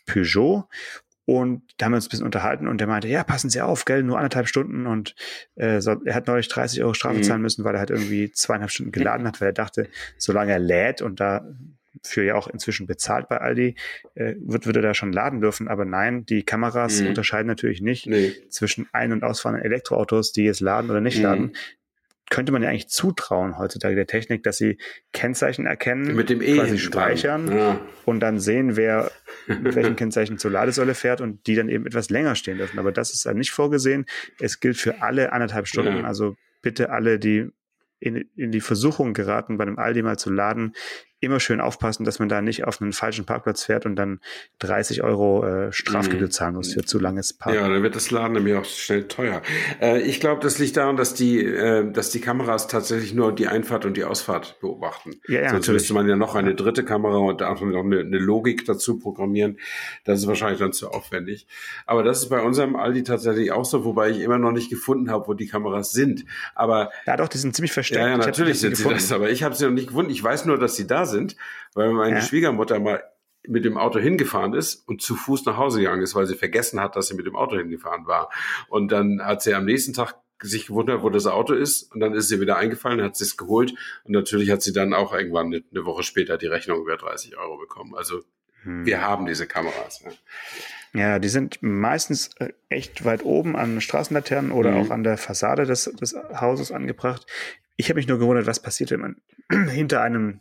Peugeot 0.07 0.69
und 1.31 1.63
da 1.77 1.87
haben 1.87 1.93
wir 1.93 1.97
uns 1.97 2.07
ein 2.07 2.09
bisschen 2.09 2.27
unterhalten 2.27 2.67
und 2.67 2.81
der 2.81 2.89
meinte, 2.89 3.07
ja, 3.07 3.23
passen 3.23 3.51
Sie 3.51 3.61
auf, 3.61 3.85
gell, 3.85 4.03
nur 4.03 4.17
anderthalb 4.17 4.49
Stunden 4.49 4.89
und 4.89 5.15
äh, 5.55 5.81
so, 5.81 5.95
er 6.05 6.17
hat 6.17 6.27
neulich 6.27 6.49
30 6.49 6.83
Euro 6.83 6.93
Strafe 6.93 7.19
mhm. 7.19 7.23
zahlen 7.23 7.41
müssen, 7.41 7.63
weil 7.63 7.75
er 7.75 7.79
halt 7.79 7.91
irgendwie 7.91 8.33
zweieinhalb 8.33 8.73
Stunden 8.73 8.91
geladen 8.91 9.29
hat, 9.29 9.41
weil 9.41 9.51
er 9.51 9.53
dachte, 9.53 9.89
solange 10.19 10.51
er 10.51 10.59
lädt 10.59 11.03
und 11.03 11.21
da 11.21 11.47
für 12.05 12.25
ja 12.25 12.35
auch 12.35 12.49
inzwischen 12.49 12.89
bezahlt 12.89 13.29
bei 13.29 13.39
Aldi, 13.39 13.77
äh, 14.17 14.35
wird, 14.41 14.67
würde 14.67 14.81
er 14.81 14.83
da 14.83 14.95
schon 14.95 15.13
laden 15.13 15.41
dürfen. 15.41 15.69
Aber 15.69 15.85
nein, 15.85 16.27
die 16.27 16.43
Kameras 16.43 17.01
mhm. 17.01 17.09
unterscheiden 17.09 17.47
natürlich 17.47 17.81
nicht 17.81 18.09
nee. 18.09 18.33
zwischen 18.49 18.89
ein- 18.93 19.13
und 19.13 19.23
ausfahrenden 19.23 19.65
Elektroautos, 19.65 20.33
die 20.33 20.45
jetzt 20.45 20.61
laden 20.61 20.91
oder 20.91 21.01
nicht 21.01 21.19
mhm. 21.19 21.23
laden 21.23 21.53
könnte 22.31 22.53
man 22.53 22.63
ja 22.63 22.71
eigentlich 22.71 22.89
zutrauen 22.89 23.59
heutzutage 23.59 23.95
der 23.97 24.07
Technik, 24.07 24.43
dass 24.45 24.57
sie 24.57 24.79
Kennzeichen 25.13 25.67
erkennen, 25.67 26.15
mit 26.15 26.31
dem 26.31 26.41
e 26.41 26.55
quasi 26.55 26.79
speichern 26.79 27.55
ja. 27.55 27.81
und 28.07 28.21
dann 28.21 28.39
sehen, 28.39 28.77
wer 28.77 29.11
mit 29.47 29.75
welchen 29.75 29.97
Kennzeichen 29.97 30.39
zur 30.39 30.53
Ladesäule 30.53 30.95
fährt 30.95 31.21
und 31.21 31.47
die 31.47 31.57
dann 31.57 31.69
eben 31.69 31.87
etwas 31.87 32.09
länger 32.09 32.37
stehen 32.37 32.59
dürfen. 32.59 32.79
Aber 32.79 32.93
das 32.93 33.13
ist 33.13 33.27
dann 33.27 33.37
nicht 33.37 33.51
vorgesehen. 33.51 34.07
Es 34.39 34.61
gilt 34.61 34.77
für 34.77 35.03
alle 35.03 35.33
anderthalb 35.33 35.67
Stunden. 35.67 35.99
Ja. 35.99 36.05
Also 36.05 36.37
bitte 36.63 36.91
alle, 36.91 37.19
die 37.19 37.51
in, 37.99 38.17
in 38.37 38.53
die 38.53 38.61
Versuchung 38.61 39.13
geraten, 39.13 39.59
bei 39.59 39.63
einem 39.63 39.79
Aldi 39.79 40.03
mal 40.03 40.19
zu 40.19 40.31
laden, 40.31 40.75
immer 41.21 41.39
schön 41.39 41.61
aufpassen, 41.61 42.05
dass 42.05 42.19
man 42.19 42.29
da 42.29 42.41
nicht 42.41 42.65
auf 42.65 42.81
einen 42.81 42.93
falschen 42.93 43.27
Parkplatz 43.27 43.65
fährt 43.65 43.85
und 43.85 43.97
dann 43.97 44.21
30 44.61 45.03
Euro 45.03 45.47
äh, 45.47 45.73
Strafgebühr 45.73 46.29
mhm. 46.29 46.31
zahlen 46.31 46.55
muss 46.55 46.73
für 46.73 46.83
zu 46.83 46.99
langes 46.99 47.35
Parken. 47.35 47.59
Ja, 47.59 47.69
dann 47.69 47.83
wird 47.83 47.95
das 47.95 48.11
Laden 48.11 48.33
nämlich 48.33 48.55
auch 48.55 48.65
schnell 48.65 49.07
teuer. 49.07 49.43
Äh, 49.81 50.01
ich 50.01 50.21
glaube, 50.21 50.41
das 50.43 50.59
liegt 50.59 50.77
daran, 50.79 50.97
dass 50.97 51.13
die, 51.15 51.45
äh, 51.45 51.91
dass 51.93 52.11
die 52.11 52.21
Kameras 52.21 52.69
tatsächlich 52.69 53.13
nur 53.13 53.35
die 53.35 53.49
Einfahrt 53.49 53.85
und 53.85 53.97
die 53.97 54.05
Ausfahrt 54.05 54.59
beobachten. 54.61 55.21
Ja, 55.29 55.35
ja, 55.35 55.51
Sonst 55.51 55.53
natürlich. 55.53 55.83
müsste 55.83 55.95
man 55.95 56.09
ja 56.09 56.17
noch 56.17 56.35
eine 56.35 56.55
dritte 56.55 56.85
Kamera 56.85 57.19
und 57.19 57.43
auch 57.43 57.61
noch 57.61 57.85
eine, 57.85 58.01
eine 58.01 58.19
Logik 58.19 58.65
dazu 58.65 58.99
programmieren. 58.99 59.59
Das 60.05 60.21
ist 60.21 60.27
wahrscheinlich 60.27 60.59
dann 60.59 60.73
zu 60.73 60.89
aufwendig. 60.91 61.47
Aber 61.87 62.03
das 62.03 62.21
ist 62.21 62.29
bei 62.31 62.41
unserem 62.41 62.77
Aldi 62.77 63.03
tatsächlich 63.03 63.53
auch 63.53 63.67
so, 63.67 63.85
wobei 63.85 64.11
ich 64.11 64.21
immer 64.21 64.39
noch 64.39 64.53
nicht 64.53 64.71
gefunden 64.71 65.11
habe, 65.11 65.29
wo 65.29 65.35
die 65.35 65.47
Kameras 65.47 65.93
sind. 65.93 66.25
Aber 66.55 66.91
ja, 67.07 67.17
doch, 67.17 67.29
die 67.29 67.39
sind 67.39 67.55
ziemlich 67.55 67.73
versteckt. 67.73 68.01
Ja, 68.01 68.09
ja 68.09 68.17
natürlich 68.17 68.59
sind 68.59 68.77
sie 68.77 68.89
das, 68.89 69.13
aber 69.13 69.31
ich 69.31 69.43
habe 69.43 69.55
sie 69.55 69.67
noch 69.67 69.73
nicht 69.73 69.89
gefunden. 69.89 70.11
Ich 70.11 70.23
weiß 70.23 70.47
nur, 70.47 70.59
dass 70.59 70.77
sie 70.77 70.87
da 70.87 71.05
sind, 71.05 71.10
weil 71.75 71.93
meine 71.93 72.17
ja. 72.17 72.23
Schwiegermutter 72.23 72.79
mal 72.79 73.03
mit 73.47 73.65
dem 73.65 73.79
Auto 73.79 73.99
hingefahren 73.99 74.53
ist 74.53 74.87
und 74.87 75.01
zu 75.01 75.15
Fuß 75.15 75.47
nach 75.47 75.57
Hause 75.57 75.79
gegangen 75.79 76.03
ist, 76.03 76.15
weil 76.15 76.27
sie 76.27 76.35
vergessen 76.35 76.81
hat, 76.81 76.97
dass 76.97 77.09
sie 77.09 77.15
mit 77.15 77.27
dem 77.27 77.37
Auto 77.37 77.57
hingefahren 77.57 78.07
war. 78.07 78.31
Und 78.69 78.93
dann 78.93 79.25
hat 79.25 79.43
sie 79.43 79.55
am 79.55 79.65
nächsten 79.65 79.95
Tag 79.95 80.17
sich 80.43 80.67
gewundert, 80.67 81.03
wo 81.03 81.11
das 81.11 81.27
Auto 81.27 81.55
ist. 81.55 81.93
Und 81.93 82.01
dann 82.01 82.15
ist 82.15 82.29
sie 82.29 82.41
wieder 82.41 82.57
eingefallen, 82.57 83.03
hat 83.03 83.17
sie 83.17 83.25
es 83.25 83.37
geholt. 83.37 83.75
Und 84.05 84.13
natürlich 84.13 84.51
hat 84.51 84.63
sie 84.63 84.73
dann 84.73 84.93
auch 84.93 85.15
irgendwann 85.15 85.47
eine, 85.47 85.63
eine 85.71 85.85
Woche 85.85 86.03
später 86.03 86.39
die 86.39 86.47
Rechnung 86.47 86.81
über 86.81 86.97
30 86.97 87.37
Euro 87.39 87.59
bekommen. 87.59 87.95
Also 87.95 88.23
hm. 88.63 88.85
wir 88.85 89.03
haben 89.03 89.27
diese 89.27 89.47
Kameras. 89.47 90.03
Ja. 90.05 90.11
Ja, 90.93 91.19
die 91.21 91.29
sind 91.29 91.59
meistens 91.61 92.31
äh, 92.39 92.53
echt 92.69 93.05
weit 93.05 93.25
oben 93.25 93.55
an 93.55 93.81
Straßenlaternen 93.81 94.51
oder 94.51 94.73
mhm. 94.73 94.77
auch 94.79 94.91
an 94.91 95.05
der 95.05 95.19
Fassade 95.19 95.65
des, 95.65 95.85
des 95.85 96.17
Hauses 96.35 96.73
angebracht. 96.73 97.27
Ich 97.77 97.89
habe 97.91 97.99
mich 97.99 98.09
nur 98.09 98.19
gewundert, 98.19 98.47
was 98.47 98.61
passiert, 98.61 98.91
wenn 98.91 99.01
man 99.01 99.17
hinter 99.69 100.03
einem 100.03 100.41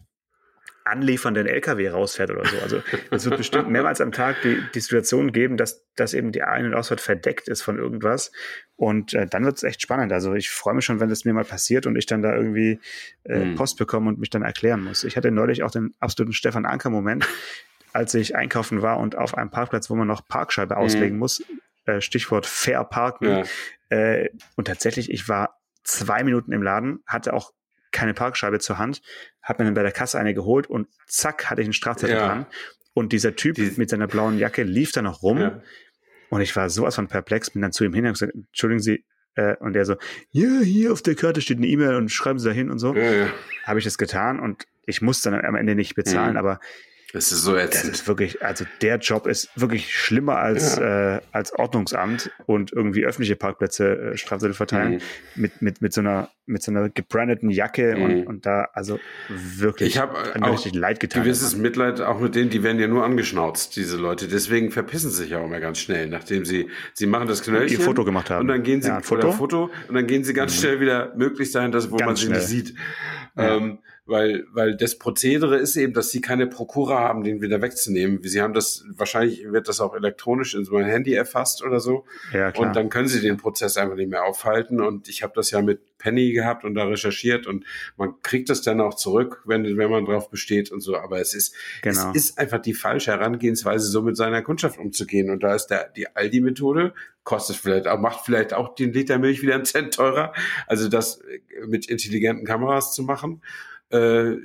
anliefernden 0.89 1.47
LKW 1.47 1.89
rausfährt 1.89 2.31
oder 2.31 2.45
so. 2.45 2.57
Also 2.59 2.83
es 3.11 3.25
wird 3.25 3.37
bestimmt 3.37 3.69
mehrmals 3.69 4.01
am 4.01 4.11
Tag 4.11 4.41
die, 4.43 4.61
die 4.73 4.79
Situation 4.79 5.31
geben, 5.31 5.57
dass, 5.57 5.85
dass 5.95 6.13
eben 6.13 6.31
die 6.31 6.43
Ein- 6.43 6.65
und 6.65 6.73
Ausfahrt 6.73 7.01
verdeckt 7.01 7.47
ist 7.47 7.61
von 7.61 7.77
irgendwas. 7.77 8.31
Und 8.75 9.13
äh, 9.13 9.27
dann 9.27 9.45
wird 9.45 9.57
es 9.57 9.63
echt 9.63 9.81
spannend. 9.81 10.11
Also 10.11 10.33
ich 10.33 10.49
freue 10.49 10.73
mich 10.73 10.85
schon, 10.85 10.99
wenn 10.99 11.09
das 11.09 11.25
mir 11.25 11.33
mal 11.33 11.43
passiert 11.43 11.85
und 11.85 11.95
ich 11.95 12.05
dann 12.05 12.21
da 12.21 12.35
irgendwie 12.35 12.79
äh, 13.23 13.45
mhm. 13.45 13.55
Post 13.55 13.77
bekomme 13.77 14.09
und 14.09 14.19
mich 14.19 14.29
dann 14.29 14.41
erklären 14.41 14.83
muss. 14.83 15.03
Ich 15.03 15.17
hatte 15.17 15.31
neulich 15.31 15.63
auch 15.63 15.71
den 15.71 15.93
absoluten 15.99 16.33
Stefan 16.33 16.65
Anker-Moment, 16.65 17.27
als 17.93 18.13
ich 18.13 18.35
einkaufen 18.35 18.81
war 18.81 18.99
und 18.99 19.17
auf 19.17 19.37
einem 19.37 19.49
Parkplatz, 19.49 19.89
wo 19.89 19.95
man 19.95 20.07
noch 20.07 20.27
Parkscheibe 20.27 20.75
mhm. 20.75 20.81
auslegen 20.81 21.17
muss, 21.17 21.43
äh, 21.85 22.01
Stichwort 22.01 22.45
fair 22.45 22.83
parken. 22.83 23.27
Ja. 23.27 23.43
Äh, 23.89 24.29
und 24.55 24.67
tatsächlich, 24.67 25.11
ich 25.11 25.27
war 25.27 25.59
zwei 25.83 26.23
Minuten 26.23 26.51
im 26.51 26.61
Laden, 26.61 27.03
hatte 27.05 27.33
auch 27.33 27.51
keine 27.91 28.13
Parkscheibe 28.13 28.59
zur 28.59 28.77
Hand, 28.77 29.01
habe 29.41 29.63
mir 29.63 29.67
dann 29.67 29.73
bei 29.73 29.83
der 29.83 29.91
Kasse 29.91 30.19
eine 30.19 30.33
geholt 30.33 30.67
und 30.67 30.87
zack, 31.07 31.49
hatte 31.49 31.61
ich 31.61 31.65
einen 31.65 31.73
Strafzettel 31.73 32.15
ja. 32.15 32.27
dran. 32.27 32.45
Und 32.93 33.13
dieser 33.13 33.35
Typ 33.35 33.55
Die, 33.55 33.71
mit 33.77 33.89
seiner 33.89 34.07
blauen 34.07 34.37
Jacke 34.37 34.63
lief 34.63 34.91
da 34.91 35.01
noch 35.01 35.21
rum. 35.21 35.39
Ja. 35.39 35.61
Und 36.29 36.41
ich 36.41 36.55
war 36.55 36.69
sowas 36.69 36.95
von 36.95 37.07
perplex, 37.07 37.51
bin 37.51 37.61
dann 37.61 37.71
zu 37.71 37.83
ihm 37.83 37.93
hin 37.93 38.05
und 38.05 38.13
gesagt, 38.13 38.33
entschuldigen 38.33 38.81
Sie, 38.81 39.05
äh, 39.35 39.55
und 39.57 39.73
der 39.73 39.85
so, 39.85 39.95
ja, 40.31 40.59
hier 40.59 40.91
auf 40.91 41.01
der 41.01 41.15
Karte 41.15 41.41
steht 41.41 41.57
eine 41.57 41.67
E-Mail 41.67 41.95
und 41.95 42.09
schreiben 42.09 42.39
Sie 42.39 42.47
da 42.47 42.53
hin 42.53 42.69
und 42.69 42.79
so. 42.79 42.95
Ja. 42.95 43.29
Habe 43.63 43.79
ich 43.79 43.85
das 43.85 43.97
getan 43.97 44.39
und 44.39 44.65
ich 44.85 45.01
musste 45.01 45.31
dann 45.31 45.45
am 45.45 45.55
Ende 45.55 45.75
nicht 45.75 45.95
bezahlen, 45.95 46.31
mhm. 46.31 46.37
aber 46.37 46.59
das 47.13 47.31
ist 47.31 47.41
so 47.41 47.55
ätzend. 47.55 47.91
Das 47.91 48.01
ist 48.01 48.07
wirklich, 48.07 48.43
also 48.43 48.65
der 48.81 48.97
Job 48.97 49.25
ist 49.25 49.49
wirklich 49.55 49.95
schlimmer 49.97 50.37
als, 50.37 50.77
ja. 50.77 51.15
äh, 51.15 51.21
als 51.31 51.53
Ordnungsamt 51.53 52.29
und 52.45 52.71
irgendwie 52.71 53.03
öffentliche 53.03 53.35
Parkplätze 53.35 54.11
äh, 54.13 54.17
Strafzettel 54.17 54.53
verteilen 54.53 54.93
mhm. 54.93 55.41
mit, 55.41 55.61
mit, 55.61 55.81
mit 55.81 55.93
so 55.93 56.01
einer, 56.01 56.29
mit 56.45 56.61
so 56.61 56.71
einer 56.71 56.89
gebrandeten 56.89 57.49
Jacke 57.49 57.95
mhm. 57.95 58.03
und, 58.03 58.27
und 58.27 58.45
da, 58.45 58.69
also 58.73 58.99
wirklich, 59.27 59.89
ich 59.89 59.97
habe 59.97 60.15
auch 60.39 60.53
richtig 60.53 60.75
leid 60.75 60.99
getan. 60.99 61.23
Gewisses 61.23 61.53
also. 61.53 61.57
Mitleid 61.61 62.01
auch 62.01 62.19
mit 62.19 62.35
denen, 62.35 62.51
die 62.51 62.61
werden 62.61 62.79
ja 62.79 62.87
nur 62.87 63.03
angeschnauzt, 63.03 63.75
diese 63.75 63.97
Leute. 63.97 64.27
Deswegen 64.27 64.69
verpissen 64.69 65.09
sie 65.09 65.23
sich 65.23 65.31
ja 65.31 65.39
auch 65.39 65.45
immer 65.45 65.59
ganz 65.59 65.79
schnell, 65.79 66.07
nachdem 66.07 66.45
sie, 66.45 66.69
sie 66.93 67.07
machen 67.07 67.27
das 67.27 67.41
Knöllchen. 67.41 67.79
Ihr 67.79 67.83
Foto 67.83 68.05
gemacht 68.05 68.29
haben. 68.29 68.41
Und 68.41 68.47
dann 68.49 68.61
gehen 68.61 68.83
sie, 68.83 68.89
ja, 68.89 69.01
Foto? 69.01 69.31
Foto, 69.31 69.71
und 69.87 69.95
dann 69.95 70.05
gehen 70.05 70.23
sie 70.23 70.33
ganz 70.33 70.55
mhm. 70.55 70.59
schnell 70.59 70.79
wieder 70.79 71.15
möglich 71.15 71.51
sein, 71.51 71.71
dass, 71.71 71.89
wo 71.89 71.97
ganz 71.97 72.07
man 72.07 72.15
sie 72.17 72.25
schnell. 72.25 72.37
nicht 72.37 72.47
sieht. 72.47 72.75
Ja. 73.35 73.57
Ähm, 73.57 73.79
weil, 74.09 74.45
weil 74.51 74.75
das 74.75 74.97
Prozedere 74.97 75.57
ist 75.57 75.75
eben, 75.75 75.93
dass 75.93 76.09
sie 76.09 76.21
keine 76.21 76.47
Prokura 76.47 76.99
haben, 76.99 77.23
den 77.23 77.41
wieder 77.41 77.61
wegzunehmen. 77.61 78.19
Sie 78.23 78.41
haben 78.41 78.53
das, 78.53 78.83
wahrscheinlich 78.95 79.51
wird 79.51 79.67
das 79.67 79.79
auch 79.79 79.95
elektronisch 79.95 80.55
in 80.55 80.65
so 80.65 80.75
ein 80.77 80.85
Handy 80.85 81.13
erfasst 81.13 81.63
oder 81.63 81.79
so. 81.79 82.05
Ja, 82.33 82.51
klar. 82.51 82.67
Und 82.67 82.75
dann 82.75 82.89
können 82.89 83.07
sie 83.07 83.21
den 83.21 83.37
Prozess 83.37 83.77
einfach 83.77 83.95
nicht 83.95 84.09
mehr 84.09 84.25
aufhalten. 84.25 84.81
Und 84.81 85.07
ich 85.07 85.21
habe 85.23 85.33
das 85.35 85.51
ja 85.51 85.61
mit 85.61 85.97
Penny 85.99 86.31
gehabt 86.31 86.65
und 86.65 86.75
da 86.75 86.85
recherchiert 86.85 87.45
und 87.45 87.65
man 87.97 88.21
kriegt 88.23 88.49
das 88.49 88.61
dann 88.61 88.81
auch 88.81 88.95
zurück, 88.95 89.43
wenn, 89.45 89.77
wenn 89.77 89.91
man 89.91 90.05
drauf 90.05 90.29
besteht 90.29 90.71
und 90.71 90.81
so. 90.81 90.97
Aber 90.97 91.19
es 91.19 91.33
ist, 91.33 91.53
genau. 91.81 92.11
es 92.11 92.15
ist 92.15 92.39
einfach 92.39 92.59
die 92.59 92.73
falsche 92.73 93.11
Herangehensweise, 93.11 93.87
so 93.87 94.01
mit 94.01 94.17
seiner 94.17 94.41
Kundschaft 94.41 94.79
umzugehen. 94.79 95.29
Und 95.29 95.43
da 95.43 95.53
ist 95.53 95.67
der, 95.67 95.89
die 95.89 96.15
Aldi-Methode, 96.15 96.93
kostet 97.23 97.57
vielleicht 97.57 97.87
auch, 97.87 97.99
macht 97.99 98.25
vielleicht 98.25 98.53
auch 98.53 98.73
den 98.73 98.91
Liter 98.91 99.19
Milch 99.19 99.41
wieder 99.43 99.55
einen 99.55 99.65
Cent 99.65 99.93
teurer. 99.93 100.33
Also 100.65 100.87
das 100.87 101.21
mit 101.67 101.87
intelligenten 101.87 102.45
Kameras 102.45 102.93
zu 102.95 103.03
machen 103.03 103.41
äh, 103.89 104.35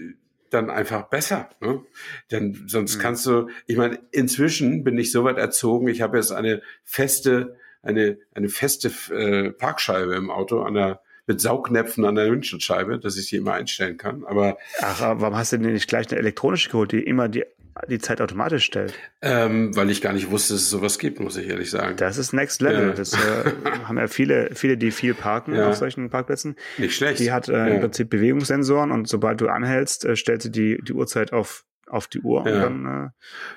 dann 0.50 0.70
einfach 0.70 1.08
besser. 1.08 1.50
Ne? 1.60 1.82
Denn 2.30 2.64
sonst 2.66 2.96
mhm. 2.96 3.00
kannst 3.00 3.26
du, 3.26 3.48
ich 3.66 3.76
meine, 3.76 3.98
inzwischen 4.12 4.84
bin 4.84 4.98
ich 4.98 5.12
so 5.12 5.24
weit 5.24 5.38
erzogen, 5.38 5.88
ich 5.88 6.00
habe 6.00 6.16
jetzt 6.16 6.32
eine 6.32 6.62
feste, 6.84 7.56
eine, 7.82 8.18
eine 8.34 8.48
feste 8.48 8.90
äh, 9.12 9.50
Parkscheibe 9.50 10.14
im 10.14 10.30
Auto 10.30 10.62
an 10.62 10.74
der 10.74 11.00
mit 11.26 11.40
Saugnäpfen 11.40 12.04
an 12.04 12.16
der 12.16 12.30
Windschutzscheibe, 12.30 12.98
dass 12.98 13.16
ich 13.16 13.28
sie 13.28 13.36
immer 13.36 13.54
einstellen 13.54 13.96
kann. 13.96 14.24
Aber 14.24 14.58
ach, 14.80 15.00
warum 15.00 15.36
hast 15.36 15.52
du 15.52 15.58
denn 15.58 15.72
nicht 15.72 15.88
gleich 15.88 16.10
eine 16.10 16.18
elektronische 16.18 16.68
geholt, 16.68 16.92
die 16.92 17.02
immer 17.02 17.28
die 17.28 17.44
die 17.88 17.98
Zeit 17.98 18.20
automatisch 18.20 18.64
stellt? 18.64 18.94
Ähm, 19.22 19.74
weil 19.76 19.90
ich 19.90 20.00
gar 20.00 20.12
nicht 20.12 20.30
wusste, 20.30 20.54
dass 20.54 20.62
es 20.62 20.70
sowas 20.70 20.98
gibt, 20.98 21.20
muss 21.20 21.36
ich 21.36 21.48
ehrlich 21.48 21.70
sagen. 21.70 21.96
Das 21.96 22.18
ist 22.18 22.32
Next 22.32 22.62
Level. 22.62 22.88
Ja. 22.88 22.92
Das 22.94 23.12
äh, 23.14 23.52
haben 23.84 23.98
ja 23.98 24.06
viele, 24.06 24.50
viele, 24.54 24.76
die 24.76 24.90
viel 24.90 25.14
parken 25.14 25.54
Ja. 25.54 25.68
auf 25.68 25.76
solchen 25.76 26.08
Parkplätzen. 26.10 26.56
Nicht 26.78 26.94
schlecht. 26.96 27.18
Die 27.20 27.32
hat 27.32 27.48
äh, 27.48 27.52
Ja. 27.52 27.66
im 27.66 27.80
Prinzip 27.80 28.10
Bewegungssensoren 28.10 28.90
und 28.92 29.08
sobald 29.08 29.40
du 29.40 29.48
anhältst, 29.48 30.04
äh, 30.04 30.16
stellt 30.16 30.42
sie 30.42 30.50
die, 30.50 30.78
die 30.82 30.92
Uhrzeit 30.92 31.32
auf, 31.32 31.64
auf 31.86 32.06
die 32.06 32.20
Uhr 32.20 32.40
und 32.42 32.46
dann 32.52 33.10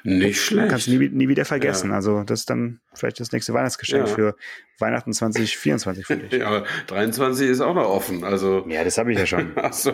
Nicht 0.03 0.29
äh, 0.29 0.33
schlecht. 0.33 0.69
kannst 0.69 0.87
du 0.87 0.91
nie, 0.91 1.09
nie 1.09 1.27
wieder 1.29 1.45
vergessen. 1.45 1.91
Also 1.93 2.23
das 2.23 2.41
ist 2.41 2.49
dann 2.49 2.79
vielleicht 2.93 3.19
das 3.19 3.31
nächste 3.31 3.53
Weihnachtsgeschenk 3.53 4.09
für 4.09 4.35
Weihnachten 4.79 5.13
2024 5.13 6.05
für 6.05 6.17
dich. 6.17 6.33
ja, 6.33 6.47
aber 6.47 6.65
23 6.87 7.47
ist 7.49 7.61
auch 7.61 7.73
noch 7.75 7.87
offen. 7.87 8.23
Also 8.23 8.65
Ja, 8.67 8.83
das 8.83 8.97
habe 8.97 9.13
ich 9.13 9.19
ja 9.19 9.25
schon. 9.25 9.51
Ach 9.55 9.73
so. 9.73 9.93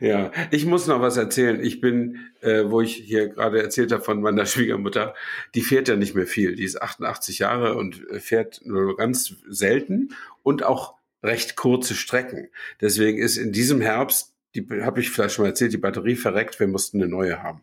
Ja, 0.00 0.30
ich 0.50 0.66
muss 0.66 0.86
noch 0.86 1.00
was 1.00 1.16
erzählen. 1.16 1.62
Ich 1.62 1.80
bin, 1.80 2.18
äh, 2.40 2.64
wo 2.66 2.80
ich 2.80 2.94
hier 2.94 3.28
gerade 3.28 3.62
erzählt 3.62 3.92
habe 3.92 4.02
von 4.02 4.20
meiner 4.20 4.46
Schwiegermutter, 4.46 5.14
die 5.54 5.62
fährt 5.62 5.88
ja 5.88 5.96
nicht 5.96 6.14
mehr 6.14 6.26
viel. 6.26 6.54
Die 6.54 6.64
ist 6.64 6.80
88 6.80 7.38
Jahre 7.38 7.76
und 7.76 8.08
äh, 8.10 8.20
fährt 8.20 8.60
nur 8.64 8.96
ganz 8.96 9.34
selten 9.48 10.10
und 10.42 10.62
auch 10.62 10.94
recht 11.22 11.56
kurze 11.56 11.94
Strecken. 11.94 12.48
Deswegen 12.80 13.18
ist 13.18 13.36
in 13.36 13.52
diesem 13.52 13.80
Herbst, 13.80 14.34
die 14.54 14.66
habe 14.82 15.00
ich 15.00 15.10
vielleicht 15.10 15.34
schon 15.34 15.44
mal 15.44 15.50
erzählt, 15.50 15.72
die 15.72 15.78
Batterie 15.78 16.16
verreckt. 16.16 16.60
Wir 16.60 16.68
mussten 16.68 17.00
eine 17.00 17.10
neue 17.10 17.42
haben. 17.42 17.62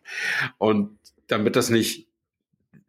Und 0.58 0.98
damit 1.26 1.56
das 1.56 1.70
nicht 1.70 2.08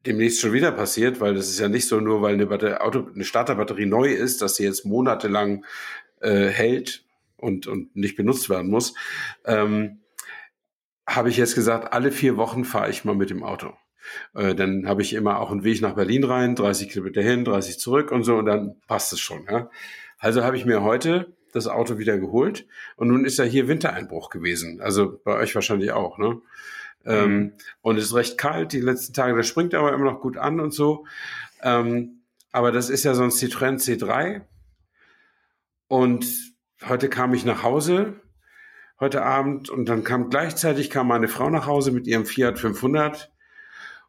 demnächst 0.05 0.41
schon 0.41 0.53
wieder 0.53 0.71
passiert, 0.71 1.19
weil 1.19 1.33
das 1.33 1.49
ist 1.49 1.59
ja 1.59 1.67
nicht 1.67 1.87
so 1.87 1.99
nur, 1.99 2.21
weil 2.21 2.35
eine, 2.35 2.45
Batter 2.45 2.83
Auto, 2.85 3.07
eine 3.13 3.23
Starterbatterie 3.23 3.87
neu 3.87 4.11
ist, 4.11 4.41
dass 4.41 4.55
sie 4.55 4.63
jetzt 4.63 4.85
monatelang 4.85 5.65
äh, 6.19 6.47
hält 6.47 7.04
und, 7.37 7.67
und 7.67 7.95
nicht 7.95 8.15
benutzt 8.15 8.49
werden 8.49 8.69
muss, 8.69 8.93
ähm, 9.45 10.01
habe 11.07 11.29
ich 11.29 11.37
jetzt 11.37 11.55
gesagt, 11.55 11.93
alle 11.93 12.11
vier 12.11 12.37
Wochen 12.37 12.65
fahre 12.65 12.89
ich 12.89 13.05
mal 13.05 13.15
mit 13.15 13.29
dem 13.29 13.43
Auto. 13.43 13.73
Äh, 14.33 14.55
dann 14.55 14.87
habe 14.87 15.01
ich 15.01 15.13
immer 15.13 15.39
auch 15.39 15.51
einen 15.51 15.63
Weg 15.63 15.81
nach 15.81 15.95
Berlin 15.95 16.23
rein, 16.23 16.55
30 16.55 16.89
Kilometer 16.89 17.21
hin, 17.21 17.45
30 17.45 17.79
zurück 17.79 18.11
und 18.11 18.23
so, 18.23 18.37
und 18.37 18.45
dann 18.45 18.79
passt 18.87 19.13
es 19.13 19.19
schon. 19.19 19.45
Ja? 19.49 19.69
Also 20.17 20.43
habe 20.43 20.57
ich 20.57 20.65
mir 20.65 20.81
heute 20.81 21.35
das 21.51 21.67
Auto 21.67 21.97
wieder 21.97 22.17
geholt 22.17 22.67
und 22.97 23.07
nun 23.07 23.25
ist 23.25 23.37
ja 23.37 23.45
hier 23.45 23.67
Wintereinbruch 23.67 24.29
gewesen. 24.29 24.81
Also 24.81 25.21
bei 25.23 25.37
euch 25.37 25.55
wahrscheinlich 25.55 25.91
auch, 25.91 26.17
ne? 26.17 26.41
Ähm, 27.05 27.53
und 27.81 27.97
es 27.97 28.05
ist 28.05 28.15
recht 28.15 28.37
kalt 28.37 28.73
die 28.73 28.81
letzten 28.81 29.13
Tage, 29.13 29.37
das 29.37 29.47
springt 29.47 29.75
aber 29.75 29.93
immer 29.93 30.11
noch 30.11 30.21
gut 30.21 30.37
an 30.37 30.59
und 30.59 30.73
so. 30.73 31.05
Ähm, 31.61 32.23
aber 32.51 32.71
das 32.71 32.89
ist 32.89 33.03
ja 33.03 33.13
so 33.13 33.23
ein 33.23 33.29
Citroën 33.29 33.77
C3. 33.79 34.41
Und 35.87 36.54
heute 36.87 37.09
kam 37.09 37.33
ich 37.33 37.45
nach 37.45 37.63
Hause, 37.63 38.13
heute 38.99 39.23
Abend, 39.23 39.69
und 39.69 39.87
dann 39.89 40.03
kam 40.03 40.29
gleichzeitig 40.29 40.89
kam 40.89 41.07
meine 41.07 41.27
Frau 41.27 41.49
nach 41.49 41.65
Hause 41.67 41.91
mit 41.91 42.07
ihrem 42.07 42.25
Fiat 42.25 42.59
500. 42.59 43.31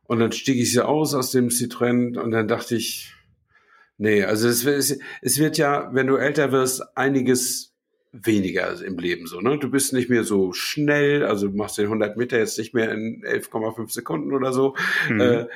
Und 0.05 0.21
dann 0.21 0.31
stieg 0.33 0.57
ich 0.59 0.73
so 0.73 0.83
aus 0.83 1.15
aus 1.15 1.33
dem 1.33 1.49
Citroën 1.49 2.17
und 2.17 2.31
dann 2.31 2.47
dachte 2.47 2.77
ich, 2.77 3.13
nee, 3.99 4.23
also 4.23 4.49
es, 4.49 4.65
wird- 4.65 5.01
es 5.23 5.39
wird 5.39 5.59
ja, 5.59 5.91
wenn 5.93 6.07
du 6.07 6.17
älter 6.17 6.53
wirst, 6.53 6.97
einiges 6.97 7.73
weniger 8.13 8.81
im 8.85 8.99
Leben 8.99 9.27
so, 9.27 9.41
ne? 9.41 9.59
Du 9.59 9.69
bist 9.69 9.93
nicht 9.93 10.09
mehr 10.09 10.23
so 10.25 10.53
schnell, 10.53 11.25
also 11.25 11.49
du 11.49 11.57
machst 11.57 11.77
den 11.77 11.87
100 11.87 12.17
Meter 12.17 12.39
jetzt 12.39 12.57
nicht 12.57 12.73
mehr 12.73 12.93
in 12.93 13.23
11,5 13.25 13.91
Sekunden 13.93 14.33
oder 14.33 14.53
so. 14.53 14.75
Mhm. 15.11 15.21
Äh, 15.21 15.47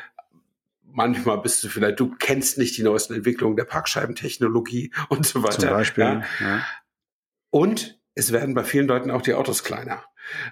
manchmal 0.93 1.39
bist 1.39 1.63
du 1.63 1.69
vielleicht, 1.69 2.01
du 2.01 2.15
kennst 2.19 2.59
nicht 2.59 2.77
die 2.77 2.83
neuesten 2.83 3.15
Entwicklungen 3.15 3.57
der 3.57 3.65
Parkscheibentechnologie 3.65 4.91
und 5.09 5.25
so 5.25 5.43
weiter. 5.45 5.59
Zum 5.61 5.71
Beispiel. 5.71 6.05
Ja? 6.05 6.23
Ja. 6.41 6.67
Und 7.51 7.99
es 8.15 8.33
werden 8.33 8.55
bei 8.55 8.65
vielen 8.65 8.87
Leuten 8.89 9.11
auch 9.11 9.23
die 9.23 9.35
Autos 9.35 9.65
kleiner. 9.65 10.05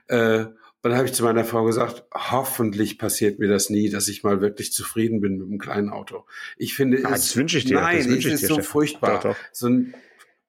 Äh, 0.09 0.47
und 0.81 0.91
dann 0.91 0.97
habe 0.97 1.07
ich 1.07 1.13
zu 1.13 1.25
meiner 1.25 1.45
Frau 1.45 1.65
gesagt, 1.65 2.05
hoffentlich 2.15 2.99
passiert 2.99 3.41
mir 3.41 3.49
das 3.49 3.69
nie, 3.69 3.91
dass 3.91 4.07
ich 4.07 4.23
mal 4.23 4.41
wirklich 4.41 4.73
zufrieden 4.73 5.21
bin 5.21 5.39
mit 5.39 5.47
einem 5.49 5.59
kleinen 5.59 5.91
Auto. 5.91 6.25
Ich 6.57 6.75
finde, 6.75 6.99
Ah, 7.05 7.15
es, 7.15 7.23
das 7.23 7.37
wünsche 7.37 7.59
ich 7.59 7.65
dir, 7.65 7.81
Nein, 7.81 7.99
das 7.99 8.09
wünsche 8.09 8.29
es 8.29 8.35
ich 8.35 8.35
ist 8.35 8.43
dir, 8.43 8.47
so 8.49 8.55
Stefan. 8.55 8.71
furchtbar. 8.71 9.15
Doch, 9.15 9.23
doch. 9.31 9.37
So 9.53 9.69
ein 9.69 9.95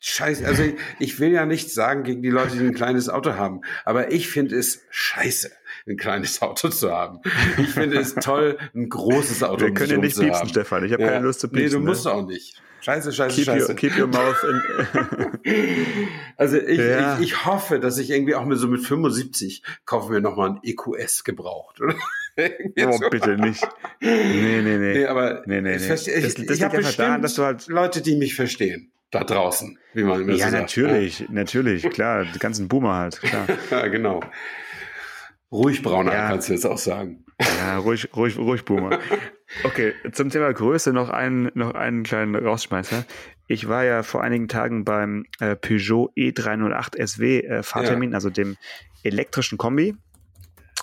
Scheiß, 0.01 0.43
also 0.43 0.63
ich, 0.63 0.75
ich 0.99 1.19
will 1.19 1.31
ja 1.31 1.45
nichts 1.45 1.73
sagen 1.73 2.03
gegen 2.03 2.21
die 2.21 2.29
Leute, 2.29 2.55
die 2.57 2.63
ein 2.65 2.73
kleines 2.73 3.09
Auto 3.09 3.33
haben, 3.33 3.61
aber 3.83 4.11
ich 4.13 4.29
finde 4.29 4.55
es 4.55 4.83
scheiße, 4.91 5.51
ein 5.87 5.97
kleines 5.97 6.41
Auto 6.41 6.69
zu 6.69 6.91
haben. 6.91 7.19
Ich 7.57 7.69
finde 7.69 7.99
es 7.99 8.15
toll, 8.21 8.57
ein 8.75 8.89
großes 8.89 9.43
Auto 9.43 9.61
Wir 9.61 9.67
um 9.69 9.73
können 9.75 9.87
sich 9.89 9.95
ja 9.97 10.01
nicht 10.01 10.15
zu 10.15 10.21
piepsen, 10.21 10.39
haben. 10.41 10.49
Stefan. 10.49 10.85
Ich 10.85 10.93
habe 10.93 11.03
Ja. 11.03 11.09
keine 11.09 11.25
Lust 11.25 11.39
zu 11.41 11.47
Nee, 11.47 11.61
piepsen. 11.61 11.79
du 11.81 11.85
musst 11.85 12.05
ne? 12.05 12.11
auch 12.13 12.25
nicht. 12.27 12.61
Scheiße, 12.81 13.11
scheiße, 13.11 13.35
keep, 13.35 13.45
scheiße. 13.45 13.67
your, 13.69 13.75
keep 13.75 13.97
your 13.99 14.07
mouth 14.07 14.37
in. 14.43 15.27
Also 16.37 16.57
ich, 16.57 16.77
Ja. 16.79 17.15
ich, 17.17 17.25
ich 17.25 17.45
hoffe, 17.45 17.79
dass 17.79 17.97
ich 17.97 18.09
irgendwie 18.09 18.35
auch 18.35 18.45
mit 18.45 18.57
so 18.57 18.67
mit 18.67 18.81
75 18.81 19.63
kaufen 19.85 20.13
wir 20.13 20.21
nochmal 20.21 20.51
ein 20.51 20.59
EQS 20.63 21.23
gebraucht, 21.25 21.81
oder? 21.81 21.95
Oh, 22.87 22.91
so. 22.93 23.09
bitte 23.09 23.35
nicht. 23.37 23.67
Nee, 23.99 24.61
nee, 24.61 24.77
nee. 24.77 24.93
Nee, 24.93 25.05
aber 25.07 25.43
Nee, 25.45 25.59
nee, 25.59 25.75
ich, 25.75 25.79
nee. 25.81 25.83
ich, 25.83 25.89
Das- 25.89 26.05
das 26.05 26.15
ich 26.15 26.37
liegt 26.37 26.61
habe 26.63 26.77
bestimmt 26.77 26.99
daran, 26.99 27.21
dass 27.21 27.33
du 27.33 27.43
halt- 27.43 27.67
Leute, 27.67 28.01
die 28.01 28.15
mich 28.15 28.35
verstehen, 28.35 28.91
da 29.11 29.25
draußen, 29.25 29.77
wie 29.93 30.03
man 30.03 30.21
immer 30.21 30.31
ja, 30.31 30.45
so 30.45 30.51
sagt. 30.51 30.61
natürlich, 30.61 31.25
natürlich, 31.29 31.89
klar. 31.89 32.25
Die 32.33 32.39
ganzen 32.39 32.69
Boomer 32.69 32.95
halt, 32.95 33.19
klar. 33.21 33.45
Ja, 33.71 33.87
genau. 33.87 34.21
Ruhig 35.51 35.81
brauner, 35.81 36.13
Ja. 36.13 36.27
kannst 36.29 36.49
du 36.49 36.53
jetzt 36.53 36.65
auch 36.65 36.77
sagen. 36.77 37.25
Ja, 37.59 37.77
ruhig, 37.77 38.09
ruhig, 38.15 38.37
ruhig, 38.37 38.65
Boomer. 38.65 38.99
Okay, 39.63 39.93
zum 40.11 40.29
Thema 40.29 40.51
Größe 40.53 40.91
noch 40.93 41.09
einen, 41.09 41.49
noch 41.53 41.73
einen 41.73 42.03
kleinen 42.03 42.35
Rausschmeißer. 42.35 43.05
Ich 43.47 43.67
war 43.67 43.83
ja 43.83 44.03
vor 44.03 44.21
einigen 44.21 44.47
Tagen 44.47 44.83
beim 44.85 45.25
äh, 45.39 45.55
Peugeot 45.55 46.11
E308 46.17 47.07
SW 47.07 47.39
äh, 47.39 47.63
Fahrtermin, 47.63 48.13
also 48.13 48.29
dem 48.29 48.57
elektrischen 49.03 49.57
Kombi, 49.57 49.95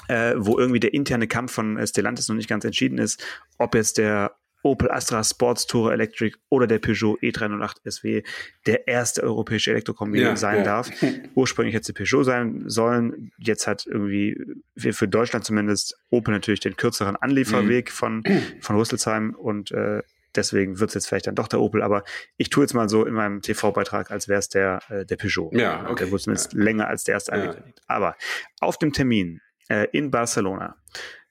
äh, 0.09 0.35
wo 0.37 0.59
irgendwie 0.59 0.81
der 0.81 0.95
interne 0.95 1.29
Kampf 1.29 1.53
von 1.53 1.77
äh, 1.77 1.87
Stellantis 1.87 2.29
noch 2.29 2.37
nicht 2.37 2.49
ganz 2.49 2.65
entschieden 2.65 2.99
ist, 2.99 3.23
ob 3.59 3.75
jetzt 3.75 3.99
der 3.99 4.35
Opel 4.67 4.91
Astra 4.91 5.23
Sports 5.25 5.67
Tourer 5.67 5.93
Electric 5.93 6.37
oder 6.49 6.67
der 6.67 6.79
Peugeot 6.79 7.17
E308 7.23 7.91
SW 7.91 8.23
der 8.67 8.87
erste 8.89 9.23
europäische 9.23 9.71
Elektrokombi 9.71 10.21
Ja, 10.21 10.37
sein 10.37 10.59
ja. 10.59 10.63
darf. 10.65 10.91
Ursprünglich 11.35 11.75
hätte 11.75 11.93
es 11.93 11.95
Peugeot 11.97 12.25
sein 12.25 12.65
sollen. 12.67 13.31
Jetzt 13.39 13.67
hat 13.67 13.87
irgendwie 13.87 14.37
für, 14.77 14.93
für 14.93 15.09
Deutschland 15.09 15.45
zumindest 15.45 15.97
Opel 16.11 16.33
natürlich 16.35 16.61
den 16.61 16.77
kürzeren 16.77 17.17
Anlieferweg 17.17 17.91
von, 17.91 18.23
von 18.61 18.77
Rüsselsheim 18.77 19.35
und 19.35 19.71
äh, 19.73 20.03
deswegen 20.35 20.79
wird 20.81 20.91
es 20.91 20.95
jetzt 20.95 21.07
vielleicht 21.09 21.27
dann 21.27 21.35
doch 21.35 21.49
der 21.49 21.61
Opel. 21.61 21.83
Aber 21.83 22.05
ich 22.37 22.51
tue 22.51 22.65
jetzt 22.65 22.75
mal 22.75 22.89
so 22.89 23.05
in 23.07 23.15
meinem 23.15 23.41
TV-Beitrag, 23.43 24.11
als 24.11 24.29
wäre 24.29 24.39
es 24.39 24.49
der, 24.49 24.81
äh, 24.89 25.07
der 25.07 25.17
Peugeot. 25.17 25.51
Ja, 25.53 25.89
okay. 25.89 26.05
Der 26.05 26.11
wurde 26.13 26.23
zumindest 26.25 26.53
länger 26.53 26.89
als 26.89 27.05
der 27.05 27.15
erste 27.15 27.33
Ja. 27.33 27.39
angekündigt. 27.43 27.81
Aber 27.87 28.17
auf 28.61 28.79
dem 28.79 28.93
Termin 28.93 29.41
äh, 29.69 29.87
in 29.93 30.11
Barcelona 30.11 30.77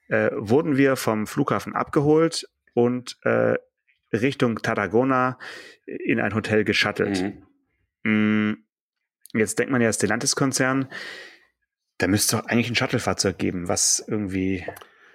äh, 0.08 0.30
wurden 0.34 0.76
wir 0.76 0.96
vom 0.96 1.26
Flughafen 1.26 1.74
abgeholt 1.74 2.46
und 2.76 3.16
äh, 3.22 3.54
Richtung 4.12 4.60
Tarragona 4.62 5.38
in 5.86 6.20
ein 6.20 6.34
Hotel 6.34 6.62
geschattelt. 6.64 7.22
Mhm. 8.04 8.50
Mm, 8.52 8.56
Jetzt 9.34 9.58
denkt 9.58 9.72
man 9.72 9.80
ja, 9.82 9.92
Stellantis-Konzern, 9.92 10.88
da 11.98 12.06
müsste 12.06 12.36
doch 12.36 12.46
eigentlich 12.46 12.70
ein 12.70 12.76
Shuttle-Fahrzeug 12.76 13.38
geben, 13.38 13.68
was 13.68 14.04
irgendwie, 14.06 14.64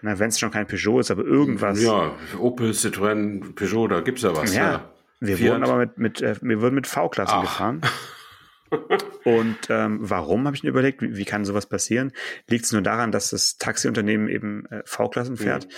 na, 0.02 0.19
wenn 0.19 0.30
es 0.30 0.39
schon 0.39 0.52
kein 0.52 0.67
Peugeot 0.67 1.00
ist, 1.00 1.12
aber 1.12 1.24
irgendwas. 1.24 1.82
Ja, 1.82 2.15
Opel, 2.38 2.71
Citroën, 2.71 3.54
Peugeot, 3.56 3.88
da 3.88 4.02
gibt's 4.02 4.24
ja 4.24 4.36
was. 4.36 4.54
Ja, 4.54 4.71
Ja. 4.71 4.93
wir 5.21 5.38
Fiat. 5.38 5.50
wurden 5.52 5.63
aber 5.63 5.78
mit, 5.78 5.97
mit, 5.97 6.21
äh, 6.21 6.36
wir 6.41 6.62
wurden 6.62 6.76
mit 6.76 6.88
V-Klassen 6.88 7.41
gefahren. 7.41 7.82
Und 9.24 9.58
ähm, 9.69 9.97
warum, 10.02 10.45
habe 10.45 10.56
ich 10.56 10.63
mir 10.63 10.69
überlegt, 10.69 11.02
wie, 11.02 11.15
wie 11.17 11.26
kann 11.26 11.45
sowas 11.45 11.67
passieren? 11.67 12.12
Liegt 12.47 12.65
es 12.65 12.71
nur 12.71 12.82
daran, 12.82 13.12
dass 13.12 13.30
das 13.32 13.58
Taxiunternehmen 13.58 14.28
eben 14.30 14.65
äh, 14.67 14.82
V-Klassen 14.86 15.38
fährt? 15.38 15.65
Mhm. 15.65 15.71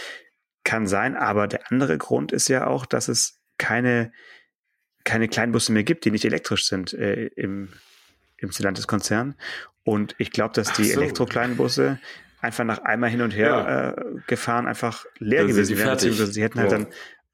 Kann 0.64 0.88
sein, 0.88 1.16
aber 1.16 1.48
der 1.48 1.72
andere 1.72 1.98
Grund 1.98 2.32
ist 2.32 2.48
ja 2.48 2.68
auch, 2.68 2.86
dass 2.86 3.08
es 3.08 3.40
keine, 3.58 4.12
keine 5.04 5.28
Kleinbusse 5.28 5.72
mehr 5.72 5.84
gibt, 5.84 6.06
die 6.06 6.12
nicht 6.12 6.26
elektrisch 6.26 6.66
sind 6.68 6.94
äh, 6.94 7.26
im, 7.36 7.70
im 8.38 8.52
Stellantis-Konzern. 8.52 9.36
Und 9.84 10.16
ich 10.18 10.32
glaube, 10.32 10.54
dass 10.54 10.72
die 10.74 10.86
so. 10.86 11.00
Elektro-Kleinbusse 11.02 12.00
einfach 12.40 12.64
nach 12.64 12.80
einmal 12.80 13.10
hin 13.10 13.22
und 13.22 13.32
her 13.36 13.96
äh, 13.98 14.20
gefahren 14.28 14.68
einfach 14.68 15.06
leer 15.20 15.40
Dann 15.40 15.48
gewesen 15.50 15.78
wären, 15.78 15.92
beziehungsweise 15.92 16.32
sie 16.32 16.44
hätten 16.44 16.60
halt 16.60 16.72
Ja. 16.72 16.78
dann 16.80 16.88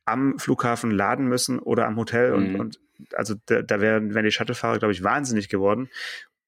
am 0.06 0.40
Flughafen 0.40 0.92
laden 0.92 1.28
müssen 1.28 1.60
oder 1.60 1.86
am 1.86 1.96
Hotel 1.98 2.34
und, 2.34 2.54
Mhm. 2.54 2.60
und 2.60 2.80
also 3.14 3.36
da, 3.46 3.62
da 3.62 3.80
wären, 3.80 4.14
wären 4.14 4.26
die 4.26 4.32
Shuttlefahrer, 4.32 4.80
glaube 4.80 4.92
ich, 4.92 5.04
wahnsinnig 5.04 5.50
geworden. 5.50 5.90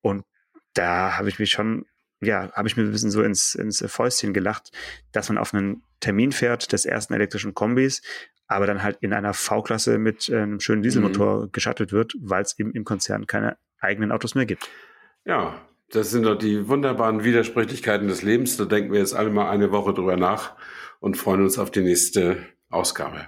Und 0.02 0.26
da 0.74 1.18
habe 1.18 1.30
ich 1.30 1.38
mich 1.40 1.52
schon, 1.52 1.86
ja, 2.22 2.52
habe 2.54 2.68
ich 2.68 2.76
mir 2.76 2.84
ein 2.84 2.92
bisschen 2.92 3.12
so 3.12 3.22
ins, 3.22 3.56
ins 3.56 3.84
Fäustchen 3.88 4.34
gelacht, 4.34 4.72
dass 5.12 5.30
man 5.30 5.38
auf 5.38 5.54
einen 5.54 5.84
Termin 6.02 6.34
fährt 6.34 6.74
des 6.74 6.86
ersten 6.86 7.14
elektrischen 7.14 7.54
Kombis, 7.54 8.02
aber 8.48 8.68
dann 8.68 8.84
halt 8.84 8.98
in 9.00 9.14
einer 9.14 9.34
V-Klasse 9.34 9.98
mit 9.98 10.30
einem 10.30 10.60
schönen 10.60 10.82
Dieselmotor 10.82 11.44
Mhm. 11.46 11.52
geschattelt 11.54 11.94
wird, 11.94 12.14
weil 12.20 12.42
es 12.42 12.60
eben 12.60 12.74
im 12.74 12.84
Konzern 12.84 13.26
keine 13.28 13.56
eigenen 13.80 14.12
Autos 14.12 14.36
mehr 14.36 14.46
gibt. 14.46 14.68
Ja, 15.24 15.56
das 15.92 16.12
sind 16.12 16.24
doch 16.24 16.36
die 16.36 16.68
wunderbaren 16.68 17.24
Widersprüchlichkeiten 17.24 18.08
des 18.10 18.22
Lebens. 18.22 18.58
Da 18.58 18.66
denken 18.66 18.92
wir 18.92 19.00
jetzt 19.00 19.14
alle 19.16 19.30
mal 19.30 19.50
eine 19.50 19.72
Woche 19.72 19.94
drüber 19.94 20.18
nach 20.18 20.56
und 21.00 21.16
freuen 21.16 21.42
uns 21.44 21.58
auf 21.58 21.72
die 21.72 21.82
nächste 21.82 22.38
Ausgabe. 22.70 23.28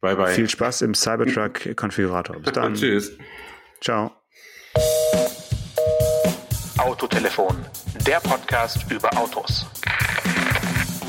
Bye 0.00 0.16
bye. 0.16 0.32
Viel 0.34 0.48
Spaß 0.48 0.82
im 0.82 0.94
Cybertruck-Konfigurator. 0.94 2.40
Bis 2.40 2.52
dann. 2.52 2.74
Tschüss. 2.74 3.16
Ciao. 3.82 4.12
Autotelefon, 6.78 7.56
der 8.06 8.20
Podcast 8.20 8.90
über 8.90 9.10
Autos. 9.18 9.66